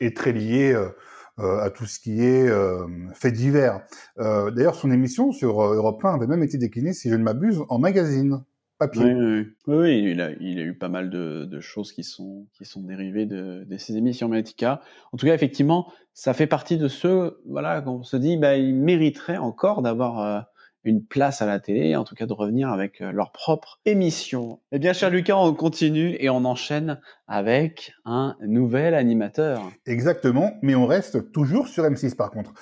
est, 0.00 0.16
très 0.16 0.32
lié 0.32 0.72
euh, 0.72 0.88
euh, 1.40 1.58
à 1.60 1.70
tout 1.70 1.86
ce 1.86 1.98
qui 1.98 2.22
est 2.22 2.48
euh, 2.48 2.86
fait 3.12 3.32
divers. 3.32 3.80
Euh, 4.18 4.52
D'ailleurs, 4.52 4.76
son 4.76 4.92
émission 4.92 5.32
sur 5.32 5.60
euh, 5.60 5.74
Europe 5.74 6.04
1 6.04 6.14
avait 6.14 6.28
même 6.28 6.44
été 6.44 6.58
déclinée, 6.58 6.92
si 6.92 7.10
je 7.10 7.16
ne 7.16 7.24
m'abuse, 7.24 7.60
en 7.68 7.80
magazine 7.80 8.44
papier. 8.86 9.14
Oui, 9.14 9.46
oui, 9.66 9.76
oui. 9.76 10.10
il, 10.10 10.20
a, 10.20 10.30
il 10.40 10.58
a 10.58 10.62
eu 10.62 10.74
pas 10.74 10.88
mal 10.88 11.10
de, 11.10 11.44
de, 11.44 11.60
choses 11.60 11.92
qui 11.92 12.04
sont 12.04 12.46
qui 12.52 12.64
sont 12.64 12.82
dérivées 12.82 13.26
de, 13.26 13.64
de 13.64 13.76
ces 13.78 13.96
émissions 13.96 14.28
Medica. 14.28 14.80
En 15.12 15.16
tout 15.16 15.26
cas, 15.26 15.34
effectivement, 15.34 15.92
ça 16.12 16.34
fait 16.34 16.46
partie 16.46 16.78
de 16.78 16.88
ceux, 16.88 17.40
voilà, 17.46 17.80
qu'on 17.80 18.02
se 18.02 18.16
dit, 18.16 18.36
bah, 18.36 18.56
il 18.56 18.74
mériterait 18.74 19.36
encore 19.36 19.82
d'avoir 19.82 20.46
une 20.84 21.04
place 21.04 21.42
à 21.42 21.46
la 21.46 21.58
télé, 21.60 21.96
en 21.96 22.04
tout 22.04 22.14
cas 22.14 22.26
de 22.26 22.32
revenir 22.32 22.68
avec 22.68 23.00
euh, 23.00 23.10
leur 23.10 23.32
propre 23.32 23.80
émission. 23.86 24.60
Eh 24.70 24.78
bien, 24.78 24.92
cher 24.92 25.10
Lucas, 25.10 25.36
on 25.36 25.54
continue 25.54 26.16
et 26.20 26.28
on 26.28 26.44
enchaîne 26.44 27.00
avec 27.26 27.94
un 28.04 28.36
nouvel 28.42 28.94
animateur. 28.94 29.62
Exactement, 29.86 30.52
mais 30.62 30.74
on 30.74 30.86
reste 30.86 31.32
toujours 31.32 31.68
sur 31.68 31.84
M6 31.84 32.14
par 32.14 32.30
contre. 32.30 32.52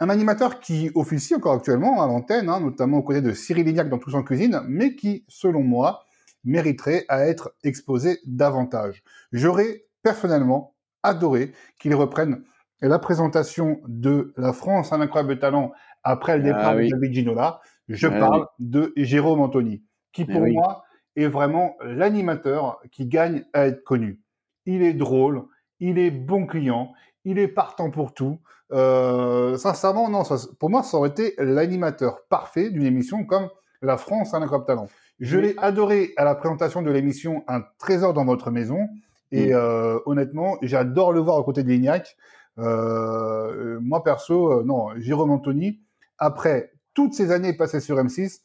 Un 0.00 0.10
animateur 0.10 0.60
qui 0.60 0.92
officie 0.94 1.34
encore 1.34 1.54
actuellement 1.54 2.00
à 2.02 2.06
l'antenne, 2.06 2.48
hein, 2.48 2.60
notamment 2.60 2.98
aux 2.98 3.02
côtés 3.02 3.20
de 3.20 3.32
Cyril 3.32 3.66
Lignac 3.66 3.88
dans 3.88 3.98
Tous 3.98 4.14
en 4.14 4.22
Cuisine, 4.22 4.60
mais 4.68 4.94
qui, 4.94 5.24
selon 5.26 5.62
moi, 5.62 6.04
mériterait 6.44 7.04
à 7.08 7.26
être 7.26 7.54
exposé 7.64 8.20
davantage. 8.24 9.02
J'aurais 9.32 9.86
personnellement 10.02 10.74
adoré 11.02 11.52
qu'il 11.80 11.94
reprenne 11.96 12.44
la 12.80 13.00
présentation 13.00 13.80
de 13.88 14.32
la 14.36 14.52
France, 14.52 14.92
un 14.92 15.00
incroyable 15.00 15.40
talent, 15.40 15.72
après 16.04 16.38
le 16.38 16.44
ah 16.44 16.46
départ 16.46 16.76
de 16.76 16.88
David 16.88 17.12
Ginola. 17.12 17.60
Je 17.88 18.06
ah 18.06 18.18
parle 18.18 18.46
de 18.60 18.92
Jérôme 18.96 19.40
Anthony, 19.40 19.82
qui 20.12 20.24
pour 20.24 20.46
moi 20.46 20.84
est 21.16 21.26
vraiment 21.26 21.74
l'animateur 21.82 22.80
qui 22.92 23.06
gagne 23.06 23.44
à 23.52 23.66
être 23.66 23.82
connu. 23.82 24.20
Il 24.64 24.82
est 24.82 24.94
drôle, 24.94 25.42
il 25.80 25.98
est 25.98 26.10
bon 26.10 26.46
client, 26.46 26.92
il 27.24 27.38
est 27.38 27.48
partant 27.48 27.90
pour 27.90 28.14
tout. 28.14 28.38
Euh, 28.72 29.56
sincèrement, 29.56 30.08
non, 30.08 30.22
pour 30.58 30.70
moi, 30.70 30.82
ça 30.82 30.96
aurait 30.96 31.08
été 31.08 31.34
l'animateur 31.38 32.24
parfait 32.28 32.70
d'une 32.70 32.84
émission 32.84 33.24
comme 33.24 33.48
La 33.82 33.96
France, 33.96 34.34
un 34.34 34.42
incroyable 34.42 34.66
talent. 34.66 34.88
Je 35.20 35.38
l'ai 35.38 35.54
adoré 35.58 36.12
à 36.16 36.24
la 36.24 36.34
présentation 36.34 36.82
de 36.82 36.90
l'émission 36.90 37.44
Un 37.48 37.62
trésor 37.78 38.14
dans 38.14 38.24
votre 38.24 38.50
maison. 38.50 38.88
Et 39.30 39.52
euh, 39.52 39.98
honnêtement, 40.06 40.56
j'adore 40.62 41.12
le 41.12 41.20
voir 41.20 41.36
aux 41.36 41.44
côtés 41.44 41.62
de 41.62 41.68
Lignac. 41.68 42.16
Euh, 42.58 43.78
moi, 43.80 44.02
perso, 44.02 44.62
non, 44.64 44.88
Jérôme 44.96 45.30
Anthony, 45.30 45.80
après 46.18 46.72
toutes 46.94 47.14
ces 47.14 47.30
années 47.30 47.52
passées 47.52 47.80
sur 47.80 47.96
M6, 47.96 48.40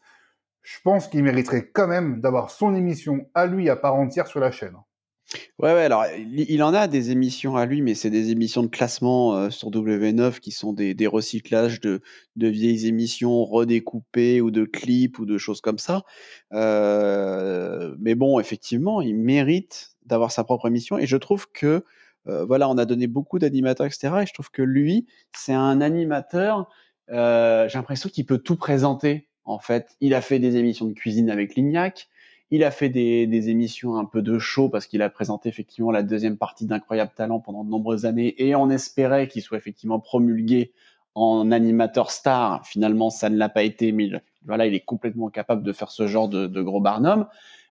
je 0.62 0.77
pense 0.83 1.07
qu'il 1.07 1.23
mériterait 1.23 1.69
quand 1.73 1.88
même 1.88 2.21
d'avoir 2.21 2.49
son 2.49 2.73
émission 2.73 3.27
à 3.33 3.45
lui 3.45 3.69
à 3.69 3.75
part 3.75 3.95
entière 3.95 4.27
sur 4.27 4.39
la 4.39 4.51
chaîne. 4.51 4.75
Ouais, 5.60 5.74
ouais, 5.74 5.84
alors 5.84 6.06
il 6.17 6.62
en 6.63 6.74
a 6.74 6.88
des 6.88 7.12
émissions 7.12 7.56
à 7.56 7.65
lui, 7.65 7.82
mais 7.82 7.96
c'est 7.96 8.10
des 8.10 8.32
émissions 8.32 8.63
de 8.63 8.67
classement 8.67 9.36
euh, 9.36 9.50
sur 9.50 9.72
W9 9.72 10.39
qui 10.39 10.52
sont 10.52 10.74
des, 10.74 11.08
recyclages 11.08 11.80
de, 11.82 12.02
vieilles 12.36 12.88
émissions 12.88 13.43
redécoupées 13.46 14.41
ou 14.41 14.52
de 14.52 14.65
clips 14.65 15.19
ou 15.19 15.26
de 15.26 15.38
choses 15.38 15.62
comme 15.62 15.80
ça. 15.80 16.04
Euh, 16.54 17.96
mais 18.00 18.15
bon, 18.15 18.39
effectivement, 18.39 19.02
il 19.02 19.15
mérite 19.15 19.96
d'avoir 20.06 20.32
sa 20.32 20.43
propre 20.43 20.67
émission 20.67 20.98
et 20.98 21.08
je 21.08 21.17
trouve 21.17 21.48
que, 21.52 21.84
euh, 22.28 22.46
voilà, 22.46 22.69
on 22.69 22.78
a 22.78 22.86
donné 22.86 23.08
beaucoup 23.08 23.39
d'animateurs, 23.39 23.88
etc. 23.88 24.13
Et 24.24 24.26
je 24.26 24.34
trouve 24.34 24.52
que 24.52 24.62
lui, 24.62 25.08
c'est 25.36 25.54
un 25.54 25.82
animateur, 25.82 26.69
j'ai 27.10 27.15
l'impression 27.74 28.10
qu'il 28.10 28.26
peut 28.26 28.38
tout 28.39 28.56
présenter, 28.56 29.30
en 29.46 29.60
fait. 29.60 29.96
Il 30.02 30.13
a 30.13 30.22
fait 30.22 30.39
des 30.39 30.58
émissions 30.58 30.86
de 30.86 30.93
cuisine 30.93 31.30
avec 31.30 31.56
Lignac, 31.56 32.08
il 32.53 32.63
a 32.63 32.69
fait 32.69 32.89
des, 32.89 33.49
émissions 33.49 33.95
un 33.95 34.05
peu 34.05 34.21
de 34.21 34.37
show 34.37 34.69
parce 34.69 34.85
qu'il 34.85 35.01
a 35.01 35.09
présenté 35.09 35.49
effectivement 35.49 35.89
la 35.89 36.03
deuxième 36.03 36.37
partie 36.37 36.67
d'Incroyable 36.67 37.09
Talent 37.15 37.39
pendant 37.39 37.63
de 37.63 37.69
nombreuses 37.71 38.05
années 38.05 38.35
et 38.37 38.53
on 38.53 38.69
espérait 38.69 39.27
qu'il 39.27 39.41
soit 39.41 39.57
effectivement 39.57 39.99
promulgué 39.99 40.71
en 41.15 41.51
animateur 41.51 42.11
star. 42.11 42.63
Finalement, 42.63 43.09
ça 43.09 43.31
ne 43.31 43.37
l'a 43.37 43.49
pas 43.49 43.63
été, 43.63 43.91
mais 43.91 44.11
voilà, 44.45 44.67
il 44.67 44.75
est 44.75 44.85
complètement 44.85 45.29
capable 45.29 45.63
de 45.63 45.73
faire 45.73 45.89
ce 45.89 46.05
genre 46.05 46.29
de, 46.29 46.61
gros 46.61 46.79
barnum. 46.79 47.25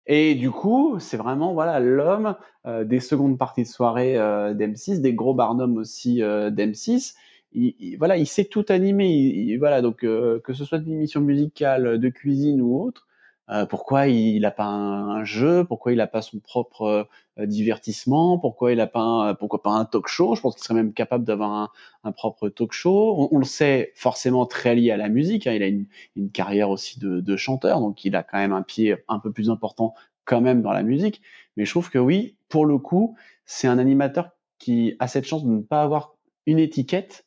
Et 0.09 0.35
du 0.35 0.51
coup, 0.51 0.99
c'est 0.99 1.17
vraiment 1.17 1.53
voilà 1.53 1.79
l'homme 1.79 2.35
euh, 2.67 2.83
des 2.83 2.99
secondes 2.99 3.39
parties 3.39 3.63
de 3.63 3.69
soirée 3.69 4.19
euh, 4.19 4.53
d'M6, 4.53 5.01
des 5.01 5.15
gros 5.15 5.33
barnums 5.33 5.77
aussi 5.77 6.25
euh, 6.25 6.51
d'M6. 6.51 7.15
Il, 7.53 7.97
voilà, 7.99 8.17
il 8.17 8.27
sait 8.27 8.47
tout 8.47 8.65
animer. 8.69 9.57
voilà, 9.61 9.81
donc 9.81 10.03
euh, 10.03 10.41
que 10.41 10.53
ce 10.53 10.65
soit 10.65 10.79
une 10.79 10.95
émission 10.95 11.21
musicale, 11.21 12.01
de 12.01 12.09
cuisine 12.09 12.61
ou 12.61 12.83
autre, 12.83 13.07
euh, 13.51 13.67
pourquoi 13.67 14.07
il 14.07 14.41
n'a 14.43 14.51
pas 14.53 14.67
un, 14.67 15.25
jeu, 15.25 15.65
pourquoi 15.65 15.93
il 15.93 15.97
n'a 15.97 16.07
pas 16.07 16.23
son 16.23 16.39
propre 16.39 17.09
euh, 17.39 17.47
divertissement, 17.47 18.39
pourquoi 18.39 18.73
il 18.73 18.79
n'a 18.79 18.87
pas, 18.87 19.01
un, 19.01 19.35
pourquoi 19.35 19.63
pas 19.63 19.71
un 19.71 19.85
talk 19.85 20.07
show? 20.07 20.35
Je 20.37 20.41
pense 20.41 20.55
qu'il 20.55 20.63
serait 20.63 20.75
même 20.75 20.93
capable 20.93 21.25
d'avoir 21.25 21.73
un, 22.05 22.13
propre 22.13 22.49
talk 22.49 22.73
show. 22.73 23.29
On, 23.33 23.39
le 23.39 23.45
sait 23.45 23.93
forcément 23.97 24.47
très 24.47 24.75
lié 24.77 24.93
à 24.93 24.97
la 24.97 25.09
musique. 25.09 25.47
Hein. 25.47 25.55
Il 25.55 25.63
a 25.63 25.67
une, 25.67 26.31
carrière 26.31 26.71
aussi 26.71 27.01
de, 27.01 27.37
chanteur, 27.37 27.81
donc 27.81 28.05
il 28.05 28.15
a 28.15 28.23
quand 28.23 28.39
même 28.39 28.53
un 28.53 28.63
pied 28.63 28.97
un 29.09 29.19
peu 29.19 29.33
plus 29.33 29.51
important 29.51 29.95
quand 30.25 30.41
même 30.41 30.63
dans 30.63 30.73
la 30.73 30.85
musique. 30.85 31.21
Mais 31.57 31.65
je 31.65 31.71
trouve 31.71 31.91
que 31.91 31.99
oui, 31.99 32.37
pour 32.49 32.65
le 32.65 32.79
coup, 32.79 33.17
c'est 33.45 33.67
un 33.67 33.79
animateur 33.79 34.31
qui 34.59 34.95
a 35.01 35.09
cette 35.09 35.27
chance 35.27 35.45
de 35.45 35.51
ne 35.51 35.63
pas 35.63 35.83
avoir 35.83 36.15
une 36.47 36.61
étiquette 36.61 37.27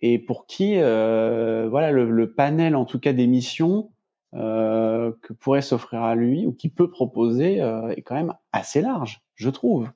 et 0.00 0.20
pour 0.20 0.46
qui, 0.46 0.74
euh, 0.76 1.66
voilà, 1.68 1.90
le, 1.90 2.08
le, 2.08 2.32
panel 2.32 2.76
en 2.76 2.84
tout 2.84 3.00
cas 3.00 3.12
d'émissions 3.12 3.90
euh, 4.34 5.12
que 5.22 5.32
pourrait 5.32 5.62
s'offrir 5.62 6.02
à 6.02 6.14
lui 6.14 6.46
ou 6.46 6.52
qui 6.52 6.68
peut 6.68 6.90
proposer 6.90 7.62
euh, 7.62 7.88
est 7.90 8.02
quand 8.02 8.14
même 8.14 8.34
assez 8.52 8.80
large, 8.80 9.22
je 9.36 9.48
trouve. 9.48 9.88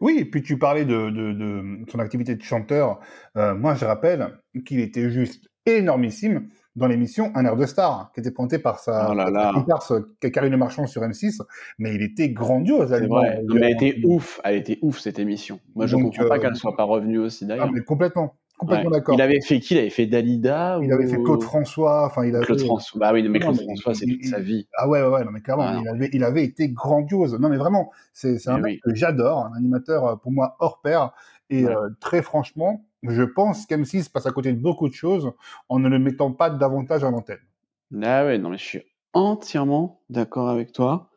Oui, 0.00 0.16
et 0.18 0.24
puis 0.24 0.42
tu 0.42 0.58
parlais 0.58 0.84
de, 0.84 1.10
de, 1.10 1.32
de 1.32 1.90
son 1.90 1.98
activité 1.98 2.34
de 2.34 2.42
chanteur. 2.42 2.98
Euh, 3.36 3.54
moi, 3.54 3.74
je 3.74 3.84
rappelle 3.84 4.38
qu'il 4.66 4.80
était 4.80 5.10
juste 5.10 5.48
énormissime 5.66 6.48
dans 6.74 6.86
l'émission 6.86 7.30
Un 7.34 7.44
air 7.44 7.56
de 7.56 7.66
star, 7.66 8.10
qui 8.14 8.20
était 8.20 8.30
pointé 8.30 8.58
par 8.58 8.78
sa, 8.78 9.12
oh 9.12 10.28
Karine 10.30 10.56
Marchand 10.56 10.86
sur 10.86 11.02
M6, 11.02 11.40
mais 11.78 11.94
il 11.94 12.02
était 12.02 12.30
grandiose. 12.30 12.88
C'est 12.88 13.06
vrai. 13.06 13.42
elle 13.54 13.70
était 13.70 14.00
ouf, 14.04 14.40
elle 14.42 14.56
était 14.56 14.78
ouf 14.82 14.98
cette 14.98 15.18
émission. 15.18 15.60
Moi, 15.74 15.86
je 15.86 15.96
ne 15.96 16.02
comprends 16.02 16.26
pas 16.26 16.38
qu'elle 16.38 16.56
soit 16.56 16.76
pas 16.76 16.84
revenue 16.84 17.18
aussi 17.18 17.46
d'ailleurs. 17.46 17.66
Ah, 17.68 17.72
mais 17.72 17.82
complètement. 18.62 18.84
Complètement 18.84 18.90
d'accord. 18.90 19.14
Il 19.14 19.22
avait 19.22 19.40
fait 19.40 19.60
qui? 19.60 19.74
Il 19.74 19.78
avait 19.78 19.90
fait 19.90 20.06
Dalida 20.06 20.78
Il 20.82 20.92
avait 20.92 21.06
fait 21.06 21.22
Claude 21.22 21.42
François. 21.42 22.06
Enfin, 22.06 22.24
il 22.24 22.34
avait... 22.34 22.44
Claude 22.44 22.60
François. 22.60 22.98
Bah 22.98 23.12
oui, 23.12 23.26
mais 23.28 23.38
Claude 23.38 23.60
François, 23.60 23.94
c'est 23.94 24.06
toute 24.06 24.24
sa 24.24 24.40
vie. 24.40 24.66
Ah 24.76 24.88
ouais, 24.88 25.02
ouais, 25.02 25.08
ouais, 25.08 25.24
non, 25.24 25.30
mais 25.30 25.40
clairement, 25.40 25.64
ah 25.66 25.80
il, 25.80 25.88
avait, 25.88 26.10
il 26.12 26.24
avait 26.24 26.44
été 26.44 26.68
grandiose. 26.68 27.38
Non, 27.38 27.48
mais 27.48 27.56
vraiment, 27.56 27.90
c'est 28.12 28.48
un 28.48 28.58
mec 28.58 28.80
que 28.82 28.94
j'adore, 28.94 29.46
un 29.46 29.56
animateur 29.56 30.06
euh, 30.06 30.16
pour 30.16 30.32
moi 30.32 30.56
hors 30.60 30.80
pair. 30.80 31.12
Et 31.50 31.66
euh, 31.66 31.90
très 32.00 32.22
franchement, 32.22 32.84
je 33.02 33.22
pense 33.22 33.66
qu'M6 33.66 34.10
passe 34.10 34.26
à 34.26 34.30
côté 34.30 34.52
de 34.52 34.58
beaucoup 34.58 34.88
de 34.88 34.94
choses 34.94 35.32
en 35.68 35.78
ne 35.78 35.88
le 35.88 35.98
mettant 35.98 36.32
pas 36.32 36.48
davantage 36.48 37.04
à 37.04 37.10
l'antenne. 37.10 37.40
Ah 38.02 38.24
ouais, 38.24 38.38
non, 38.38 38.48
mais 38.48 38.58
je 38.58 38.64
suis 38.64 38.82
entièrement 39.12 40.00
d'accord 40.08 40.48
avec 40.48 40.72
toi. 40.72 41.10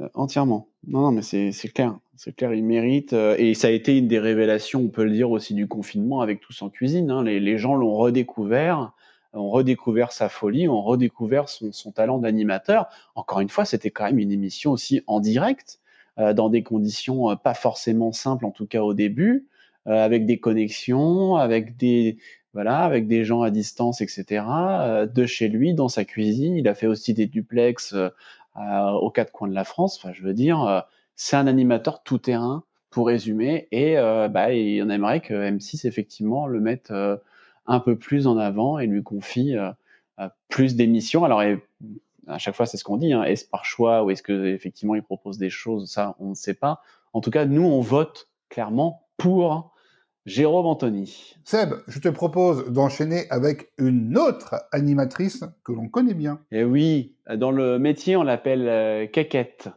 Euh, 0.00 0.08
entièrement. 0.14 0.68
Non, 0.86 1.00
non, 1.02 1.12
mais 1.12 1.22
c'est 1.22 1.52
clair. 1.72 1.98
C'est 2.16 2.34
clair, 2.34 2.54
il 2.54 2.64
mérite. 2.64 3.12
Euh, 3.12 3.36
et 3.38 3.54
ça 3.54 3.68
a 3.68 3.70
été 3.70 3.96
une 3.96 4.08
des 4.08 4.18
révélations, 4.18 4.80
on 4.80 4.88
peut 4.88 5.04
le 5.04 5.10
dire 5.10 5.30
aussi, 5.30 5.54
du 5.54 5.68
confinement 5.68 6.20
avec 6.20 6.40
Tous 6.40 6.62
en 6.62 6.70
cuisine. 6.70 7.10
Hein. 7.10 7.22
Les, 7.22 7.58
gens 7.58 7.74
l'ont 7.74 7.94
redécouvert, 7.94 8.92
ont 9.32 9.50
redécouvert 9.50 10.12
sa 10.12 10.28
folie, 10.28 10.68
ont 10.68 10.82
redécouvert 10.82 11.48
son, 11.48 11.72
son 11.72 11.92
talent 11.92 12.18
d'animateur. 12.18 12.86
Encore 13.14 13.40
une 13.40 13.50
fois, 13.50 13.64
c'était 13.64 13.90
quand 13.90 14.04
même 14.04 14.18
une 14.18 14.32
émission 14.32 14.72
aussi 14.72 15.02
en 15.06 15.20
direct, 15.20 15.80
euh, 16.18 16.32
dans 16.32 16.48
des 16.48 16.62
conditions 16.62 17.30
euh, 17.30 17.36
pas 17.36 17.54
forcément 17.54 18.12
simples, 18.12 18.46
en 18.46 18.50
tout 18.50 18.66
cas 18.66 18.82
au 18.82 18.94
début, 18.94 19.46
euh, 19.86 19.92
avec 19.92 20.24
des 20.24 20.38
connexions, 20.38 21.36
avec 21.36 21.76
des 21.76 22.18
voilà, 22.54 22.78
avec 22.78 23.06
des 23.06 23.22
gens 23.22 23.42
à 23.42 23.50
distance, 23.50 24.00
etc. 24.00 24.42
de 25.14 25.26
chez 25.26 25.48
lui, 25.48 25.74
dans 25.74 25.90
sa 25.90 26.06
cuisine. 26.06 26.56
Il 26.56 26.66
a 26.68 26.74
fait 26.74 26.86
aussi 26.86 27.12
des 27.12 27.26
duplex 27.26 27.94
euh, 28.58 28.90
aux 28.92 29.10
quatre 29.10 29.32
coins 29.32 29.48
de 29.48 29.54
la 29.54 29.64
France. 29.64 29.98
Enfin, 29.98 30.14
je 30.14 30.22
veux 30.22 30.32
dire, 30.32 30.62
euh, 30.62 30.80
c'est 31.16 31.36
un 31.36 31.46
animateur 31.46 32.02
tout 32.02 32.18
terrain 32.18 32.64
pour 32.90 33.08
résumer. 33.08 33.68
Et 33.72 33.98
euh, 33.98 34.28
bah, 34.28 34.46
on 34.50 34.90
aimerait 34.90 35.20
que 35.20 35.34
M6 35.34 35.86
effectivement 35.86 36.46
le 36.46 36.60
mette 36.60 36.92
un 37.66 37.80
peu 37.80 37.96
plus 37.96 38.26
en 38.26 38.38
avant 38.38 38.78
et 38.78 38.86
lui 38.86 39.02
confie 39.02 39.54
plus 40.48 40.76
d'émissions. 40.76 41.24
Alors 41.24 41.42
à 42.26 42.38
chaque 42.38 42.54
fois 42.54 42.66
c'est 42.66 42.76
ce 42.76 42.84
qu'on 42.84 42.96
dit, 42.96 43.12
hein, 43.12 43.24
est-ce 43.24 43.44
par 43.44 43.64
choix 43.64 44.04
ou 44.04 44.10
est-ce 44.10 44.22
que 44.22 44.46
effectivement 44.46 44.94
il 44.94 45.02
propose 45.02 45.38
des 45.38 45.50
choses, 45.50 45.90
ça 45.90 46.16
on 46.20 46.30
ne 46.30 46.34
sait 46.34 46.54
pas. 46.54 46.82
En 47.12 47.20
tout 47.20 47.30
cas, 47.30 47.44
nous 47.44 47.64
on 47.64 47.80
vote 47.80 48.28
clairement 48.48 49.06
pour 49.16 49.72
Jérôme 50.26 50.66
Anthony. 50.66 51.36
Seb, 51.44 51.74
je 51.86 52.00
te 52.00 52.08
propose 52.08 52.70
d'enchaîner 52.72 53.30
avec 53.30 53.70
une 53.78 54.18
autre 54.18 54.56
animatrice 54.72 55.44
que 55.64 55.72
l'on 55.72 55.88
connaît 55.88 56.14
bien. 56.14 56.40
Eh 56.50 56.64
oui, 56.64 57.14
dans 57.36 57.52
le 57.52 57.78
métier, 57.78 58.16
on 58.16 58.24
l'appelle 58.24 58.68
euh, 58.68 59.06
Caquette. 59.06 59.68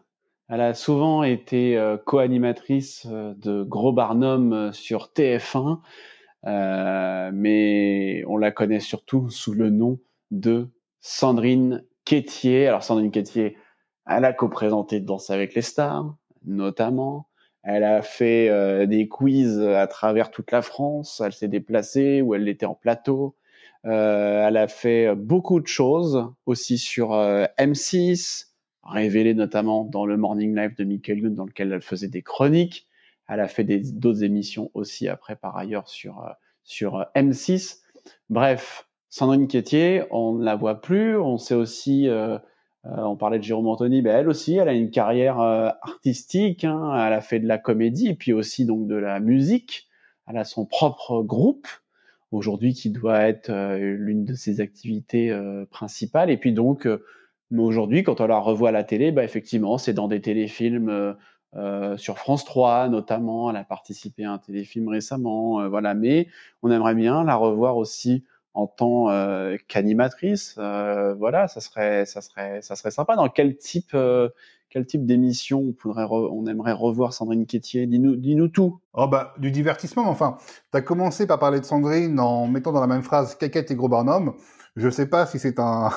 Elle 0.49 0.61
a 0.61 0.73
souvent 0.73 1.23
été 1.23 1.77
euh, 1.77 1.97
co-animatrice 1.97 3.07
euh, 3.09 3.33
de 3.35 3.63
Gros 3.63 3.93
Barnum 3.93 4.71
sur 4.73 5.11
TF1, 5.15 5.79
mais 7.33 8.23
on 8.27 8.37
la 8.37 8.51
connaît 8.51 8.79
surtout 8.79 9.29
sous 9.29 9.53
le 9.53 9.69
nom 9.69 9.99
de 10.31 10.67
Sandrine 11.01 11.83
Quétier. 12.05 12.67
Alors 12.67 12.83
Sandrine 12.83 13.11
Quétier, 13.11 13.57
elle 14.07 14.25
a 14.25 14.33
co-présenté 14.33 14.99
Danse 14.99 15.29
avec 15.29 15.53
les 15.53 15.61
stars, 15.61 16.15
notamment. 16.45 17.29
Elle 17.63 17.83
a 17.83 18.01
fait 18.01 18.49
euh, 18.49 18.85
des 18.85 19.07
quiz 19.07 19.59
à 19.59 19.85
travers 19.87 20.31
toute 20.31 20.51
la 20.51 20.61
France. 20.61 21.21
Elle 21.23 21.33
s'est 21.33 21.47
déplacée 21.47 22.21
ou 22.21 22.33
elle 22.33 22.47
était 22.47 22.65
en 22.65 22.73
plateau. 22.73 23.35
Euh, 23.85 24.47
elle 24.47 24.57
a 24.57 24.67
fait 24.67 25.13
beaucoup 25.15 25.59
de 25.59 25.67
choses 25.67 26.25
aussi 26.45 26.77
sur 26.77 27.13
euh, 27.13 27.45
M6, 27.57 28.47
révélée 28.83 29.33
notamment 29.33 29.85
dans 29.85 30.05
le 30.05 30.17
Morning 30.17 30.55
Live 30.55 30.75
de 30.77 30.83
Michael 30.83 31.19
Youn 31.19 31.35
dans 31.35 31.45
lequel 31.45 31.71
elle 31.71 31.81
faisait 31.81 32.07
des 32.07 32.21
chroniques. 32.21 32.87
Elle 33.27 33.39
a 33.39 33.47
fait 33.47 33.63
d'autres 33.63 34.23
émissions 34.23 34.71
aussi 34.73 35.07
après 35.07 35.35
par 35.35 35.55
ailleurs 35.55 35.87
sur, 35.87 36.25
sur 36.63 37.05
M6. 37.15 37.81
Bref, 38.29 38.87
Sandrine 39.09 39.47
Quétier, 39.47 40.03
on 40.11 40.33
ne 40.33 40.45
la 40.45 40.55
voit 40.55 40.81
plus. 40.81 41.17
On 41.17 41.37
sait 41.37 41.55
aussi, 41.55 42.07
euh, 42.07 42.37
euh, 42.85 43.01
on 43.03 43.15
parlait 43.15 43.39
de 43.39 43.43
Jérôme 43.43 43.67
Anthony, 43.67 44.01
ben 44.01 44.15
elle 44.15 44.29
aussi, 44.29 44.55
elle 44.55 44.69
a 44.69 44.73
une 44.73 44.91
carrière 44.91 45.39
euh, 45.39 45.69
artistique. 45.81 46.63
Hein, 46.63 46.93
elle 46.95 47.13
a 47.13 47.21
fait 47.21 47.39
de 47.39 47.47
la 47.47 47.57
comédie 47.57 48.07
et 48.07 48.15
puis 48.15 48.33
aussi 48.33 48.65
donc 48.65 48.87
de 48.87 48.95
la 48.95 49.19
musique. 49.19 49.87
Elle 50.27 50.37
a 50.37 50.43
son 50.43 50.65
propre 50.65 51.23
groupe 51.23 51.67
aujourd'hui 52.31 52.73
qui 52.75 52.91
doit 52.91 53.21
être 53.21 53.51
l'une 53.79 54.25
de 54.25 54.35
ses 54.35 54.61
activités 54.61 55.35
principales. 55.71 56.29
Et 56.29 56.37
puis 56.37 56.53
donc, 56.53 56.87
aujourd'hui, 57.57 58.03
quand 58.03 58.21
on 58.21 58.27
la 58.27 58.39
revoit 58.39 58.69
à 58.69 58.71
la 58.71 58.83
télé, 58.83 59.11
ben 59.11 59.23
effectivement, 59.23 59.77
c'est 59.77 59.93
dans 59.93 60.07
des 60.07 60.21
téléfilms. 60.21 61.15
sur 61.97 62.17
France 62.19 62.45
3 62.45 62.89
notamment, 62.89 63.49
elle 63.49 63.57
a 63.57 63.63
participé 63.63 64.23
à 64.25 64.33
un 64.33 64.37
téléfilm 64.37 64.87
récemment, 64.89 65.67
voilà. 65.69 65.93
Mais 65.93 66.27
on 66.61 66.71
aimerait 66.71 66.95
bien 66.95 67.23
la 67.23 67.35
revoir 67.35 67.77
aussi 67.77 68.23
en 68.53 68.67
tant 68.67 69.09
euh, 69.09 69.57
qu'animatrice, 69.67 70.55
euh, 70.57 71.13
voilà, 71.15 71.47
ça 71.47 71.61
serait, 71.61 72.05
ça 72.05 72.21
serait, 72.21 72.61
ça 72.61 72.75
serait 72.75 72.91
sympa. 72.91 73.15
Dans 73.15 73.29
quel 73.29 73.55
type, 73.57 73.91
euh, 73.93 74.29
quel 74.69 74.85
type 74.85 75.05
d'émission 75.05 75.59
on 75.59 75.71
pourrait, 75.71 76.05
on 76.09 76.45
aimerait 76.45 76.73
revoir 76.73 77.13
Sandrine 77.13 77.45
Quétier? 77.45 77.85
Dis-nous, 77.85 78.15
dis-nous 78.15 78.47
tout. 78.47 78.79
Oh 78.93 79.07
bah 79.07 79.33
du 79.37 79.51
divertissement. 79.51 80.07
Enfin, 80.07 80.37
tu 80.71 80.77
as 80.77 80.81
commencé 80.81 81.27
par 81.27 81.39
parler 81.39 81.59
de 81.59 81.65
Sandrine 81.65 82.19
en 82.19 82.47
mettant 82.47 82.71
dans 82.71 82.81
la 82.81 82.87
même 82.87 83.03
phrase 83.03 83.35
caquette 83.35 83.71
et 83.71 83.75
gros 83.75 83.89
barnum. 83.89 84.33
Je 84.75 84.85
ne 84.85 84.91
sais 84.91 85.07
pas 85.07 85.25
si 85.25 85.39
c'est 85.39 85.59
un, 85.59 85.89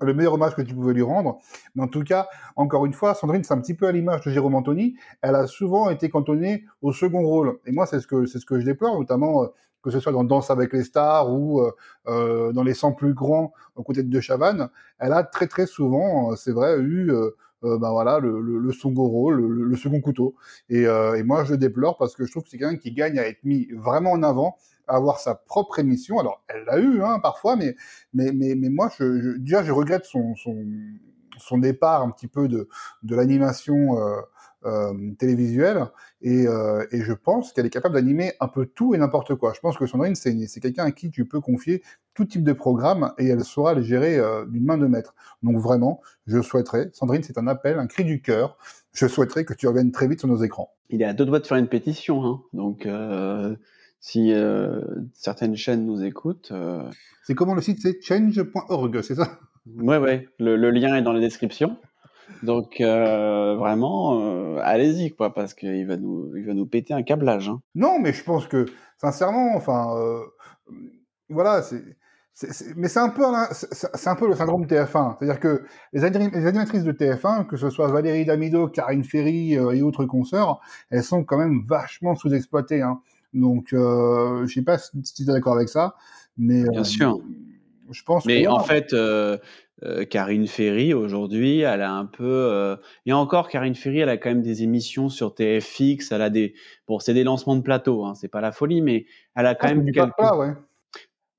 le 0.00 0.14
meilleur 0.14 0.34
hommage 0.34 0.54
que 0.54 0.62
tu 0.62 0.74
pouvais 0.74 0.94
lui 0.94 1.02
rendre, 1.02 1.38
mais 1.74 1.82
en 1.82 1.88
tout 1.88 2.02
cas, 2.02 2.28
encore 2.56 2.86
une 2.86 2.92
fois, 2.92 3.14
Sandrine, 3.14 3.44
c'est 3.44 3.54
un 3.54 3.60
petit 3.60 3.74
peu 3.74 3.86
à 3.86 3.92
l'image 3.92 4.22
de 4.22 4.30
Jérôme 4.30 4.54
Anthony. 4.54 4.96
Elle 5.22 5.34
a 5.34 5.46
souvent 5.46 5.90
été 5.90 6.08
cantonnée 6.08 6.64
au 6.82 6.92
second 6.92 7.22
rôle, 7.22 7.58
et 7.66 7.72
moi, 7.72 7.86
c'est 7.86 8.00
ce 8.00 8.06
que 8.06 8.26
c'est 8.26 8.38
ce 8.38 8.46
que 8.46 8.58
je 8.58 8.64
déplore, 8.64 8.98
notamment 8.98 9.48
que 9.84 9.90
ce 9.90 10.00
soit 10.00 10.12
dans 10.12 10.24
Danse 10.24 10.50
avec 10.50 10.72
les 10.72 10.82
stars 10.82 11.30
ou 11.30 11.60
euh, 11.60 11.70
euh 12.08 12.52
dans 12.52 12.62
Les 12.62 12.74
100 12.74 12.92
plus 12.92 13.12
grands 13.12 13.52
aux 13.76 13.82
côtés 13.82 14.02
de 14.02 14.20
Chavannes, 14.20 14.70
elle 14.98 15.12
a 15.12 15.22
très 15.22 15.46
très 15.46 15.66
souvent, 15.66 16.32
euh, 16.32 16.36
c'est 16.36 16.52
vrai, 16.52 16.78
eu 16.78 17.10
euh, 17.12 17.36
ben 17.64 17.90
voilà 17.90 18.18
le, 18.18 18.40
le, 18.40 18.58
le 18.58 18.68
le, 18.68 19.76
second 19.76 20.00
couteau. 20.00 20.34
Et, 20.68 20.82
et, 20.82 21.22
moi 21.22 21.44
je 21.44 21.54
déplore 21.54 21.96
parce 21.96 22.14
que 22.14 22.24
je 22.24 22.30
trouve 22.30 22.44
que 22.44 22.50
c'est 22.50 22.58
quelqu'un 22.58 22.76
qui 22.76 22.92
gagne 22.92 23.18
à 23.18 23.26
être 23.26 23.42
mis 23.44 23.68
vraiment 23.72 24.12
en 24.12 24.22
avant, 24.22 24.56
à 24.86 24.96
avoir 24.96 25.18
sa 25.18 25.34
propre 25.34 25.78
émission. 25.78 26.18
Alors 26.18 26.44
elle 26.48 26.64
l'a 26.64 26.78
eu 26.78 27.02
hein, 27.02 27.18
parfois, 27.20 27.56
mais 27.56 27.74
mais 28.12 28.32
mais, 28.32 28.54
mais 28.54 28.68
moi 28.68 28.90
je, 28.98 29.36
déjà 29.38 29.62
je 29.62 29.72
regrette 29.72 30.04
son, 30.04 30.34
son 31.38 31.58
départ 31.58 32.02
un 32.02 32.10
petit 32.10 32.28
peu 32.28 32.48
de 32.48 32.68
de 33.02 33.16
l'animation 33.16 33.98
euh, 33.98 34.20
euh, 34.66 35.12
télévisuelle 35.18 35.86
et, 36.22 36.46
euh, 36.46 36.86
et, 36.90 37.02
je 37.02 37.12
pense 37.12 37.52
qu'elle 37.52 37.66
est 37.66 37.70
capable 37.70 37.96
d'animer 37.96 38.32
un 38.40 38.48
peu 38.48 38.64
tout 38.64 38.94
et 38.94 38.98
n'importe 38.98 39.34
quoi. 39.34 39.52
Je 39.52 39.60
pense 39.60 39.76
que 39.76 39.86
Sandrine, 39.86 40.14
c'est 40.14 40.60
quelqu'un 40.60 40.84
à 40.84 40.90
qui 40.90 41.10
tu 41.10 41.26
peux 41.26 41.40
confier 41.40 41.82
tout 42.14 42.24
type 42.24 42.44
de 42.44 42.52
programme 42.52 43.12
et 43.18 43.26
elle 43.26 43.44
saura 43.44 43.74
le 43.74 43.82
gérer 43.82 44.18
euh, 44.18 44.46
d'une 44.46 44.64
main 44.64 44.78
de 44.78 44.86
maître. 44.86 45.14
Donc 45.42 45.58
vraiment, 45.58 46.00
je 46.26 46.40
souhaiterais, 46.40 46.90
Sandrine, 46.92 47.22
c'est 47.22 47.38
un 47.38 47.46
appel, 47.46 47.78
un 47.78 47.86
cri 47.86 48.04
du 48.04 48.22
cœur, 48.22 48.56
je 48.92 49.06
souhaiterais 49.06 49.44
que 49.44 49.52
tu 49.52 49.66
reviennes 49.66 49.90
très 49.92 50.06
vite 50.06 50.20
sur 50.20 50.28
nos 50.28 50.42
écrans. 50.42 50.72
Il 50.90 51.02
est 51.02 51.06
à 51.06 51.12
deux 51.12 51.26
doigts 51.26 51.40
de 51.40 51.46
faire 51.46 51.58
une 51.58 51.68
pétition, 51.68 52.24
hein. 52.24 52.40
donc 52.52 52.86
euh, 52.86 53.56
si 54.00 54.32
euh, 54.32 54.80
certaines 55.12 55.56
chaînes 55.56 55.84
nous 55.84 56.02
écoutent. 56.04 56.52
C'est 57.24 57.34
comment 57.34 57.54
le 57.54 57.62
site 57.62 57.80
C'est 57.80 58.00
change.org, 58.00 59.00
c'est 59.02 59.16
ça? 59.16 59.38
Ouais, 59.78 59.98
ouais, 59.98 60.28
le, 60.38 60.56
le, 60.56 60.70
lien 60.70 60.94
est 60.94 61.02
dans 61.02 61.12
la 61.12 61.20
description. 61.20 61.76
Donc 62.42 62.80
vraiment, 62.80 64.56
allez-y 64.58 65.10
quoi, 65.10 65.32
parce 65.32 65.54
qu'il 65.54 65.86
va 65.86 65.96
nous, 65.96 66.32
il 66.36 66.46
va 66.46 66.54
nous 66.54 66.66
péter 66.66 66.94
un 66.94 67.02
câblage. 67.02 67.48
Hein. 67.48 67.60
Non, 67.74 67.98
mais 67.98 68.12
je 68.12 68.22
pense 68.22 68.46
que 68.46 68.66
sincèrement, 68.98 69.56
enfin, 69.56 69.94
voilà, 71.28 71.62
c'est. 71.62 71.82
Mais 72.76 72.88
c'est 72.88 72.98
un 72.98 73.10
peu, 73.10 73.22
c'est 73.52 74.08
un 74.08 74.16
peu 74.16 74.26
le 74.26 74.34
syndrome 74.34 74.66
TF1. 74.66 75.16
C'est-à-dire 75.18 75.38
que 75.38 75.62
les, 75.92 76.00
les, 76.00 76.46
animatrices 76.46 76.82
de 76.82 76.92
TF1, 76.92 77.46
que 77.46 77.56
ce 77.56 77.70
soit 77.70 77.86
Valérie 77.86 78.24
Damido, 78.24 78.66
Karine 78.68 79.04
Ferry 79.04 79.56
euh, 79.56 79.70
et 79.70 79.82
autres 79.82 80.04
consoeurs, 80.04 80.60
elles 80.90 81.04
sont 81.04 81.22
quand 81.22 81.38
même 81.38 81.62
vachement 81.66 82.16
sous-exploitées. 82.16 82.82
Hein. 82.82 83.00
Donc, 83.34 83.72
euh, 83.72 84.46
je 84.46 84.52
sais 84.52 84.62
pas 84.62 84.78
si 84.78 85.14
tu 85.14 85.22
es 85.22 85.26
d'accord 85.26 85.54
avec 85.54 85.68
ça, 85.68 85.94
mais 86.36 86.64
bien 86.68 86.84
sûr. 86.84 87.20
Je 87.90 88.02
pense. 88.02 88.26
Mais 88.26 88.48
en 88.48 88.60
fait, 88.60 88.92
euh, 88.94 89.38
Karine 90.08 90.46
Ferry 90.48 90.94
aujourd'hui, 90.94 91.60
elle 91.60 91.82
a 91.82 91.92
un 91.92 92.06
peu 92.06 92.24
euh... 92.24 92.76
et 93.06 93.12
encore 93.12 93.48
Karine 93.48 93.74
Ferry, 93.74 94.00
elle 94.00 94.08
a 94.08 94.16
quand 94.16 94.30
même 94.30 94.42
des 94.42 94.62
émissions 94.62 95.08
sur 95.08 95.34
TFX, 95.34 96.10
elle 96.10 96.22
a 96.22 96.30
des 96.30 96.54
bon, 96.88 96.98
c'est 96.98 97.12
des 97.12 97.24
lancements 97.24 97.56
de 97.56 97.62
plateau, 97.62 98.04
hein, 98.04 98.14
c'est 98.14 98.28
pas 98.28 98.40
la 98.40 98.52
folie, 98.52 98.80
mais 98.80 99.06
elle 99.36 99.46
a 99.46 99.54
quand 99.54 99.68
ah, 99.68 99.74
même 99.74 99.90
quelques... 99.92 100.16
pas, 100.16 100.36
ouais. 100.36 100.54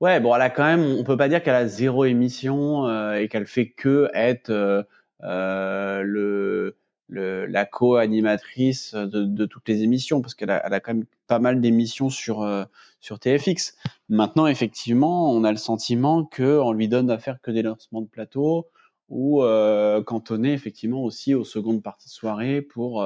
Ouais, 0.02 0.20
bon, 0.20 0.36
elle 0.36 0.42
a 0.42 0.50
quand 0.50 0.66
même, 0.66 0.82
on 1.00 1.04
peut 1.04 1.16
pas 1.18 1.30
dire 1.30 1.42
qu'elle 1.42 1.56
a 1.56 1.68
zéro 1.68 2.04
émission 2.06 2.86
euh, 2.88 3.16
et 3.16 3.30
qu'elle 3.30 3.46
fait 3.48 3.70
que 3.70 4.10
être 4.14 4.50
euh, 4.50 4.84
euh, 5.24 6.02
le 6.04 6.78
le, 7.08 7.46
la 7.46 7.66
co-animatrice 7.66 8.96
de, 8.96 9.24
de, 9.26 9.46
toutes 9.46 9.70
les 9.70 9.84
émissions, 9.84 10.22
parce 10.22 10.34
qu'elle 10.34 10.50
a, 10.50 10.66
elle 10.66 10.74
a 10.74 10.80
quand 10.80 10.96
même 10.96 11.06
pas 11.28 11.38
mal 11.38 11.62
d'émissions 11.62 12.10
sur, 12.10 12.42
euh, 12.42 12.66
sur 13.00 13.20
TFX. 13.20 13.76
Maintenant, 14.10 14.48
effectivement, 14.48 15.32
on 15.32 15.44
a 15.44 15.52
le 15.52 15.58
sentiment 15.58 16.26
qu'on 16.26 16.72
lui 16.74 16.88
donne 16.88 17.12
à 17.12 17.20
faire 17.20 17.40
que 17.42 17.52
des 17.52 17.62
lancements 17.62 18.02
de 18.02 18.08
plateau 18.08 18.68
ou 19.10 19.44
euh, 19.44 20.02
cantonné 20.04 20.54
effectivement 20.54 21.04
aussi 21.04 21.36
aux 21.36 21.44
secondes 21.44 21.84
parties 21.84 22.08
de 22.08 22.14
soirée 22.14 22.64
pour 22.64 23.06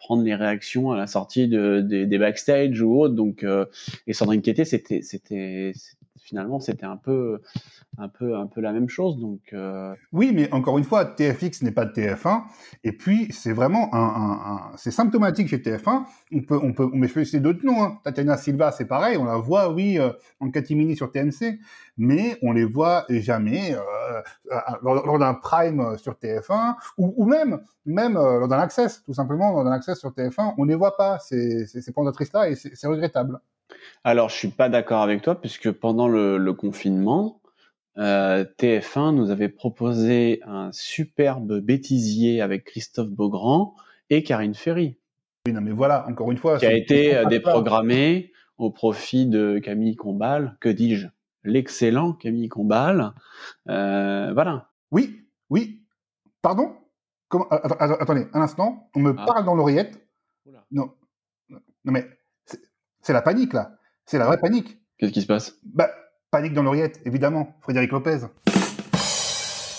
prendre 0.00 0.22
les 0.24 0.34
réactions 0.34 0.90
à 0.90 0.96
la 0.96 1.06
sortie 1.06 1.46
de, 1.46 1.80
de, 1.80 2.04
des 2.04 2.18
backstage 2.18 2.80
ou 2.80 2.98
autres. 3.00 3.14
Donc, 3.14 3.44
euh, 3.44 3.66
et 4.06 4.12
Sandrine 4.12 4.42
Quété, 4.42 4.64
c'était, 4.64 5.02
c'était, 5.02 5.72
finalement, 6.22 6.60
c'était 6.60 6.86
un 6.86 6.96
peu, 6.96 7.40
un 7.98 8.08
peu, 8.08 8.36
un 8.36 8.46
peu 8.46 8.60
la 8.60 8.72
même 8.72 8.88
chose. 8.88 9.18
Donc, 9.18 9.40
euh... 9.52 9.94
oui, 10.12 10.32
mais 10.34 10.52
encore 10.52 10.78
une 10.78 10.84
fois, 10.84 11.04
TFX 11.04 11.62
n'est 11.62 11.72
pas 11.72 11.84
de 11.84 11.92
TF1. 11.92 12.42
Et 12.84 12.92
puis, 12.92 13.28
c'est 13.32 13.52
vraiment 13.52 13.88
un, 13.92 14.72
c'est 14.76 14.90
symptomatique 14.90 15.48
chez 15.48 15.58
TF1. 15.58 16.04
On 16.32 16.42
peut, 16.42 16.58
on 16.62 16.72
peut, 16.72 16.88
mais 16.92 17.08
c'est 17.24 17.40
d'autres 17.40 17.64
noms. 17.64 17.82
Hein. 17.82 17.98
Tatiana 18.04 18.36
Silva, 18.36 18.70
c'est 18.72 18.86
pareil. 18.86 19.16
On 19.16 19.24
la 19.24 19.36
voit, 19.36 19.72
oui, 19.72 19.98
euh, 19.98 20.10
en 20.40 20.50
catimini 20.50 20.96
sur 20.96 21.10
TMC, 21.10 21.58
mais 21.96 22.38
on 22.42 22.52
les 22.52 22.64
voit 22.64 23.04
jamais 23.08 23.74
euh, 23.74 24.22
lors, 24.82 25.18
d'un 25.18 25.34
prime 25.34 25.96
sur 25.98 26.14
TF1 26.14 26.74
ou, 26.98 27.24
même, 27.24 27.60
même 27.84 28.14
lors 28.14 28.48
d'un 28.48 28.58
access, 28.58 29.02
tout 29.04 29.14
simplement, 29.14 29.52
lors 29.52 29.64
d'un 29.64 29.72
access 29.72 29.98
sur 29.98 30.10
TF1, 30.10 30.54
on 30.58 30.64
les 30.64 30.74
voit 30.74 30.96
pas. 30.96 31.18
C'est, 31.18 31.66
ces, 31.66 31.82
ces 31.82 31.92
présentatrices-là 31.92 32.50
et 32.50 32.54
c'est 32.54 32.86
regrettable. 32.86 33.40
Alors, 34.04 34.28
je 34.28 34.36
suis 34.36 34.48
pas 34.48 34.68
d'accord 34.68 35.02
avec 35.02 35.22
toi, 35.22 35.40
puisque 35.40 35.70
pendant 35.70 36.08
le, 36.08 36.38
le 36.38 36.52
confinement, 36.52 37.40
euh, 37.98 38.44
TF1 38.58 39.14
nous 39.14 39.30
avait 39.30 39.48
proposé 39.48 40.40
un 40.46 40.70
superbe 40.72 41.58
bêtisier 41.60 42.40
avec 42.40 42.64
Christophe 42.64 43.10
Beaugrand 43.10 43.74
et 44.08 44.22
Karine 44.22 44.54
Ferry. 44.54 44.96
Oui, 45.46 45.52
non, 45.52 45.60
mais 45.60 45.72
voilà, 45.72 46.06
encore 46.08 46.30
une 46.30 46.38
fois. 46.38 46.58
Qui 46.58 46.66
a 46.66 46.72
été 46.72 47.16
euh, 47.16 47.24
déprogrammé 47.26 48.32
au 48.58 48.70
profit 48.70 49.26
de 49.26 49.58
Camille 49.58 49.96
Combal, 49.96 50.56
que 50.60 50.68
dis-je 50.68 51.08
L'excellent 51.42 52.12
Camille 52.12 52.48
Combal. 52.48 53.12
Euh, 53.68 54.32
voilà. 54.34 54.70
Oui, 54.90 55.26
oui. 55.48 55.82
Pardon? 56.42 56.76
Comment... 57.28 57.48
Attendez, 57.48 58.26
un 58.34 58.42
instant. 58.42 58.90
On 58.94 59.00
me 59.00 59.14
ah. 59.16 59.24
parle 59.26 59.44
dans 59.44 59.54
l'oreillette. 59.54 60.06
Non. 60.70 60.92
Non, 61.48 61.92
mais 61.92 62.06
c'est 63.02 63.12
la 63.12 63.22
panique, 63.22 63.52
là. 63.52 63.76
C'est 64.06 64.18
la 64.18 64.26
vraie 64.26 64.38
panique. 64.38 64.78
Qu'est-ce 64.98 65.12
qui 65.12 65.22
se 65.22 65.26
passe? 65.26 65.58
Bah, 65.62 65.90
panique 66.30 66.52
dans 66.52 66.62
l'oreillette, 66.62 67.00
évidemment. 67.04 67.56
Frédéric 67.60 67.92
Lopez. 67.92 68.18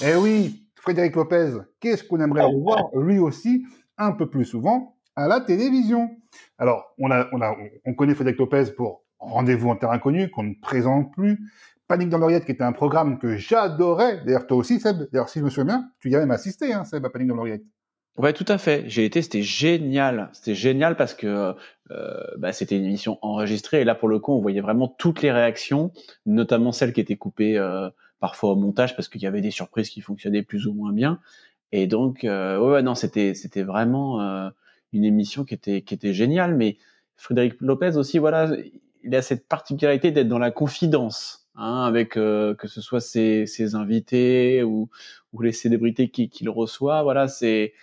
Eh 0.04 0.16
oui, 0.16 0.68
Frédéric 0.76 1.16
Lopez. 1.16 1.58
Qu'est-ce 1.80 2.04
qu'on 2.04 2.20
aimerait 2.20 2.46
voir, 2.52 2.90
lui 2.96 3.20
aussi, 3.20 3.66
un 3.98 4.12
peu 4.14 4.30
plus 4.30 4.46
souvent 4.46 4.98
à 5.16 5.28
la 5.28 5.42
télévision? 5.42 6.10
Alors, 6.58 6.94
on, 6.98 7.12
a, 7.12 7.28
on, 7.34 7.42
a, 7.42 7.56
on 7.86 7.94
connaît 7.94 8.16
Frédéric 8.16 8.40
Lopez 8.40 8.72
pour 8.76 9.04
Rendez-vous 9.22 9.70
en 9.70 9.76
terre 9.76 9.92
inconnue, 9.92 10.32
qu'on 10.32 10.44
ne 10.44 10.56
présente 10.60 11.14
plus. 11.14 11.40
Panique 11.88 12.10
dans 12.10 12.18
l'oreillette, 12.18 12.46
qui 12.46 12.52
était 12.52 12.64
un 12.64 12.72
programme 12.72 13.20
que 13.20 13.38
j'adorais. 13.38 14.24
D'ailleurs, 14.26 14.48
toi 14.48 14.58
aussi, 14.58 14.80
Seb. 14.80 15.08
D'ailleurs, 15.12 15.30
si 15.30 15.40
je 15.40 15.44
me 15.44 15.50
souviens 15.50 15.66
bien, 15.66 15.92
tu 16.00 16.10
y 16.10 16.16
as 16.16 16.20
même 16.20 16.32
assisté, 16.32 16.74
hein, 16.74 16.84
Seb, 16.84 17.06
à 17.06 17.10
Panique 17.12 17.28
dans 17.28 17.36
l'oreillette. 17.36 17.64
Ouais, 18.18 18.34
tout 18.34 18.46
à 18.48 18.58
fait. 18.58 18.84
J'ai 18.88 19.06
été, 19.06 19.22
c'était 19.22 19.42
génial. 19.42 20.30
C'était 20.34 20.54
génial 20.54 20.96
parce 20.98 21.14
que 21.14 21.56
euh, 21.92 22.24
bah, 22.38 22.52
c'était 22.54 22.76
une 22.78 22.86
émission 22.86 23.18
enregistrée 23.22 23.82
et 23.82 23.84
là 23.84 23.96
pour 23.96 24.10
le 24.10 24.20
coup, 24.20 24.34
on 24.34 24.42
voyait 24.42 24.62
vraiment 24.62 24.88
toutes 24.88 25.22
les 25.22 25.32
réactions, 25.32 25.92
notamment 26.26 26.72
celles 26.72 26.94
qui 26.94 27.00
étaient 27.02 27.16
coupées 27.18 27.58
euh, 27.58 27.90
parfois 28.20 28.52
au 28.52 28.56
montage 28.56 28.96
parce 28.96 29.08
qu'il 29.08 29.22
y 29.22 29.28
avait 29.28 29.42
des 29.42 29.52
surprises 29.52 29.90
qui 29.90 30.02
fonctionnaient 30.02 30.44
plus 30.44 30.68
ou 30.68 30.74
moins 30.74 30.92
bien. 30.92 31.20
Et 31.72 31.88
donc, 31.88 32.24
euh, 32.26 32.60
ouais, 32.60 32.82
non, 32.84 32.96
c'était 32.96 33.34
c'était 33.34 33.64
vraiment 33.64 34.22
euh, 34.22 34.50
une 34.94 35.06
émission 35.06 35.46
qui 35.46 35.54
était 35.54 35.82
qui 35.82 35.94
était 35.94 36.14
géniale. 36.14 36.56
Mais 36.56 36.78
Frédéric 37.16 37.56
Lopez 37.62 37.96
aussi, 37.98 38.18
voilà, 38.20 38.52
il 39.04 39.16
a 39.16 39.22
cette 39.22 39.48
particularité 39.48 40.12
d'être 40.12 40.28
dans 40.28 40.40
la 40.40 40.52
confidence. 40.52 41.38
Hein, 41.56 41.84
avec 41.84 42.16
euh, 42.16 42.56
que 42.56 42.68
ce 42.70 42.80
soit 42.80 43.02
ses, 43.02 43.46
ses 43.46 43.76
invités 43.76 44.64
ou, 44.64 44.90
ou 45.34 45.42
les 45.42 45.52
célébrités 45.52 46.10
qu'il 46.10 46.30
qui 46.30 46.48
reçoit, 46.48 47.04
voilà, 47.04 47.28
c'est 47.28 47.74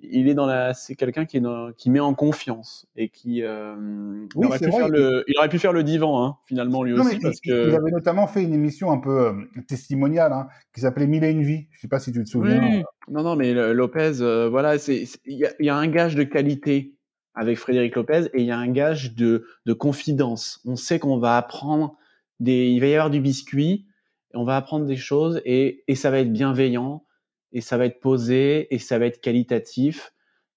il 0.00 0.28
est 0.28 0.34
dans 0.34 0.46
la, 0.46 0.74
c'est 0.74 0.94
quelqu'un 0.94 1.24
qui 1.24 1.38
est 1.38 1.40
dans, 1.40 1.72
qui 1.72 1.90
met 1.90 2.00
en 2.00 2.14
confiance 2.14 2.86
et 2.96 3.08
qui, 3.08 3.42
euh, 3.42 3.74
Oui, 3.76 4.28
il, 4.36 4.46
aurait 4.46 4.58
pu 4.58 4.70
faire 4.70 4.88
le, 4.88 5.24
il 5.26 5.36
aurait 5.38 5.48
pu 5.48 5.58
faire 5.58 5.72
le 5.72 5.82
divan, 5.82 6.24
hein, 6.24 6.36
finalement 6.46 6.82
lui 6.84 6.94
Non, 6.94 7.02
aussi, 7.02 7.16
mais 7.16 7.20
parce 7.22 7.38
il, 7.44 7.50
que. 7.50 7.68
il 7.68 7.74
avait 7.74 7.90
notamment 7.90 8.26
fait 8.26 8.42
une 8.42 8.54
émission 8.54 8.90
un 8.92 8.98
peu 8.98 9.26
euh, 9.26 9.32
testimoniale 9.66 10.32
hein, 10.32 10.48
qui 10.74 10.80
s'appelait 10.80 11.06
Mille 11.06 11.24
et 11.24 11.30
une 11.30 11.42
vies. 11.42 11.66
Je 11.72 11.80
sais 11.80 11.88
pas 11.88 11.98
si 11.98 12.12
tu 12.12 12.22
te 12.22 12.28
souviens. 12.28 12.60
Oui. 12.62 12.82
Non, 13.08 13.22
non, 13.22 13.36
mais 13.36 13.52
le- 13.54 13.72
Lopez, 13.72 14.20
euh, 14.20 14.48
voilà, 14.48 14.78
c'est, 14.78 15.04
c'est- 15.06 15.18
il 15.26 15.38
y 15.38 15.44
a, 15.46 15.50
il 15.58 15.66
y 15.66 15.70
a 15.70 15.76
un 15.76 15.88
gage 15.88 16.14
de 16.14 16.22
qualité 16.22 16.94
avec 17.34 17.58
Frédéric 17.58 17.94
Lopez 17.96 18.26
et 18.34 18.40
il 18.40 18.46
y 18.46 18.50
a 18.50 18.58
un 18.58 18.70
gage 18.70 19.14
de, 19.14 19.46
de 19.66 19.72
confidence. 19.72 20.60
On 20.64 20.76
sait 20.76 20.98
qu'on 20.98 21.18
va 21.18 21.36
apprendre 21.36 21.96
des, 22.40 22.68
il 22.68 22.80
va 22.80 22.86
y 22.86 22.94
avoir 22.94 23.10
du 23.10 23.20
biscuit, 23.20 23.86
on 24.34 24.44
va 24.44 24.56
apprendre 24.56 24.86
des 24.86 24.96
choses 24.96 25.40
et, 25.44 25.82
et 25.88 25.94
ça 25.94 26.10
va 26.10 26.18
être 26.20 26.32
bienveillant 26.32 27.04
et 27.52 27.60
ça 27.60 27.76
va 27.78 27.86
être 27.86 28.00
posé 28.00 28.72
et 28.74 28.78
ça 28.78 28.98
va 28.98 29.06
être 29.06 29.20
qualitatif. 29.20 30.12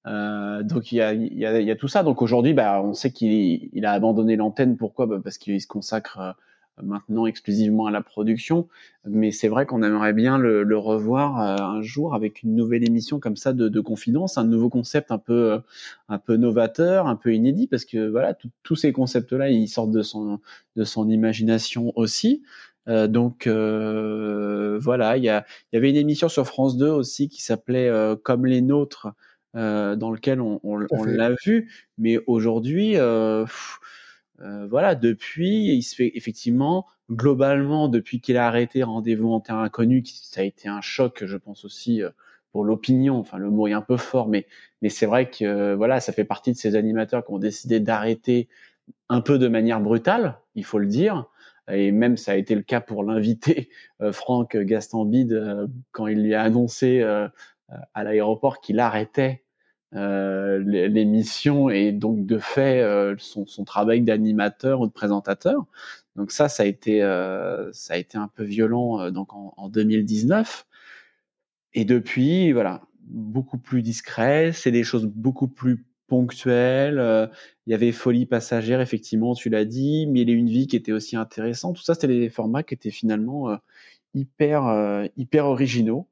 Euh, 0.07 0.63
donc 0.63 0.91
il 0.91 0.97
y 0.97 1.01
a, 1.45 1.75
tout 1.75 1.87
ça. 1.87 2.03
Donc 2.03 2.21
aujourd'hui, 2.21 2.53
bah, 2.53 2.81
on 2.83 2.93
sait 2.93 3.11
qu'il 3.11 3.69
il 3.73 3.85
a 3.85 3.91
abandonné 3.91 4.35
l'antenne. 4.35 4.77
Pourquoi? 4.77 5.05
Bah, 5.05 5.19
Parce 5.23 5.37
qu'il 5.37 5.59
se 5.61 5.67
consacre 5.67 6.19
euh, 6.19 6.31
maintenant 6.83 7.27
exclusivement 7.27 7.85
à 7.85 7.91
la 7.91 8.01
production. 8.01 8.67
Mais 9.05 9.31
c'est 9.31 9.47
vrai 9.47 9.65
qu'on 9.65 9.83
aimerait 9.83 10.13
bien 10.13 10.37
le, 10.37 10.77
revoir 10.77 11.39
euh, 11.39 11.63
un 11.63 11.81
jour 11.81 12.15
avec 12.15 12.43
une 12.43 12.55
nouvelle 12.55 12.83
émission 12.87 13.19
comme 13.19 13.35
ça 13.35 13.53
de, 13.53 13.69
de 13.69 13.79
confidence, 13.79 14.37
un 14.37 14.45
nouveau 14.45 14.69
concept 14.69 15.11
un 15.11 15.19
peu, 15.19 15.61
novateur, 16.29 17.07
un 17.07 17.15
peu 17.15 17.33
inédit, 17.33 17.67
parce 17.67 17.85
que 17.85 18.09
voilà, 18.09 18.35
tous 18.63 18.75
ces 18.75 18.91
concepts-là, 18.91 19.49
ils 19.49 19.67
sortent 19.67 19.91
de 19.91 20.03
son 20.03 21.09
imagination 21.09 21.93
aussi. 21.95 22.41
Euh, 22.87 23.07
donc 23.07 23.47
euh, 23.47 24.79
voilà, 24.81 25.17
il 25.17 25.23
y, 25.23 25.29
a, 25.29 25.45
il 25.71 25.75
y 25.75 25.77
avait 25.77 25.89
une 25.91 25.97
émission 25.97 26.29
sur 26.29 26.47
France 26.47 26.77
2 26.77 26.89
aussi 26.89 27.29
qui 27.29 27.43
s'appelait 27.43 27.87
euh, 27.87 28.15
Comme 28.15 28.45
les 28.45 28.61
nôtres, 28.61 29.09
euh, 29.55 29.95
dans 29.95 30.11
lequel 30.11 30.41
on, 30.41 30.59
on, 30.63 30.77
l'a 30.77 31.31
vu, 31.45 31.71
mais 31.97 32.17
aujourd'hui, 32.25 32.97
euh, 32.97 33.45
euh, 34.41 34.65
voilà, 34.69 34.95
depuis, 34.95 35.65
il 35.75 35.83
se 35.83 35.95
fait 35.95 36.11
effectivement, 36.15 36.87
globalement, 37.11 37.87
depuis 37.87 38.21
qu'il 38.21 38.37
a 38.37 38.47
arrêté 38.47 38.83
Rendez-vous 38.83 39.31
en 39.31 39.39
terrain 39.39 39.63
inconnu, 39.63 40.01
qui- 40.01 40.19
ça 40.23 40.41
a 40.41 40.43
été 40.43 40.69
un 40.69 40.81
choc, 40.81 41.23
je 41.25 41.37
pense 41.37 41.65
aussi, 41.65 42.01
euh, 42.01 42.09
pour 42.51 42.63
l'opinion. 42.63 43.17
Enfin, 43.17 43.37
le 43.37 43.49
mot 43.49 43.67
est 43.67 43.73
un 43.73 43.81
peu 43.81 43.97
fort, 43.97 44.27
mais, 44.27 44.47
mais 44.81 44.89
c'est 44.89 45.05
vrai 45.05 45.29
que 45.29 45.45
euh, 45.45 45.75
voilà, 45.75 45.99
ça 45.99 46.13
fait 46.13 46.23
partie 46.23 46.51
de 46.51 46.57
ces 46.57 46.75
animateurs 46.75 47.25
qui 47.25 47.31
ont 47.31 47.39
décidé 47.39 47.79
d'arrêter 47.79 48.47
un 49.09 49.21
peu 49.21 49.37
de 49.37 49.47
manière 49.47 49.79
brutale, 49.81 50.37
il 50.55 50.65
faut 50.65 50.79
le 50.79 50.87
dire. 50.87 51.25
Et 51.73 51.91
même 51.91 52.17
ça 52.17 52.33
a 52.33 52.35
été 52.35 52.55
le 52.55 52.61
cas 52.61 52.81
pour 52.81 53.03
l'invité 53.03 53.69
euh, 54.01 54.11
Franck 54.11 54.57
Gastambide 54.57 55.33
euh, 55.33 55.67
quand 55.91 56.07
il 56.07 56.23
lui 56.23 56.33
a 56.33 56.41
annoncé 56.41 57.01
euh, 57.01 57.27
à 57.93 58.03
l'aéroport 58.03 58.61
qu'il 58.61 58.79
arrêtait 58.79 59.43
l'émission 59.93 61.69
et 61.69 61.91
donc 61.91 62.25
de 62.25 62.37
fait 62.37 62.81
son, 63.17 63.65
travail 63.65 64.01
d'animateur 64.01 64.79
ou 64.79 64.87
de 64.87 64.91
présentateur. 64.91 65.65
Donc 66.15 66.31
ça, 66.31 66.47
ça 66.47 66.63
a 66.63 66.65
été, 66.65 67.01
ça 67.73 67.93
a 67.93 67.97
été 67.97 68.17
un 68.17 68.29
peu 68.29 68.43
violent 68.43 69.11
donc 69.11 69.33
en, 69.33 69.53
en 69.57 69.67
2019. 69.67 70.65
Et 71.73 71.83
depuis, 71.83 72.53
voilà, 72.53 72.83
beaucoup 73.01 73.57
plus 73.57 73.81
discret, 73.81 74.53
c'est 74.53 74.71
des 74.71 74.85
choses 74.85 75.05
beaucoup 75.05 75.49
plus 75.49 75.85
ponctuelles. 76.11 76.99
euh, 76.99 77.27
Il 77.65 77.71
y 77.71 77.73
avait 77.73 77.91
Folie 77.93 78.25
passagère, 78.25 78.81
effectivement, 78.81 79.33
tu 79.33 79.49
l'as 79.49 79.65
dit, 79.65 80.07
Mille 80.07 80.29
et 80.29 80.33
une 80.33 80.49
vie 80.49 80.67
qui 80.67 80.75
était 80.75 80.91
aussi 80.91 81.15
intéressant. 81.15 81.73
Tout 81.73 81.81
ça, 81.83 81.93
c'était 81.95 82.07
des 82.09 82.29
formats 82.29 82.63
qui 82.63 82.73
étaient 82.75 82.91
finalement 82.91 83.49
euh, 83.49 83.55
hyper, 84.13 84.67
euh, 84.67 85.05
hyper 85.17 85.45
originaux, 85.45 86.07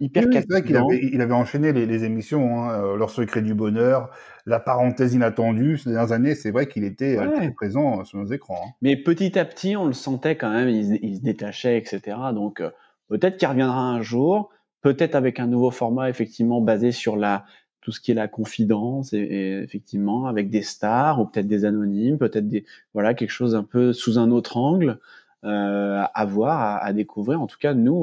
hyper 0.00 0.24
Oui, 0.26 0.34
c'est 0.34 0.50
vrai 0.50 0.62
qu'il 0.64 0.76
avait, 0.76 1.00
il 1.12 1.20
avait 1.20 1.32
enchaîné 1.34 1.72
les, 1.72 1.86
les 1.86 2.04
émissions, 2.04 2.64
hein, 2.64 2.96
Leur 2.96 3.10
secret 3.10 3.42
du 3.42 3.54
bonheur, 3.54 4.10
La 4.46 4.60
parenthèse 4.60 5.14
inattendue. 5.14 5.78
Ces 5.78 5.90
dernières 5.90 6.12
années, 6.12 6.34
c'est 6.34 6.50
vrai 6.50 6.66
qu'il 6.66 6.84
était 6.84 7.16
Ouais. 7.18 7.30
très 7.34 7.50
présent 7.52 8.04
sur 8.04 8.18
nos 8.18 8.26
écrans. 8.26 8.60
hein. 8.68 8.72
Mais 8.82 8.96
petit 8.96 9.38
à 9.38 9.44
petit, 9.44 9.76
on 9.76 9.86
le 9.86 9.92
sentait 9.92 10.36
quand 10.36 10.50
même, 10.50 10.68
il, 10.68 10.84
se- 10.86 10.98
il 11.02 11.16
se 11.16 11.22
détachait, 11.22 11.78
etc. 11.78 12.32
Donc 12.34 12.62
peut-être 13.08 13.36
qu'il 13.38 13.48
reviendra 13.48 13.80
un 13.80 14.02
jour, 14.02 14.50
peut-être 14.82 15.14
avec 15.14 15.40
un 15.40 15.46
nouveau 15.46 15.70
format, 15.70 16.10
effectivement, 16.10 16.60
basé 16.60 16.92
sur 16.92 17.16
la 17.16 17.44
tout 17.86 17.92
ce 17.92 18.00
qui 18.00 18.10
est 18.10 18.14
la 18.14 18.26
confidence, 18.26 19.12
et, 19.12 19.60
effectivement, 19.62 20.26
avec 20.26 20.50
des 20.50 20.62
stars, 20.62 21.20
ou 21.20 21.26
peut-être 21.26 21.46
des 21.46 21.64
anonymes, 21.64 22.18
peut-être 22.18 22.48
des 22.48 22.64
voilà 22.94 23.14
quelque 23.14 23.30
chose 23.30 23.54
un 23.54 23.62
peu 23.62 23.92
sous 23.92 24.18
un 24.18 24.32
autre 24.32 24.56
angle 24.56 24.98
euh, 25.44 26.02
à 26.12 26.24
voir, 26.24 26.82
à, 26.82 26.92
découvrir. 26.92 27.40
En 27.40 27.46
tout 27.46 27.58
cas, 27.60 27.74
nous, 27.74 27.94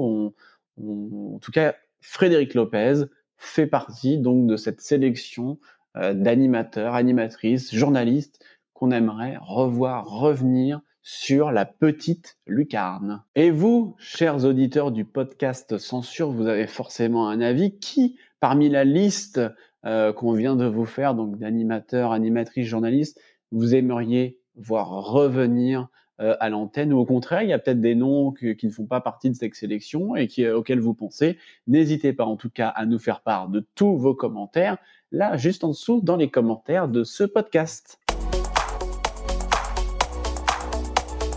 on- 0.82 1.36
en 1.36 1.40
tout 1.40 1.52
cas, 1.52 1.76
Frédéric 2.00 2.54
Lopez 2.54 3.04
fait 3.36 3.68
partie 3.68 4.18
donc 4.20 4.48
de 4.48 4.56
cette 4.56 4.80
sélection 4.80 5.60
euh, 5.98 6.14
d'animateurs, 6.14 6.96
animatrices, 6.96 7.76
journalistes 7.76 8.42
qu'on 8.72 8.92
aimerait 8.92 9.38
revoir 9.42 10.08
revenir 10.08 10.80
sur 11.02 11.52
la 11.52 11.66
petite 11.66 12.38
lucarne. 12.48 13.22
Et 13.36 13.52
vous, 13.52 13.96
chers 13.98 14.46
auditeurs 14.46 14.94
du 14.94 15.04
podcast 15.04 15.78
Censure, 15.78 16.32
vous 16.32 16.48
avez 16.48 16.68
forcément 16.68 17.28
un 17.28 17.42
avis. 17.42 17.78
Qui, 17.80 18.16
parmi 18.40 18.70
la 18.70 18.86
liste 18.86 19.42
euh, 19.86 20.14
qu'on 20.14 20.34
vient 20.34 20.56
de 20.56 20.66
vous 20.66 20.86
faire, 20.86 21.16
donc 21.16 21.38
d'animateurs, 21.38 22.12
animatrices, 22.12 22.68
journalistes, 22.68 23.20
vous 23.52 23.76
aimeriez 23.76 24.40
voir 24.56 24.90
revenir 24.90 25.90
euh, 26.22 26.36
à 26.40 26.50
l'antenne 26.50 26.94
ou 26.94 27.00
au 27.00 27.06
contraire, 27.06 27.42
il 27.42 27.50
y 27.50 27.54
a 27.54 27.60
peut-être 27.60 27.82
des 27.82 27.96
noms 27.96 28.32
qui 28.32 28.66
ne 28.66 28.72
font 28.72 28.86
pas 28.86 29.02
partie 29.02 29.30
de 29.32 29.36
cette 29.36 29.56
sélection 29.56 30.16
et 30.16 30.28
qui, 30.28 30.46
euh, 30.46 30.58
auxquels 30.58 30.80
vous 30.80 30.94
pensez. 30.94 31.38
N'hésitez 31.66 32.14
pas 32.14 32.24
en 32.24 32.36
tout 32.36 32.52
cas 32.52 32.68
à 32.70 32.86
nous 32.86 33.00
faire 33.00 33.22
part 33.22 33.50
de 33.50 33.68
tous 33.74 33.98
vos 33.98 34.14
commentaires, 34.14 34.78
là 35.12 35.38
juste 35.38 35.64
en 35.64 35.70
dessous 35.70 36.02
dans 36.02 36.16
les 36.16 36.30
commentaires 36.30 36.88
de 36.88 37.04
ce 37.04 37.24
podcast. 37.24 38.00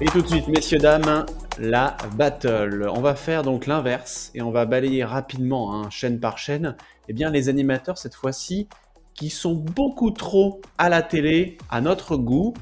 Et 0.02 0.06
tout 0.06 0.20
de 0.20 0.26
suite, 0.26 0.46
messieurs, 0.48 0.78
dames, 0.78 1.24
la 1.58 1.96
battle. 2.18 2.86
On 2.94 3.00
va 3.00 3.14
faire 3.14 3.42
donc 3.42 3.66
l'inverse 3.66 4.30
et 4.34 4.42
on 4.42 4.50
va 4.50 4.66
balayer 4.66 5.04
rapidement, 5.04 5.74
hein, 5.74 5.88
chaîne 5.88 6.20
par 6.20 6.36
chaîne, 6.36 6.76
eh 7.08 7.12
bien, 7.12 7.30
les 7.30 7.48
animateurs 7.48 7.98
cette 7.98 8.14
fois-ci 8.14 8.68
qui 9.14 9.30
sont 9.30 9.54
beaucoup 9.54 10.10
trop 10.10 10.60
à 10.78 10.88
la 10.88 11.02
télé, 11.02 11.56
à 11.70 11.80
notre 11.80 12.16
goût. 12.16 12.54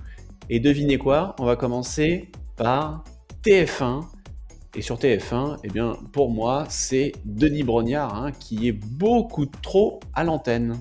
Et 0.49 0.61
devinez 0.61 0.99
quoi? 0.99 1.35
On 1.39 1.45
va 1.45 1.57
commencer 1.57 2.31
par 2.57 3.05
TF1. 3.45 4.05
Et 4.77 4.83
sur 4.83 4.97
TF1, 4.97 5.59
eh 5.63 5.69
bien, 5.69 5.97
pour 6.13 6.31
moi, 6.31 6.65
c'est 6.69 7.13
Denis 7.25 7.63
Brognard 7.63 8.15
hein, 8.15 8.33
qui 8.33 8.69
est 8.69 8.73
beaucoup 8.73 9.47
trop 9.47 10.01
à 10.15 10.25
l'antenne. 10.25 10.81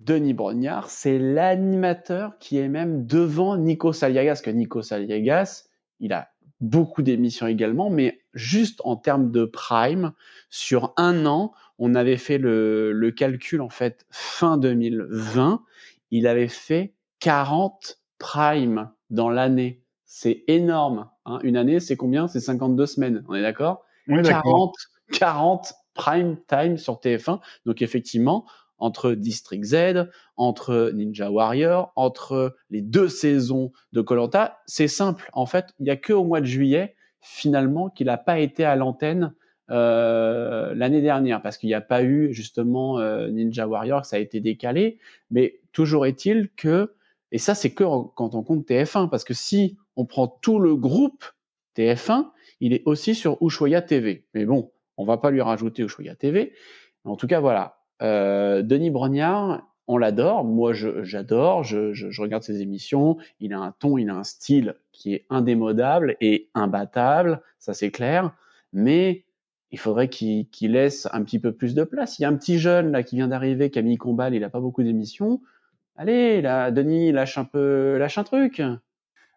Denis 0.00 0.34
Brognard, 0.34 0.90
c'est 0.90 1.18
l'animateur 1.18 2.38
qui 2.38 2.58
est 2.58 2.68
même 2.68 3.06
devant 3.06 3.56
Nico 3.56 3.92
Saliagas, 3.92 4.40
que 4.44 4.50
Nico 4.50 4.82
Saliagas, 4.82 5.64
il 6.00 6.12
a 6.12 6.28
beaucoup 6.60 7.02
d'émissions 7.02 7.46
également, 7.46 7.90
mais 7.90 8.20
juste 8.34 8.80
en 8.84 8.96
termes 8.96 9.30
de 9.30 9.44
prime, 9.44 10.12
sur 10.50 10.92
un 10.96 11.26
an, 11.26 11.52
on 11.80 11.94
avait 11.94 12.18
fait 12.18 12.38
le, 12.38 12.92
le 12.92 13.10
calcul 13.10 13.60
en 13.60 13.70
fait 13.70 14.06
fin 14.10 14.58
2020, 14.58 15.64
il 16.12 16.26
avait 16.26 16.48
fait 16.48 16.94
40 17.20 17.98
prime 18.18 18.90
dans 19.08 19.30
l'année. 19.30 19.82
C'est 20.04 20.44
énorme. 20.46 21.08
Hein. 21.24 21.40
Une 21.42 21.56
année, 21.56 21.80
c'est 21.80 21.96
combien? 21.96 22.28
C'est 22.28 22.40
52 22.40 22.86
semaines, 22.86 23.24
on 23.28 23.34
est 23.34 23.42
d'accord? 23.42 23.84
On 24.08 24.18
est 24.18 24.22
d'accord. 24.22 24.42
40, 24.42 24.74
40 25.18 25.72
prime 25.94 26.36
time 26.46 26.76
sur 26.76 27.00
TF1. 27.00 27.40
Donc 27.64 27.80
effectivement, 27.80 28.44
entre 28.78 29.12
District 29.12 29.64
Z, 29.64 30.08
entre 30.36 30.90
Ninja 30.94 31.30
Warrior, 31.30 31.92
entre 31.96 32.56
les 32.68 32.82
deux 32.82 33.08
saisons 33.08 33.72
de 33.92 34.02
Colanta, 34.02 34.58
c'est 34.66 34.88
simple. 34.88 35.30
En 35.32 35.46
fait, 35.46 35.74
il 35.78 35.84
n'y 35.84 35.90
a 35.90 35.96
que 35.96 36.12
au 36.12 36.24
mois 36.24 36.40
de 36.40 36.46
juillet, 36.46 36.94
finalement, 37.20 37.88
qu'il 37.88 38.06
n'a 38.06 38.18
pas 38.18 38.38
été 38.38 38.64
à 38.64 38.76
l'antenne 38.76 39.34
euh, 39.70 40.74
l'année 40.74 41.00
dernière, 41.00 41.42
parce 41.42 41.56
qu'il 41.56 41.68
n'y 41.68 41.74
a 41.74 41.80
pas 41.80 42.02
eu 42.02 42.32
justement 42.32 42.98
euh, 42.98 43.28
Ninja 43.28 43.66
Warrior, 43.66 44.04
ça 44.04 44.16
a 44.16 44.18
été 44.18 44.40
décalé. 44.40 44.98
Mais 45.30 45.60
toujours 45.72 46.06
est-il 46.06 46.48
que, 46.56 46.94
et 47.32 47.38
ça 47.38 47.54
c'est 47.54 47.70
que 47.70 47.84
quand 47.84 48.34
on 48.34 48.42
compte 48.42 48.66
TF1, 48.66 49.08
parce 49.08 49.24
que 49.24 49.34
si 49.34 49.76
on 49.96 50.04
prend 50.04 50.26
tout 50.26 50.58
le 50.58 50.74
groupe 50.74 51.24
TF1, 51.76 52.26
il 52.60 52.72
est 52.72 52.82
aussi 52.84 53.14
sur 53.14 53.38
Ushuaïa 53.40 53.82
TV. 53.82 54.24
Mais 54.34 54.44
bon, 54.44 54.70
on 54.96 55.04
va 55.04 55.16
pas 55.16 55.30
lui 55.30 55.40
rajouter 55.40 55.82
Ushuaïa 55.82 56.14
TV. 56.14 56.52
En 57.04 57.16
tout 57.16 57.26
cas, 57.26 57.40
voilà. 57.40 57.78
Euh, 58.02 58.62
Denis 58.62 58.90
Brognard, 58.90 59.66
on 59.86 59.98
l'adore. 59.98 60.44
Moi, 60.44 60.72
j'adore. 60.72 61.64
Je 61.64 62.20
regarde 62.20 62.42
ses 62.42 62.60
émissions. 62.60 63.16
Il 63.40 63.52
a 63.52 63.60
un 63.60 63.72
ton, 63.72 63.98
il 63.98 64.10
a 64.10 64.16
un 64.16 64.24
style 64.24 64.76
qui 64.92 65.14
est 65.14 65.26
indémodable 65.30 66.16
et 66.20 66.50
imbattable. 66.54 67.40
Ça, 67.58 67.72
c'est 67.72 67.90
clair. 67.90 68.34
Mais 68.72 69.24
il 69.72 69.78
faudrait 69.78 70.08
qu'il 70.08 70.46
laisse 70.62 71.08
un 71.12 71.22
petit 71.22 71.38
peu 71.38 71.52
plus 71.52 71.74
de 71.74 71.84
place. 71.84 72.18
Il 72.18 72.22
y 72.22 72.24
a 72.24 72.28
un 72.28 72.36
petit 72.36 72.58
jeune 72.58 72.90
là 72.90 73.02
qui 73.02 73.16
vient 73.16 73.28
d'arriver, 73.28 73.70
Camille 73.70 73.98
Combal. 73.98 74.34
Il 74.34 74.42
a 74.42 74.50
pas 74.50 74.60
beaucoup 74.60 74.82
d'émissions. 74.82 75.40
Allez, 75.96 76.40
là, 76.42 76.70
Denis, 76.70 77.12
lâche 77.12 77.38
un 77.38 77.44
peu, 77.44 77.96
lâche 77.98 78.18
un 78.18 78.24
truc. 78.24 78.62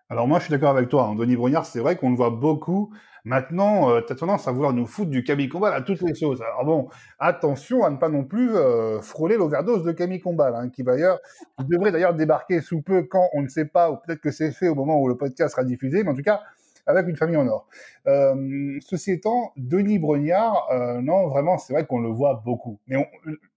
Alors 0.09 0.27
moi, 0.27 0.39
je 0.39 0.45
suis 0.45 0.51
d'accord 0.51 0.71
avec 0.71 0.89
toi. 0.89 1.05
Hein. 1.05 1.15
Denis 1.15 1.35
Brognard, 1.35 1.65
c'est 1.65 1.79
vrai 1.79 1.95
qu'on 1.95 2.09
le 2.09 2.15
voit 2.15 2.31
beaucoup. 2.31 2.91
Maintenant, 3.25 3.89
euh, 3.89 4.01
tu 4.05 4.11
as 4.11 4.15
tendance 4.15 4.47
à 4.47 4.51
vouloir 4.51 4.73
nous 4.73 4.85
foutre 4.85 5.09
du 5.09 5.23
Camille 5.23 5.47
Combal 5.47 5.73
à 5.73 5.81
toutes 5.81 6.01
les 6.01 6.13
choses. 6.13 6.41
Alors 6.41 6.65
bon, 6.65 6.89
attention 7.19 7.83
à 7.85 7.89
ne 7.89 7.95
pas 7.95 8.09
non 8.09 8.25
plus 8.25 8.53
euh, 8.55 9.01
frôler 9.01 9.37
l'overdose 9.37 9.83
de 9.83 9.93
Camille 9.93 10.19
Combal, 10.19 10.55
hein, 10.55 10.69
qui, 10.69 10.83
d'ailleurs, 10.83 11.19
devrait 11.59 11.93
d'ailleurs 11.93 12.15
débarquer 12.15 12.59
sous 12.59 12.81
peu 12.81 13.03
quand 13.03 13.29
on 13.33 13.41
ne 13.41 13.47
sait 13.47 13.65
pas, 13.65 13.91
ou 13.91 13.95
peut-être 13.95 14.19
que 14.19 14.31
c'est 14.31 14.51
fait 14.51 14.67
au 14.67 14.75
moment 14.75 14.99
où 14.99 15.07
le 15.07 15.15
podcast 15.15 15.51
sera 15.51 15.63
diffusé, 15.63 16.03
mais 16.03 16.11
en 16.11 16.15
tout 16.15 16.21
cas, 16.21 16.41
avec 16.85 17.07
une 17.07 17.15
famille 17.15 17.37
en 17.37 17.47
or. 17.47 17.67
Euh, 18.07 18.77
ceci 18.81 19.11
étant, 19.11 19.53
Denis 19.55 19.99
Brognard, 19.99 20.67
euh, 20.71 21.01
non, 21.01 21.27
vraiment, 21.27 21.57
c'est 21.57 21.73
vrai 21.73 21.85
qu'on 21.85 21.99
le 21.99 22.09
voit 22.09 22.41
beaucoup. 22.45 22.79
Mais 22.87 22.97
on, 22.97 23.05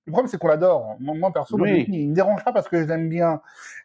le 0.06 0.12
problème, 0.12 0.30
c'est 0.30 0.38
qu'on 0.38 0.46
l'adore. 0.46 0.96
Moi, 1.00 1.32
perso, 1.32 1.58
il 1.66 2.06
ne 2.06 2.10
me 2.10 2.14
dérange 2.14 2.44
pas 2.44 2.52
parce 2.52 2.68
que 2.68 2.80
je 2.80 2.86
l'aime 2.86 3.08
bien. 3.08 3.40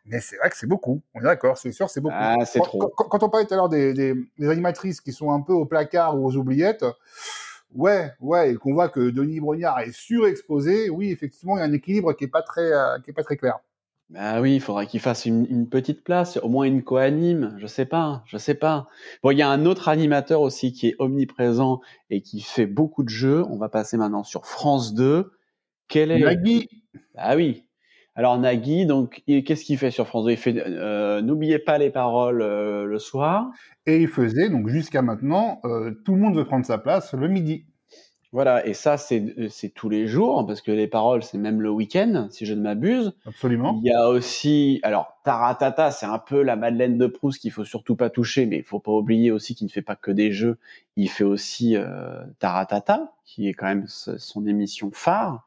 Mais 0.05 0.19
c'est 0.19 0.37
vrai 0.37 0.51
que 0.51 0.55
c'est 0.55 0.67
beaucoup. 0.67 1.01
On 1.15 1.19
est 1.19 1.23
d'accord, 1.23 1.57
c'est 1.57 1.71
sûr, 1.71 1.89
c'est 1.89 1.99
beaucoup. 1.99 2.15
Ah, 2.17 2.45
c'est 2.45 2.59
quand, 2.59 2.65
trop. 2.65 2.87
Quand, 2.95 3.23
on 3.23 3.29
parlait 3.29 3.47
tout 3.47 3.53
à 3.55 3.57
l'heure 3.57 3.69
des, 3.69 3.93
des, 3.93 4.13
des, 4.37 4.49
animatrices 4.49 5.01
qui 5.01 5.13
sont 5.13 5.31
un 5.31 5.41
peu 5.41 5.53
au 5.53 5.65
placard 5.65 6.19
ou 6.19 6.27
aux 6.27 6.35
oubliettes, 6.35 6.85
ouais, 7.73 8.11
ouais, 8.19 8.51
et 8.51 8.55
qu'on 8.55 8.73
voit 8.73 8.89
que 8.89 9.09
Denis 9.09 9.39
Brognard 9.39 9.79
est 9.79 9.91
surexposé, 9.91 10.91
oui, 10.91 11.11
effectivement, 11.11 11.57
il 11.57 11.61
y 11.61 11.63
a 11.63 11.65
un 11.65 11.73
équilibre 11.73 12.13
qui 12.13 12.25
est 12.25 12.31
pas 12.31 12.43
très, 12.43 12.71
euh, 12.71 12.99
qui 12.99 13.09
est 13.09 13.13
pas 13.13 13.23
très 13.23 13.37
clair. 13.37 13.59
Bah 14.11 14.41
oui, 14.41 14.55
il 14.55 14.59
faudrait 14.59 14.87
qu'il 14.87 14.99
fasse 14.99 15.25
une, 15.25 15.45
une, 15.49 15.69
petite 15.69 16.03
place, 16.03 16.37
au 16.43 16.49
moins 16.49 16.65
une 16.65 16.83
co-anime, 16.83 17.55
je 17.57 17.65
sais 17.65 17.85
pas, 17.85 18.23
je 18.25 18.37
sais 18.37 18.55
pas. 18.55 18.89
Bon, 19.23 19.31
il 19.31 19.37
y 19.37 19.41
a 19.41 19.49
un 19.49 19.65
autre 19.65 19.87
animateur 19.87 20.41
aussi 20.41 20.73
qui 20.73 20.89
est 20.89 20.95
omniprésent 20.99 21.79
et 22.09 22.21
qui 22.21 22.41
fait 22.41 22.65
beaucoup 22.65 23.03
de 23.03 23.09
jeux. 23.09 23.45
On 23.49 23.55
va 23.55 23.69
passer 23.69 23.95
maintenant 23.95 24.23
sur 24.23 24.45
France 24.45 24.93
2. 24.93 25.31
Quel 25.87 26.11
est 26.11 26.19
Nagui. 26.19 26.67
Ah 27.15 27.37
oui. 27.37 27.63
Alors 28.13 28.37
Nagui, 28.37 28.85
donc 28.85 29.23
qu'est-ce 29.25 29.63
qu'il 29.63 29.77
fait 29.77 29.91
sur 29.91 30.07
France 30.07 30.25
2 30.25 30.31
Il 30.31 30.37
fait 30.37 30.57
euh, 30.57 31.21
n'oubliez 31.21 31.59
pas 31.59 31.77
les 31.77 31.89
paroles 31.89 32.41
euh, 32.41 32.83
le 32.83 32.99
soir. 32.99 33.49
Et 33.85 34.01
il 34.01 34.09
faisait 34.09 34.49
donc 34.49 34.67
jusqu'à 34.67 35.01
maintenant, 35.01 35.61
euh, 35.63 35.91
tout 36.03 36.15
le 36.15 36.19
monde 36.19 36.35
veut 36.35 36.43
prendre 36.43 36.65
sa 36.65 36.77
place 36.77 37.13
le 37.13 37.29
midi. 37.29 37.65
Voilà, 38.33 38.65
et 38.65 38.73
ça, 38.73 38.95
c'est 38.95 39.33
tous 39.75 39.89
les 39.89 40.07
jours, 40.07 40.45
parce 40.47 40.61
que 40.61 40.71
les 40.71 40.87
paroles, 40.87 41.21
c'est 41.21 41.37
même 41.37 41.59
le 41.59 41.69
week-end, 41.69 42.27
si 42.29 42.45
je 42.45 42.53
ne 42.53 42.61
m'abuse. 42.61 43.13
Absolument. 43.25 43.81
Il 43.83 43.89
y 43.89 43.93
a 43.93 44.07
aussi, 44.07 44.79
alors, 44.83 45.17
Taratata, 45.25 45.91
c'est 45.91 46.05
un 46.05 46.17
peu 46.17 46.41
la 46.41 46.55
Madeleine 46.55 46.97
de 46.97 47.07
Proust 47.07 47.41
qu'il 47.41 47.51
faut 47.51 47.65
surtout 47.65 47.97
pas 47.97 48.09
toucher, 48.09 48.45
mais 48.45 48.57
il 48.57 48.63
faut 48.63 48.79
pas 48.79 48.93
oublier 48.93 49.31
aussi 49.31 49.53
qu'il 49.53 49.67
ne 49.67 49.71
fait 49.71 49.81
pas 49.81 49.97
que 49.97 50.11
des 50.11 50.31
jeux, 50.31 50.57
il 50.95 51.09
fait 51.09 51.25
aussi 51.25 51.75
euh, 51.75 52.23
Taratata, 52.39 53.11
qui 53.25 53.49
est 53.49 53.53
quand 53.53 53.67
même 53.67 53.85
son 53.87 54.47
émission 54.47 54.91
phare. 54.93 55.45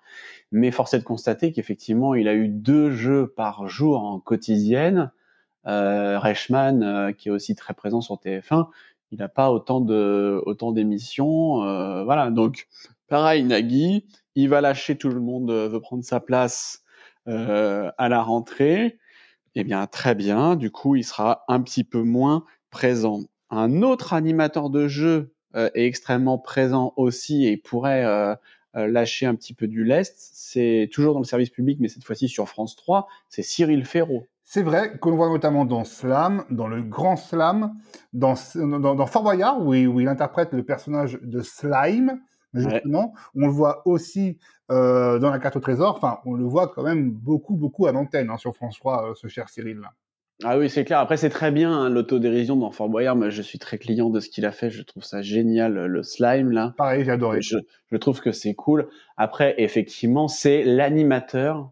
Mais 0.53 0.71
force 0.71 0.93
est 0.93 0.99
de 0.99 1.05
constater 1.05 1.53
qu'effectivement, 1.53 2.15
il 2.15 2.29
a 2.29 2.35
eu 2.35 2.49
deux 2.49 2.91
jeux 2.91 3.29
par 3.29 3.67
jour 3.67 4.05
en 4.05 4.21
quotidienne. 4.21 5.11
Euh, 5.67 6.19
Reichmann, 6.19 6.83
euh, 6.83 7.13
qui 7.13 7.29
est 7.29 7.33
aussi 7.33 7.55
très 7.55 7.73
présent 7.73 8.03
sur 8.03 8.17
TF1, 8.17 8.67
il 9.15 9.19
n'a 9.19 9.29
pas 9.29 9.53
autant 9.53 9.81
d'émissions. 10.73 11.63
Euh, 11.63 12.03
voilà, 12.03 12.33
donc 12.33 12.67
pareil, 13.07 13.45
Nagui, 13.45 14.07
il 14.35 14.49
va 14.49 14.61
lâcher 14.61 14.97
tout 14.97 15.09
le 15.09 15.21
monde, 15.21 15.53
euh, 15.53 15.69
veut 15.69 15.81
prendre 15.81 16.03
sa 16.03 16.19
place 16.19 16.83
euh, 17.29 17.93
à 17.97 18.09
la 18.09 18.23
rentrée. 18.23 18.99
Eh 19.55 19.63
bien, 19.63 19.87
très 19.87 20.17
bien. 20.17 20.57
Du 20.57 20.73
coup, 20.73 20.97
il 20.97 21.05
sera 21.05 21.45
un 21.47 21.61
petit 21.61 21.85
peu 21.85 22.03
moins 22.03 22.45
présent. 22.71 23.21
Un 23.51 23.83
autre 23.83 24.15
animateur 24.15 24.69
de 24.69 24.89
jeu 24.89 25.33
est 25.55 25.87
extrêmement 25.87 26.39
présent 26.39 26.93
aussi 26.97 27.47
et 27.47 27.57
pourrait 27.57 28.37
lâcher 28.75 29.27
un 29.27 29.37
petit 29.37 29.55
peu 29.55 29.69
du 29.69 29.85
lest. 29.85 30.17
C'est 30.33 30.91
toujours 30.93 31.15
dans 31.15 31.21
le 31.21 31.25
service 31.25 31.51
public, 31.51 31.79
mais 31.79 31.87
cette 31.87 32.03
fois-ci 32.03 32.29
sur 32.29 32.49
France 32.49 32.75
3. 32.75 33.07
C'est 33.29 33.43
Cyril 33.43 33.85
Ferraud. 33.85 34.27
C'est 34.45 34.63
vrai 34.63 34.99
qu'on 34.99 35.11
le 35.11 35.17
voit 35.17 35.31
notamment 35.31 35.65
dans 35.65 35.85
Slam, 35.85 36.45
dans 36.51 36.69
le 36.69 36.83
grand 36.83 37.17
Slam, 37.17 37.75
dans, 38.13 38.35
dans, 38.55 38.95
dans 38.95 39.07
Fort 39.07 39.23
Boyard, 39.23 39.61
où 39.61 39.73
il, 39.73 39.89
où 39.89 40.01
il, 40.01 40.09
interprète 40.09 40.53
le 40.53 40.63
personnage 40.63 41.19
de 41.23 41.41
Slime, 41.41 42.21
justement. 42.53 43.15
Ouais. 43.35 43.43
On 43.43 43.47
le 43.47 43.53
voit 43.53 43.87
aussi 43.89 44.39
euh, 44.71 45.19
dans 45.19 45.31
La 45.31 45.39
carte 45.39 45.57
au 45.57 45.61
trésor. 45.61 45.95
Enfin, 45.97 46.19
on 46.27 46.35
le 46.35 46.45
voit 46.45 46.69
quand 46.69 46.83
même 46.83 47.11
beaucoup, 47.11 47.57
beaucoup 47.57 47.87
à 47.87 47.93
l'antenne 47.93 48.31
hein, 48.31 48.37
sur 48.37 48.55
France 48.55 48.79
3, 48.79 49.11
euh, 49.11 49.15
ce 49.15 49.29
cher 49.29 49.49
Cyril. 49.49 49.79
-là. 49.79 49.89
Ah 50.43 50.59
oui, 50.59 50.69
c'est 50.69 50.85
clair. 50.85 50.99
Après, 50.99 51.17
c'est 51.17 51.31
très 51.31 51.51
bien 51.51 51.73
hein, 51.73 51.89
l'autodérision 51.89 52.57
dans 52.57 52.71
Fort 52.71 52.89
Boyard. 52.89 53.17
Moi, 53.17 53.31
je 53.31 53.41
suis 53.41 53.59
très 53.59 53.79
client 53.79 54.11
de 54.11 54.21
ce 54.21 54.29
qu'il 54.29 54.45
a 54.45 54.53
fait. 54.53 54.69
Je 54.69 54.83
trouve 54.83 55.05
ça 55.05 55.23
génial, 55.23 55.87
le 55.87 56.03
slime 56.03 56.51
là. 56.51 56.75
Pareil, 56.77 57.05
j'ai 57.05 57.13
adoré. 57.13 57.41
Je, 57.41 57.57
je, 57.91 57.97
trouve 57.97 58.21
que 58.21 58.33
c'est 58.33 58.55
cool. 58.55 58.89
Après, 59.17 59.55
effectivement, 59.59 60.29
c'est 60.29 60.65
l'animateur 60.65 61.71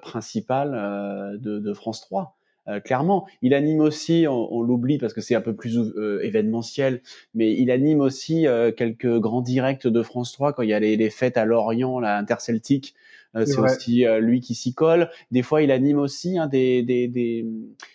principal 0.00 0.72
euh, 0.74 1.36
de, 1.38 1.58
de, 1.58 1.72
France 1.74 2.00
3. 2.02 2.36
Euh, 2.68 2.80
clairement, 2.80 3.26
il 3.42 3.54
anime 3.54 3.80
aussi, 3.80 4.26
on, 4.28 4.52
on 4.52 4.62
l'oublie 4.62 4.98
parce 4.98 5.12
que 5.12 5.20
c'est 5.20 5.34
un 5.34 5.40
peu 5.40 5.54
plus 5.54 5.78
euh, 5.78 6.20
événementiel, 6.24 7.00
mais 7.34 7.52
il 7.52 7.70
anime 7.70 8.00
aussi 8.00 8.46
euh, 8.46 8.72
quelques 8.72 9.18
grands 9.20 9.40
directs 9.40 9.86
de 9.86 10.02
France 10.02 10.32
3 10.32 10.52
quand 10.52 10.62
il 10.62 10.70
y 10.70 10.74
a 10.74 10.80
les, 10.80 10.96
les 10.96 11.10
fêtes 11.10 11.36
à 11.36 11.44
Lorient, 11.44 12.00
la 12.00 12.18
interceltique. 12.18 12.94
c'est 13.34 13.58
aussi 13.58 14.06
lui 14.20 14.40
qui 14.40 14.54
s'y 14.54 14.72
colle. 14.72 15.10
Des 15.30 15.42
fois, 15.42 15.60
il 15.60 15.70
anime 15.70 15.98
aussi 15.98 16.38
hein, 16.38 16.46
des, 16.46 16.82
des, 16.82 17.06
des, 17.06 17.44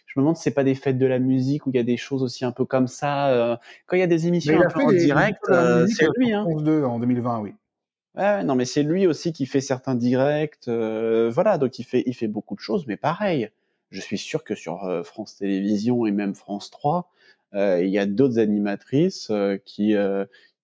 je 0.05 0.19
me 0.19 0.21
demande 0.21 0.37
si 0.37 0.43
c'est 0.43 0.53
pas 0.53 0.63
des 0.63 0.75
fêtes 0.75 0.99
de 0.99 1.07
la 1.07 1.17
musique 1.17 1.65
où 1.65 1.71
il 1.71 1.77
y 1.77 1.79
a 1.79 1.83
des 1.83 1.97
choses 1.97 2.21
aussi 2.21 2.45
un 2.45 2.51
peu 2.51 2.63
comme 2.63 2.87
ça. 2.87 3.59
quand 3.87 3.97
il 3.97 4.01
y 4.01 4.03
a 4.03 4.07
des 4.07 4.27
émissions 4.27 4.61
un 4.61 4.69
peu 4.69 4.83
en 4.83 4.91
direct, 4.91 5.41
c'est 5.87 6.05
lui. 6.15 6.31
Hein. 6.31 6.45
2 6.47 6.83
en 6.83 6.99
2020, 6.99 7.39
oui. 7.39 7.53
Ouais, 8.15 8.43
non, 8.43 8.55
mais 8.55 8.65
c'est 8.65 8.83
lui 8.83 9.07
aussi 9.07 9.31
qui 9.31 9.45
fait 9.45 9.61
certains 9.61 9.95
directs. 9.95 10.67
Euh, 10.67 11.29
voilà, 11.33 11.57
donc 11.57 11.79
il 11.79 11.83
fait, 11.83 12.03
il 12.05 12.13
fait 12.13 12.27
beaucoup 12.27 12.55
de 12.55 12.59
choses, 12.59 12.85
mais 12.87 12.97
pareil. 12.97 13.49
Je 13.89 14.01
suis 14.01 14.17
sûr 14.17 14.43
que 14.43 14.55
sur 14.55 14.83
euh, 14.85 15.03
France 15.03 15.37
Télévisions 15.37 16.05
et 16.05 16.11
même 16.11 16.35
France 16.35 16.71
3, 16.71 17.09
euh, 17.53 17.81
il 17.83 17.89
y 17.89 17.99
a 17.99 18.05
d'autres 18.05 18.39
animatrices 18.39 19.29
euh, 19.31 19.57
qui, 19.65 19.95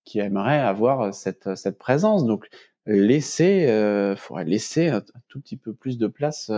qui 0.04 0.20
aimeraient 0.20 0.60
avoir 0.60 1.14
cette, 1.14 1.56
cette 1.56 1.78
présence. 1.78 2.26
Donc, 2.26 2.48
laisser, 2.86 3.68
euh, 3.68 4.16
faudrait 4.16 4.46
laisser 4.46 4.88
un, 4.90 4.98
un, 4.98 5.22
tout 5.30 5.40
petit 5.42 5.58
peu 5.58 5.74
plus 5.74 5.98
de 5.98 6.08
place 6.08 6.52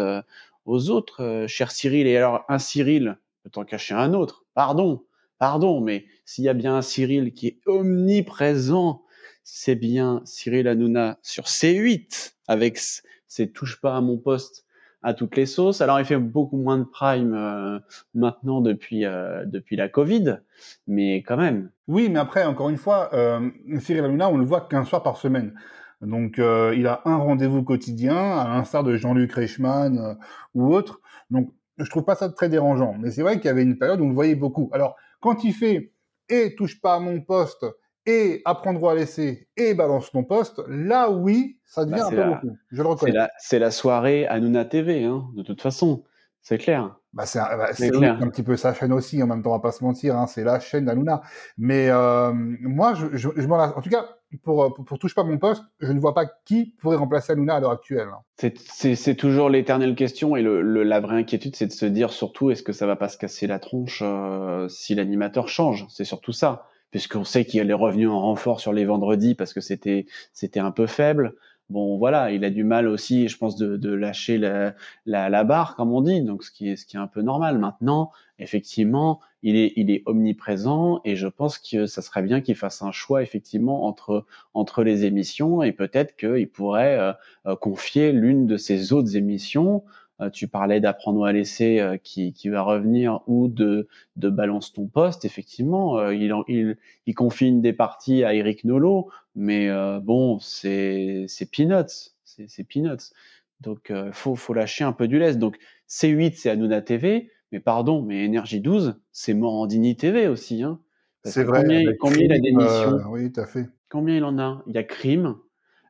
aux 0.65 0.89
autres, 0.89 1.45
cher 1.47 1.71
Cyril. 1.71 2.07
Et 2.07 2.17
alors, 2.17 2.45
un 2.49 2.59
Cyril 2.59 3.17
peut 3.43 3.59
en 3.59 3.63
cacher 3.63 3.93
un 3.93 4.13
autre. 4.13 4.45
Pardon, 4.55 5.03
pardon, 5.39 5.81
mais 5.81 6.05
s'il 6.25 6.43
y 6.45 6.49
a 6.49 6.53
bien 6.53 6.75
un 6.75 6.81
Cyril 6.81 7.33
qui 7.33 7.47
est 7.47 7.59
omniprésent, 7.67 9.03
c'est 9.51 9.75
bien 9.75 10.21
Cyril 10.25 10.67
Hanouna 10.67 11.17
sur 11.23 11.45
C8 11.45 12.33
avec 12.47 12.79
ses 13.27 13.51
touche 13.51 13.81
pas 13.81 13.97
à 13.97 14.01
mon 14.01 14.17
poste 14.17 14.65
à 15.01 15.13
toutes 15.13 15.35
les 15.35 15.45
sauces. 15.45 15.81
Alors 15.81 15.99
il 15.99 16.05
fait 16.05 16.17
beaucoup 16.17 16.57
moins 16.57 16.77
de 16.77 16.83
prime 16.83 17.33
euh, 17.33 17.79
maintenant 18.13 18.61
depuis 18.61 19.05
euh, 19.05 19.45
depuis 19.45 19.75
la 19.75 19.89
Covid, 19.89 20.39
mais 20.87 21.23
quand 21.23 21.37
même. 21.37 21.71
Oui, 21.87 22.09
mais 22.09 22.19
après 22.19 22.45
encore 22.45 22.69
une 22.69 22.77
fois, 22.77 23.09
euh, 23.13 23.49
Cyril 23.79 24.05
Hanouna, 24.05 24.29
on 24.29 24.37
le 24.37 24.45
voit 24.45 24.61
qu'un 24.61 24.85
soir 24.85 25.01
par 25.01 25.17
semaine. 25.17 25.53
Donc 26.01 26.37
euh, 26.37 26.73
il 26.77 26.85
a 26.87 27.01
un 27.05 27.17
rendez-vous 27.17 27.63
quotidien, 27.63 28.15
à 28.15 28.47
l'instar 28.47 28.83
de 28.83 28.97
Jean-Luc 28.97 29.31
Reichmann 29.33 30.17
ou 30.53 30.73
autre. 30.73 31.01
Donc 31.31 31.51
je 31.77 31.89
trouve 31.89 32.03
pas 32.03 32.15
ça 32.15 32.29
très 32.29 32.49
dérangeant. 32.49 32.95
Mais 32.99 33.09
c'est 33.11 33.23
vrai 33.23 33.37
qu'il 33.37 33.45
y 33.45 33.49
avait 33.49 33.63
une 33.63 33.77
période 33.77 33.99
où 33.99 34.05
on 34.05 34.09
le 34.09 34.15
voyait 34.15 34.35
beaucoup. 34.35 34.69
Alors 34.73 34.95
quand 35.21 35.43
il 35.43 35.53
fait 35.53 35.91
et 36.29 36.55
touche 36.55 36.79
pas 36.79 36.95
à 36.95 36.99
mon 36.99 37.21
poste 37.21 37.65
et 38.05 38.41
apprendre 38.45 38.89
à 38.89 38.95
laisser 38.95 39.47
et 39.57 39.73
balance 39.73 40.11
ton 40.11 40.23
poste, 40.23 40.61
là 40.67 41.09
oui, 41.09 41.59
ça 41.65 41.85
devient 41.85 41.97
bah, 41.99 42.07
un 42.07 42.09
peu 42.09 42.15
la, 42.15 42.27
beaucoup. 42.27 42.57
Je 42.71 42.81
le 42.81 42.87
reconnais. 42.87 43.27
C'est 43.37 43.59
la, 43.59 43.65
la, 43.65 43.71
soirée 43.71 44.27
Hanouna 44.27 44.65
TV, 44.65 45.03
hein, 45.03 45.27
de 45.35 45.43
toute 45.43 45.61
façon. 45.61 46.03
C'est 46.41 46.57
clair. 46.57 46.95
Bah 47.11 47.25
c'est 47.25 47.39
bah, 47.39 47.69
un, 47.81 48.21
un 48.21 48.27
petit 48.29 48.43
peu 48.43 48.55
sa 48.55 48.73
chaîne 48.73 48.93
aussi, 48.93 49.21
en 49.21 49.27
même 49.27 49.41
temps, 49.41 49.49
on 49.49 49.53
va 49.53 49.59
pas 49.59 49.71
se 49.71 49.83
mentir, 49.83 50.15
hein, 50.15 50.27
c'est 50.27 50.43
la 50.43 50.59
chaîne 50.59 50.85
d'Hanouna. 50.85 51.21
Mais 51.57 51.89
euh, 51.89 52.31
moi, 52.33 52.93
je, 52.93 53.07
je, 53.13 53.29
je 53.35 53.47
m'en 53.47 53.57
En 53.57 53.81
tout 53.81 53.89
cas, 53.89 54.05
pour, 54.43 54.73
pour, 54.73 54.85
pour, 54.85 54.99
Touche 54.99 55.15
pas 55.15 55.23
mon 55.23 55.39
poste, 55.39 55.63
je 55.79 55.91
ne 55.91 55.99
vois 55.99 56.13
pas 56.13 56.27
qui 56.45 56.75
pourrait 56.81 56.97
remplacer 56.97 57.33
Hanouna 57.33 57.55
à 57.55 57.59
l'heure 57.59 57.71
actuelle. 57.71 58.09
C'est 58.37 59.15
toujours 59.15 59.49
l'éternelle 59.49 59.95
question 59.95 60.35
et 60.35 60.43
le, 60.43 60.61
le, 60.61 60.83
la 60.83 60.99
vraie 60.99 61.17
inquiétude, 61.17 61.55
c'est 61.55 61.67
de 61.67 61.71
se 61.71 61.85
dire 61.85 62.11
surtout, 62.11 62.51
est-ce 62.51 62.61
que 62.61 62.73
ça 62.73 62.85
va 62.85 62.95
pas 62.95 63.09
se 63.09 63.17
casser 63.17 63.47
la 63.47 63.57
tronche 63.57 64.03
euh, 64.05 64.69
si 64.69 64.93
l'animateur 64.93 65.47
change? 65.47 65.87
C'est 65.89 66.05
surtout 66.05 66.31
ça 66.31 66.68
puisqu'on 66.91 67.23
sait 67.23 67.45
qu'il 67.45 67.69
est 67.69 67.73
revenu 67.73 68.07
en 68.07 68.19
renfort 68.21 68.59
sur 68.59 68.73
les 68.73 68.85
vendredis 68.85 69.35
parce 69.35 69.53
que 69.53 69.61
c'était 69.61 70.05
c'était 70.33 70.59
un 70.59 70.71
peu 70.71 70.87
faible. 70.87 71.35
Bon, 71.69 71.97
voilà, 71.99 72.31
il 72.31 72.43
a 72.45 72.49
du 72.49 72.63
mal 72.63 72.87
aussi, 72.87 73.27
je 73.27 73.37
pense, 73.37 73.55
de, 73.55 73.77
de 73.77 73.93
lâcher 73.93 74.39
la, 74.39 74.73
la, 75.05 75.29
la, 75.29 75.43
barre, 75.43 75.75
comme 75.75 75.93
on 75.93 76.01
dit, 76.01 76.21
donc 76.23 76.43
ce 76.43 76.49
qui 76.49 76.69
est 76.69 76.75
ce 76.75 76.85
qui 76.87 76.97
est 76.97 76.99
un 76.99 77.05
peu 77.05 77.21
normal. 77.21 77.59
Maintenant, 77.59 78.11
effectivement, 78.39 79.19
il 79.43 79.55
est 79.55 79.73
il 79.75 79.91
est 79.91 80.01
omniprésent 80.07 80.99
et 81.05 81.15
je 81.15 81.27
pense 81.27 81.59
que 81.59 81.85
ça 81.85 82.01
serait 82.01 82.23
bien 82.23 82.41
qu'il 82.41 82.55
fasse 82.55 82.81
un 82.81 82.91
choix 82.91 83.21
effectivement 83.21 83.85
entre 83.85 84.25
entre 84.55 84.83
les 84.83 85.05
émissions 85.05 85.61
et 85.63 85.71
peut-être 85.71 86.15
qu'il 86.17 86.49
pourrait 86.49 86.97
euh, 87.45 87.55
confier 87.55 88.11
l'une 88.13 88.47
de 88.47 88.57
ses 88.57 88.91
autres 88.91 89.15
émissions 89.15 89.77
euh, 89.77 89.98
tu 90.27 90.47
parlais 90.47 90.79
d'apprendre 90.81 91.23
à 91.23 91.31
laisser 91.31 91.79
euh, 91.79 91.97
qui, 91.97 92.33
qui, 92.33 92.49
va 92.49 92.61
revenir 92.61 93.21
ou 93.27 93.47
de, 93.47 93.87
de 94.17 94.29
balance 94.29 94.73
ton 94.73 94.87
poste. 94.87 95.23
Effectivement, 95.23 95.97
euh, 95.97 96.13
il, 96.13 96.33
il, 96.47 96.77
il, 97.05 97.13
confine 97.13 97.61
des 97.61 97.73
parties 97.73 98.23
à 98.23 98.33
Eric 98.33 98.65
Nolot, 98.65 99.09
mais 99.35 99.69
bon, 100.01 100.39
c'est 100.39 101.27
peanuts, 101.51 102.11
c'est 102.23 102.63
peanuts. 102.63 103.13
Donc, 103.61 103.91
il 103.91 104.11
faut, 104.13 104.35
faut 104.35 104.53
lâcher 104.53 104.83
un 104.83 104.93
peu 104.93 105.07
du 105.07 105.19
lest. 105.19 105.39
Donc, 105.39 105.57
C8, 105.87 106.33
c'est 106.35 106.49
Hanouna 106.49 106.81
TV. 106.81 107.31
mais 107.51 107.59
pardon, 107.59 108.01
mais 108.01 108.23
Énergie 108.25 108.61
12, 108.61 108.99
c'est 109.11 109.33
Morandini 109.33 109.95
TV 109.95 110.27
aussi. 110.27 110.63
Hein, 110.63 110.79
c'est 111.23 111.43
vrai. 111.43 111.61
Combien, 111.61 111.93
combien 111.99 112.23
il 112.25 112.31
a 112.31 112.39
d'émissions 112.39 112.93
euh, 112.93 113.03
Oui, 113.09 113.31
tout 113.31 113.41
à 113.41 113.45
fait. 113.45 113.67
Combien 113.89 114.15
il 114.15 114.23
en 114.23 114.37
a? 114.39 114.63
Il 114.67 114.75
y 114.75 114.77
a 114.77 114.83
Crime. 114.83 115.35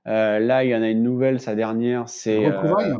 Euh, 0.07 0.39
là, 0.39 0.63
il 0.63 0.69
y 0.69 0.75
en 0.75 0.81
a 0.81 0.89
une 0.89 1.03
nouvelle, 1.03 1.39
sa 1.39 1.55
dernière, 1.55 2.09
c'est. 2.09 2.47
Retrouvailles 2.47 2.95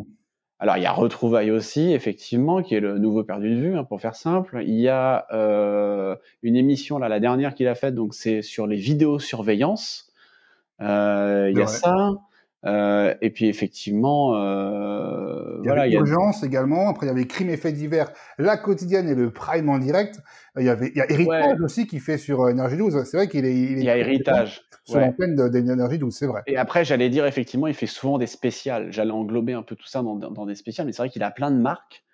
alors, 0.62 0.76
il 0.76 0.84
y 0.84 0.86
a 0.86 0.91
Retrouvailles 0.91 1.51
aussi, 1.51 1.93
effectivement, 1.93 2.62
qui 2.62 2.76
est 2.76 2.82
le 2.82 2.97
nouveau 2.97 3.24
perdu 3.24 3.55
de 3.55 3.60
vue, 3.60 3.78
hein, 3.78 3.86
pour 3.86 4.01
faire 4.01 4.16
simple. 4.16 4.62
Il 4.66 4.78
y 4.78 4.89
a 4.89 5.26
euh, 5.32 6.18
une 6.43 6.57
émission, 6.57 6.99
là, 6.99 7.07
la 7.07 7.22
dernière 7.22 7.55
qu'il 7.55 7.68
a 7.70 7.76
faite, 7.76 7.95
donc 7.95 8.14
c'est 8.14 8.41
sur 8.41 8.68
les 8.68 8.76
vidéosurveillance. 8.76 10.12
Euh, 10.82 11.49
il 11.49 11.57
y 11.57 11.62
a 11.62 11.68
ça. 11.68 12.12
Euh, 12.66 13.16
et 13.22 13.30
puis 13.30 13.47
effectivement, 13.47 14.36
euh, 14.36 15.60
il 15.64 15.68
y 15.68 15.72
avait 15.72 15.91
Urgence 15.91 16.43
également. 16.43 16.89
Après, 16.89 17.05
il 17.05 17.10
y 17.10 17.12
avait 17.12 17.26
Crime 17.26 17.49
et 17.49 17.57
Faits 17.57 17.74
divers, 17.74 18.12
La 18.38 18.57
Quotidienne 18.57 19.07
et 19.07 19.16
le 19.16 19.32
Prime 19.32 19.70
en 19.70 19.80
direct. 19.80 20.20
Il 20.57 20.66
y 20.66 20.70
avait 20.70 20.89
il 20.89 20.97
y 20.97 21.01
a 21.01 21.10
Héritage 21.10 21.62
aussi 21.62 21.88
qui 21.88 21.99
fait 21.99 22.18
sur 22.18 22.49
Énergie 22.49 22.78
12. 22.78 23.03
C'est 23.05 23.18
vrai 23.18 23.28
qu'il 23.28 23.45
est, 23.45 23.55
il, 23.55 23.78
il 23.78 23.84
y 23.84 23.89
a 23.89 23.97
Héritage 23.97 24.62
sur 24.84 24.97
ouais. 24.97 25.05
l'antenne 25.05 25.36
d'Énergie 25.49 25.99
12, 25.99 26.14
c'est 26.14 26.28
vrai. 26.28 26.41
Et 26.47 26.57
après, 26.57 26.84
j'allais 26.84 27.10
dire 27.10 27.26
effectivement, 27.26 27.68
il 27.68 27.74
fait 27.74 27.88
souvent 27.88 28.18
des 28.18 28.28
spéciales. 28.28 28.91
J'allais 28.91 29.12
englober 29.12 29.53
un 29.53 29.64
peu 29.64 29.76
tout 29.76 29.88
ça 29.88 30.01
dans, 30.01 30.16
dans, 30.16 30.45
des 30.45 30.55
spéciales, 30.55 30.88
mais 30.88 30.93
c'est 30.93 31.03
vrai 31.03 31.10
qu'il 31.10 31.24
a 31.24 31.32
plein 31.32 31.51
de 31.51 31.60
marques 31.60 32.03
euh, 32.03 32.09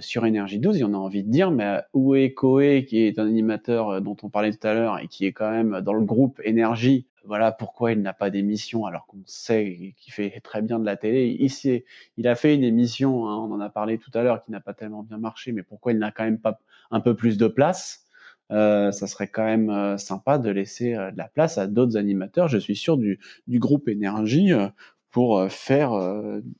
sur 0.00 0.26
Énergie 0.26 0.58
12. 0.58 0.76
Il 0.76 0.80
y 0.80 0.84
en 0.84 0.94
a 0.94 0.98
envie 0.98 1.24
de 1.24 1.30
dire, 1.30 1.50
mais 1.50 1.80
où 1.92 2.14
est 2.14 2.32
Koé, 2.32 2.84
qui 2.84 3.00
est 3.00 3.18
un 3.18 3.26
animateur 3.26 3.88
euh, 3.90 4.00
dont 4.00 4.16
on 4.22 4.28
parlait 4.28 4.52
tout 4.52 4.66
à 4.66 4.74
l'heure 4.74 4.98
et 4.98 5.08
qui 5.08 5.26
est 5.26 5.32
quand 5.32 5.50
même 5.50 5.80
dans 5.80 5.92
le 5.92 6.04
groupe 6.04 6.40
Énergie 6.44 7.06
voilà 7.24 7.52
pourquoi 7.52 7.92
il 7.92 8.00
n'a 8.00 8.14
pas 8.14 8.30
d'émission 8.30 8.86
alors 8.86 9.06
qu'on 9.06 9.22
sait 9.26 9.92
qu'il 9.98 10.14
fait 10.14 10.40
très 10.40 10.62
bien 10.62 10.78
de 10.78 10.86
la 10.86 10.96
télé. 10.96 11.36
Ici, 11.40 11.84
il 12.16 12.26
a 12.26 12.34
fait 12.34 12.54
une 12.54 12.64
émission, 12.64 13.28
hein, 13.28 13.36
on 13.36 13.52
en 13.52 13.60
a 13.60 13.68
parlé 13.68 13.98
tout 13.98 14.10
à 14.14 14.22
l'heure, 14.22 14.42
qui 14.42 14.50
n'a 14.50 14.60
pas 14.60 14.72
tellement 14.72 15.02
bien 15.02 15.18
marché, 15.18 15.52
mais 15.52 15.62
pourquoi 15.62 15.92
il 15.92 15.98
n'a 15.98 16.10
quand 16.10 16.24
même 16.24 16.38
pas 16.38 16.58
un 16.90 17.00
peu 17.00 17.14
plus 17.14 17.36
de 17.36 17.46
place 17.46 18.08
euh, 18.50 18.92
ça 18.92 19.06
serait 19.06 19.28
quand 19.28 19.44
même 19.44 19.68
euh, 19.70 19.98
sympa 19.98 20.38
de 20.38 20.48
laisser 20.50 20.94
euh, 20.94 21.10
de 21.10 21.18
la 21.18 21.28
place 21.28 21.58
à 21.58 21.66
d'autres 21.66 21.96
animateurs, 21.96 22.48
je 22.48 22.58
suis 22.58 22.76
sûr, 22.76 22.96
du, 22.96 23.18
groupe 23.48 23.88
Énergie 23.88 24.52
euh, 24.52 24.68
pour 25.10 25.38
euh, 25.38 25.48
faire 25.48 25.92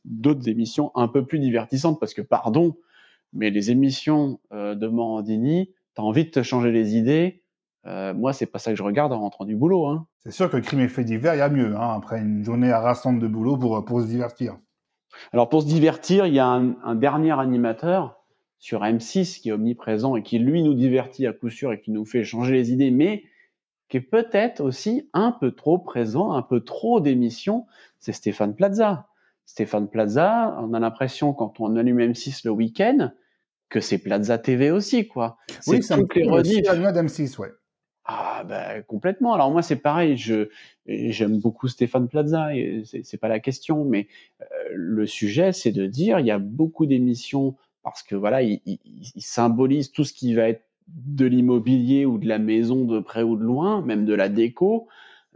d'autres 0.04 0.48
émissions 0.48 0.90
un 0.94 1.08
peu 1.08 1.24
plus 1.24 1.38
divertissantes. 1.38 1.98
Parce 2.00 2.14
que, 2.14 2.22
pardon, 2.22 2.76
mais 3.32 3.50
les 3.50 3.70
émissions 3.70 4.40
de 4.52 4.86
Morandini, 4.86 5.70
tu 5.94 6.00
as 6.00 6.04
envie 6.04 6.24
de 6.24 6.30
te 6.30 6.42
changer 6.42 6.72
les 6.72 6.96
idées, 6.96 7.42
euh, 7.86 8.12
moi, 8.12 8.32
c'est 8.32 8.46
pas 8.46 8.58
ça 8.58 8.70
que 8.70 8.76
je 8.76 8.82
regarde 8.82 9.12
en 9.12 9.20
rentrant 9.20 9.44
du 9.44 9.56
boulot. 9.56 9.86
Hein. 9.86 10.06
C'est 10.18 10.30
sûr 10.30 10.50
que 10.50 10.56
crime 10.58 10.80
et 10.80 10.88
fait 10.88 11.04
divers, 11.04 11.34
il 11.34 11.38
y 11.38 11.42
a 11.42 11.48
mieux, 11.48 11.74
hein, 11.76 11.94
après 11.96 12.20
une 12.20 12.44
journée 12.44 12.70
harassante 12.70 13.18
de 13.18 13.26
boulot 13.26 13.56
pour, 13.56 13.84
pour 13.84 14.00
se 14.00 14.06
divertir. 14.06 14.58
Alors, 15.32 15.48
pour 15.48 15.62
se 15.62 15.66
divertir, 15.66 16.26
il 16.26 16.34
y 16.34 16.38
a 16.38 16.46
un, 16.46 16.76
un, 16.82 16.94
dernier 16.94 17.38
animateur 17.38 18.20
sur 18.58 18.82
M6 18.82 19.40
qui 19.40 19.48
est 19.48 19.52
omniprésent 19.52 20.16
et 20.16 20.22
qui, 20.22 20.38
lui, 20.38 20.62
nous 20.62 20.74
divertit 20.74 21.26
à 21.26 21.32
coup 21.32 21.48
sûr 21.48 21.72
et 21.72 21.80
qui 21.80 21.90
nous 21.90 22.04
fait 22.04 22.24
changer 22.24 22.52
les 22.52 22.72
idées, 22.72 22.90
mais 22.90 23.24
qui 23.88 23.96
est 23.96 24.02
peut-être 24.02 24.60
aussi 24.60 25.08
un 25.14 25.32
peu 25.32 25.52
trop 25.52 25.78
présent, 25.78 26.32
un 26.32 26.42
peu 26.42 26.60
trop 26.60 27.00
d'émissions, 27.00 27.66
c'est 27.98 28.12
Stéphane 28.12 28.54
Plaza. 28.54 29.08
Stéphane 29.48 29.88
Plaza, 29.88 30.54
on 30.60 30.74
a 30.74 30.78
l'impression, 30.78 31.32
quand 31.32 31.58
on 31.58 31.74
allume 31.76 32.00
M6 32.00 32.42
le 32.44 32.50
week-end, 32.50 33.12
que 33.70 33.80
c'est 33.80 33.96
Plaza 33.96 34.36
TV 34.36 34.70
aussi, 34.70 35.08
quoi. 35.08 35.38
Oui, 35.66 35.82
c'est 35.82 35.96
toutes 35.96 36.14
les 36.16 36.28
rediffs. 36.28 36.66
M6, 36.66 37.38
ouais. 37.38 37.48
Ah 38.04 38.44
ben 38.46 38.82
complètement. 38.82 39.32
Alors 39.32 39.50
moi 39.50 39.62
c'est 39.62 39.76
pareil, 39.76 40.18
je 40.18 40.50
j'aime 40.86 41.40
beaucoup 41.40 41.66
Stéphane 41.66 42.08
Plaza 42.08 42.54
et 42.54 42.82
c'est 42.84 43.18
pas 43.18 43.28
la 43.28 43.40
question, 43.40 43.84
mais 43.84 44.06
euh, 44.40 44.44
le 44.72 45.06
sujet 45.06 45.52
c'est 45.52 45.72
de 45.72 45.86
dire 45.86 46.18
il 46.18 46.26
y 46.26 46.30
a 46.30 46.38
beaucoup 46.38 46.86
d'émissions 46.86 47.56
parce 47.82 48.02
que 48.02 48.14
voilà 48.14 48.42
il, 48.42 48.60
il, 48.64 48.78
il, 49.14 49.22
symbolise 49.22 49.92
tout 49.92 50.04
ce 50.04 50.14
qui 50.14 50.32
va 50.34 50.48
être 50.48 50.64
de 50.88 51.26
l'immobilier 51.26 52.06
ou 52.06 52.16
de 52.16 52.26
la 52.26 52.38
maison 52.38 52.84
de 52.86 52.98
près 53.00 53.22
ou 53.22 53.36
de 53.36 53.44
loin, 53.44 53.82
même 53.82 54.06
de 54.06 54.14
la 54.14 54.30
déco. 54.30 54.88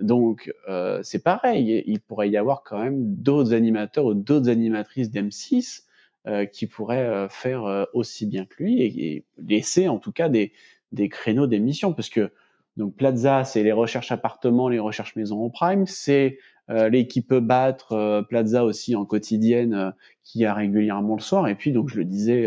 Donc 0.03 0.53
euh, 0.69 1.01
c'est 1.03 1.23
pareil, 1.23 1.83
il 1.87 2.01
pourrait 2.01 2.29
y 2.29 2.37
avoir 2.37 2.63
quand 2.65 2.83
même 2.83 3.15
d'autres 3.15 3.55
animateurs 3.55 4.07
ou 4.07 4.15
d'autres 4.15 4.49
animatrices 4.49 5.11
d'M6 5.11 5.85
euh, 6.27 6.45
qui 6.45 6.67
pourraient 6.67 7.07
euh, 7.07 7.29
faire 7.29 7.87
aussi 7.95 8.27
bien 8.27 8.45
que 8.45 8.63
lui 8.63 8.83
et, 8.83 9.25
laisser 9.39 9.89
en 9.89 9.99
tout 9.99 10.13
cas 10.13 10.29
des, 10.29 10.53
des 10.93 11.09
créneaux 11.09 11.47
d'émissions 11.47 11.93
parce 11.93 12.09
que 12.09 12.31
donc 12.77 12.97
Plaza, 12.97 13.45
c'est 13.45 13.63
les 13.63 13.73
recherches 13.73 14.13
appartements, 14.13 14.69
les 14.69 14.79
recherches 14.79 15.15
maisons 15.15 15.45
en 15.45 15.51
prime. 15.51 15.87
C'est 15.87 16.39
euh, 16.71 16.89
l'équipe 16.89 17.35
battre 17.35 17.93
euh, 17.93 18.23
Plaza 18.23 18.65
aussi 18.65 18.97
en 18.97 19.05
quotidienne 19.05 19.93
qui 20.25 20.47
a 20.47 20.55
régulièrement 20.55 21.17
le 21.17 21.21
soir. 21.21 21.49
Et 21.49 21.55
puis 21.55 21.73
donc 21.73 21.91
je 21.91 21.99
le 21.99 22.05
disais 22.05 22.47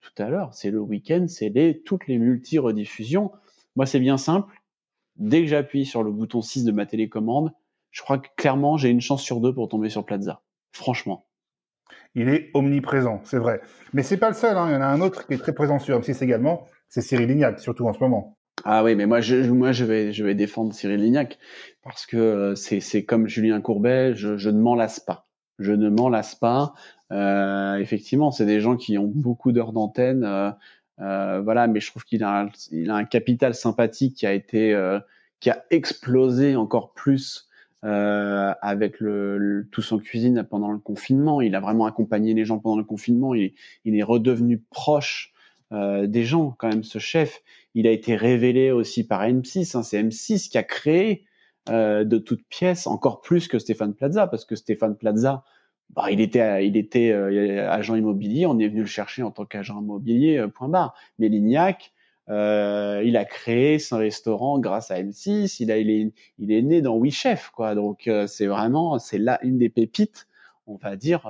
tout 0.00 0.22
à 0.22 0.28
l'heure, 0.30 0.54
c'est 0.54 0.70
le 0.70 0.80
week-end, 0.80 1.26
c'est 1.28 1.50
les 1.50 1.82
toutes 1.82 2.06
les 2.06 2.18
multi-rediffusions. 2.18 3.32
Moi 3.76 3.86
c'est 3.86 4.00
bien 4.00 4.16
simple. 4.16 4.50
Dès 5.18 5.42
que 5.42 5.48
j'appuie 5.48 5.86
sur 5.86 6.02
le 6.02 6.10
bouton 6.10 6.42
6 6.42 6.64
de 6.64 6.72
ma 6.72 6.86
télécommande, 6.86 7.52
je 7.90 8.02
crois 8.02 8.18
que 8.18 8.28
clairement 8.36 8.76
j'ai 8.76 8.90
une 8.90 9.00
chance 9.00 9.22
sur 9.22 9.40
deux 9.40 9.54
pour 9.54 9.68
tomber 9.68 9.88
sur 9.88 10.04
Plaza. 10.04 10.42
Franchement. 10.72 11.26
Il 12.14 12.28
est 12.28 12.50
omniprésent, 12.54 13.20
c'est 13.24 13.38
vrai. 13.38 13.60
Mais 13.92 14.02
c'est 14.02 14.16
pas 14.16 14.28
le 14.28 14.34
seul. 14.34 14.56
Hein. 14.56 14.68
Il 14.68 14.72
y 14.72 14.76
en 14.76 14.80
a 14.80 14.86
un 14.86 15.00
autre 15.00 15.26
qui 15.26 15.34
est 15.34 15.38
très 15.38 15.54
présent 15.54 15.78
sur 15.78 15.98
M6 15.98 16.22
également. 16.22 16.66
C'est 16.88 17.02
Cyril 17.02 17.28
Lignac, 17.28 17.60
surtout 17.60 17.86
en 17.86 17.92
ce 17.92 18.00
moment. 18.00 18.38
Ah 18.64 18.82
oui, 18.82 18.94
mais 18.94 19.06
moi 19.06 19.20
je, 19.20 19.36
moi 19.50 19.72
je 19.72 19.84
vais 19.84 20.12
je 20.12 20.24
vais 20.24 20.34
défendre 20.34 20.72
Cyril 20.72 21.00
Lignac 21.00 21.38
parce 21.82 22.06
que 22.06 22.16
euh, 22.16 22.54
c'est 22.54 22.80
c'est 22.80 23.04
comme 23.04 23.28
Julien 23.28 23.60
Courbet, 23.60 24.14
je, 24.14 24.36
je 24.36 24.48
ne 24.50 24.58
m'en 24.58 24.74
lasse 24.74 24.98
pas. 24.98 25.28
Je 25.58 25.72
ne 25.72 25.88
m'en 25.88 26.08
lasse 26.08 26.34
pas. 26.34 26.74
Euh, 27.12 27.76
effectivement, 27.76 28.30
c'est 28.30 28.46
des 28.46 28.60
gens 28.60 28.76
qui 28.76 28.98
ont 28.98 29.10
beaucoup 29.14 29.52
d'heures 29.52 29.72
d'antenne, 29.72 30.24
euh, 30.24 30.50
euh, 31.00 31.40
voilà. 31.40 31.66
Mais 31.66 31.80
je 31.80 31.90
trouve 31.90 32.04
qu'il 32.04 32.24
a 32.24 32.48
il 32.70 32.90
a 32.90 32.96
un 32.96 33.04
capital 33.04 33.54
sympathique 33.54 34.16
qui 34.16 34.26
a 34.26 34.32
été 34.32 34.74
euh, 34.74 34.98
qui 35.40 35.50
a 35.50 35.64
explosé 35.70 36.56
encore 36.56 36.92
plus 36.94 37.48
euh, 37.84 38.52
avec 38.62 39.00
le, 39.00 39.38
le, 39.38 39.68
tous 39.70 39.92
en 39.92 39.98
cuisine 39.98 40.46
pendant 40.48 40.72
le 40.72 40.78
confinement. 40.78 41.40
Il 41.40 41.54
a 41.54 41.60
vraiment 41.60 41.86
accompagné 41.86 42.34
les 42.34 42.44
gens 42.44 42.58
pendant 42.58 42.78
le 42.78 42.84
confinement. 42.84 43.34
Il, 43.34 43.52
il 43.84 43.96
est 43.96 44.02
redevenu 44.02 44.58
proche 44.70 45.34
euh, 45.72 46.06
des 46.06 46.24
gens 46.24 46.54
quand 46.56 46.68
même 46.68 46.84
ce 46.84 47.00
chef 47.00 47.42
il 47.74 47.88
a 47.88 47.90
été 47.90 48.14
révélé 48.14 48.70
aussi 48.70 49.04
par 49.04 49.24
M6 49.24 49.76
hein, 49.76 49.82
c'est 49.82 50.00
M6 50.00 50.48
qui 50.48 50.58
a 50.58 50.62
créé 50.62 51.24
euh, 51.68 52.04
de 52.04 52.18
toutes 52.18 52.44
pièces 52.48 52.86
encore 52.86 53.20
plus 53.20 53.48
que 53.48 53.58
Stéphane 53.58 53.92
Plaza 53.92 54.28
parce 54.28 54.44
que 54.44 54.54
Stéphane 54.54 54.96
Plaza 54.96 55.42
bah, 55.90 56.10
il 56.10 56.20
était 56.20 57.10
euh, 57.12 57.70
agent 57.70 57.94
immobilier. 57.94 58.46
On 58.46 58.58
est 58.58 58.68
venu 58.68 58.80
le 58.80 58.86
chercher 58.86 59.22
en 59.22 59.30
tant 59.30 59.44
qu'agent 59.44 59.80
immobilier 59.80 60.38
euh, 60.38 60.48
point 60.48 60.68
barre. 60.68 60.94
Mais 61.18 61.28
Lignac 61.28 61.92
euh, 62.28 63.02
il 63.04 63.16
a 63.16 63.24
créé 63.24 63.78
son 63.78 63.98
restaurant 63.98 64.58
grâce 64.58 64.90
à 64.90 65.00
M6 65.00 65.58
il 65.60 65.70
a 65.70 65.78
il 65.78 65.88
est 65.90 66.12
il 66.40 66.50
est 66.50 66.62
né 66.62 66.82
dans 66.82 67.00
Chef 67.08 67.50
quoi. 67.50 67.76
Donc 67.76 68.08
euh, 68.08 68.26
c'est 68.26 68.46
vraiment 68.46 68.98
c'est 68.98 69.18
là 69.18 69.38
une 69.42 69.58
des 69.58 69.68
pépites 69.68 70.26
on 70.66 70.74
va 70.74 70.96
dire 70.96 71.20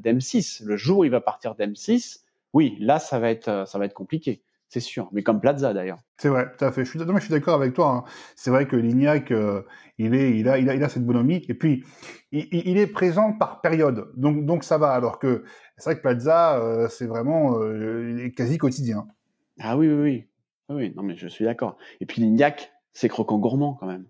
d'M6 0.00 0.64
le 0.64 0.76
jour 0.76 0.98
où 0.98 1.04
il 1.04 1.10
va 1.10 1.20
partir 1.20 1.56
d'M6 1.56 2.24
oui, 2.54 2.76
là, 2.78 3.00
ça 3.00 3.18
va 3.18 3.30
être, 3.30 3.64
ça 3.66 3.78
va 3.78 3.84
être 3.84 3.94
compliqué, 3.94 4.40
c'est 4.74 4.80
sûr. 4.80 5.08
Mais 5.12 5.22
comme 5.22 5.40
Plaza, 5.40 5.72
d'ailleurs. 5.72 6.00
C'est 6.18 6.28
vrai, 6.28 6.48
tout 6.58 6.64
à 6.64 6.72
fait. 6.72 6.84
Je 6.84 6.90
suis, 6.90 6.98
non, 6.98 7.16
je 7.16 7.20
suis 7.20 7.30
d'accord 7.30 7.54
avec 7.54 7.74
toi. 7.74 7.90
Hein. 7.90 8.10
C'est 8.34 8.50
vrai 8.50 8.66
que 8.66 8.74
Lignac, 8.74 9.30
euh, 9.30 9.62
il, 9.98 10.16
est, 10.16 10.36
il, 10.36 10.48
a, 10.48 10.58
il, 10.58 10.68
a, 10.68 10.74
il 10.74 10.82
a 10.82 10.88
cette 10.88 11.06
bonhomie. 11.06 11.44
Et 11.48 11.54
puis, 11.54 11.84
il, 12.32 12.48
il, 12.50 12.76
est 12.76 12.88
présent 12.88 13.32
par 13.32 13.60
période. 13.60 14.10
Donc, 14.16 14.44
donc 14.44 14.64
ça 14.64 14.76
va. 14.76 14.90
Alors 14.90 15.20
que 15.20 15.44
c'est 15.76 15.90
vrai 15.90 15.96
que 15.96 16.00
Plaza, 16.00 16.58
euh, 16.58 16.88
c'est 16.88 17.06
vraiment 17.06 17.56
euh, 17.60 18.28
quasi 18.36 18.58
quotidien. 18.58 19.06
Ah 19.60 19.76
oui, 19.76 19.86
oui, 19.86 20.02
oui. 20.02 20.26
Oui, 20.70 20.92
non, 20.96 21.04
mais 21.04 21.16
je 21.16 21.28
suis 21.28 21.44
d'accord. 21.44 21.76
Et 22.00 22.06
puis, 22.06 22.20
Lignac, 22.20 22.72
c'est 22.94 23.08
croquant 23.08 23.38
gourmand 23.38 23.74
quand 23.74 23.86
même. 23.86 24.06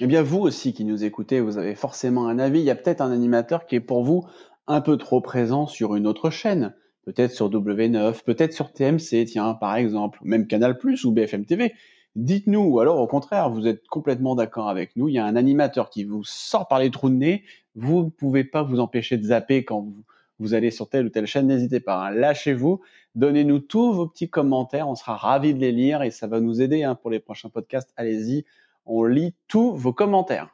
Eh 0.00 0.08
bien, 0.08 0.22
vous 0.24 0.40
aussi 0.40 0.72
qui 0.74 0.84
nous 0.84 1.04
écoutez, 1.04 1.38
vous 1.40 1.56
avez 1.56 1.76
forcément 1.76 2.26
un 2.26 2.40
avis. 2.40 2.58
Il 2.58 2.64
y 2.64 2.70
a 2.70 2.74
peut-être 2.74 3.00
un 3.00 3.12
animateur 3.12 3.64
qui 3.66 3.76
est 3.76 3.80
pour 3.80 4.02
vous 4.02 4.26
un 4.66 4.80
peu 4.80 4.96
trop 4.96 5.20
présent 5.20 5.68
sur 5.68 5.94
une 5.94 6.08
autre 6.08 6.30
chaîne, 6.30 6.74
peut-être 7.04 7.32
sur 7.32 7.50
W9, 7.50 8.24
peut-être 8.24 8.52
sur 8.52 8.72
TMC, 8.72 9.24
tiens, 9.26 9.54
par 9.54 9.76
exemple, 9.76 10.18
même 10.22 10.46
Canal+, 10.46 10.78
ou 11.04 11.10
BFM 11.12 11.44
TV. 11.44 11.74
Dites-nous, 12.16 12.60
ou 12.60 12.80
alors 12.80 13.00
au 13.00 13.08
contraire, 13.08 13.50
vous 13.50 13.66
êtes 13.66 13.86
complètement 13.88 14.36
d'accord 14.36 14.68
avec 14.68 14.94
nous, 14.94 15.08
il 15.08 15.14
y 15.14 15.18
a 15.18 15.24
un 15.24 15.34
animateur 15.34 15.90
qui 15.90 16.04
vous 16.04 16.22
sort 16.22 16.68
par 16.68 16.78
les 16.78 16.90
trous 16.90 17.10
de 17.10 17.16
nez, 17.16 17.44
vous 17.74 18.04
ne 18.04 18.08
pouvez 18.08 18.44
pas 18.44 18.62
vous 18.62 18.78
empêcher 18.78 19.18
de 19.18 19.24
zapper 19.24 19.64
quand 19.64 19.80
vous, 19.80 20.04
vous 20.38 20.54
allez 20.54 20.70
sur 20.70 20.88
telle 20.88 21.06
ou 21.06 21.08
telle 21.08 21.26
chaîne, 21.26 21.48
n'hésitez 21.48 21.80
pas, 21.80 22.06
hein, 22.06 22.10
lâchez-vous, 22.12 22.80
donnez-nous 23.16 23.58
tous 23.58 23.92
vos 23.92 24.06
petits 24.06 24.30
commentaires, 24.30 24.88
on 24.88 24.94
sera 24.94 25.16
ravis 25.16 25.54
de 25.54 25.58
les 25.58 25.72
lire 25.72 26.02
et 26.02 26.12
ça 26.12 26.28
va 26.28 26.40
nous 26.40 26.62
aider 26.62 26.84
hein, 26.84 26.94
pour 26.94 27.10
les 27.10 27.18
prochains 27.18 27.48
podcasts, 27.48 27.92
allez-y, 27.96 28.44
on 28.86 29.02
lit 29.02 29.34
tous 29.48 29.74
vos 29.74 29.92
commentaires. 29.92 30.53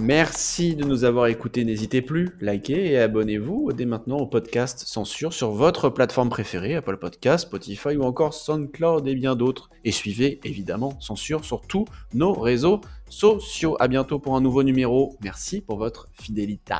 Merci 0.00 0.76
de 0.76 0.84
nous 0.84 1.04
avoir 1.04 1.26
écoutés. 1.26 1.62
N'hésitez 1.62 2.00
plus, 2.00 2.30
likez 2.40 2.92
et 2.92 2.98
abonnez-vous 2.98 3.70
dès 3.74 3.84
maintenant 3.84 4.16
au 4.16 4.26
podcast 4.26 4.84
Censure 4.86 5.34
sur 5.34 5.50
votre 5.50 5.90
plateforme 5.90 6.30
préférée, 6.30 6.74
Apple 6.74 6.96
Podcast, 6.96 7.46
Spotify 7.46 7.96
ou 7.96 8.02
encore 8.04 8.32
SoundCloud 8.32 9.06
et 9.06 9.14
bien 9.14 9.36
d'autres. 9.36 9.68
Et 9.84 9.92
suivez 9.92 10.40
évidemment 10.44 10.98
Censure 11.00 11.44
sur 11.44 11.60
tous 11.60 11.84
nos 12.14 12.32
réseaux 12.32 12.80
sociaux. 13.10 13.76
À 13.78 13.88
bientôt 13.88 14.18
pour 14.18 14.36
un 14.36 14.40
nouveau 14.40 14.62
numéro. 14.62 15.18
Merci 15.22 15.60
pour 15.60 15.76
votre 15.76 16.08
fidélité. 16.14 16.74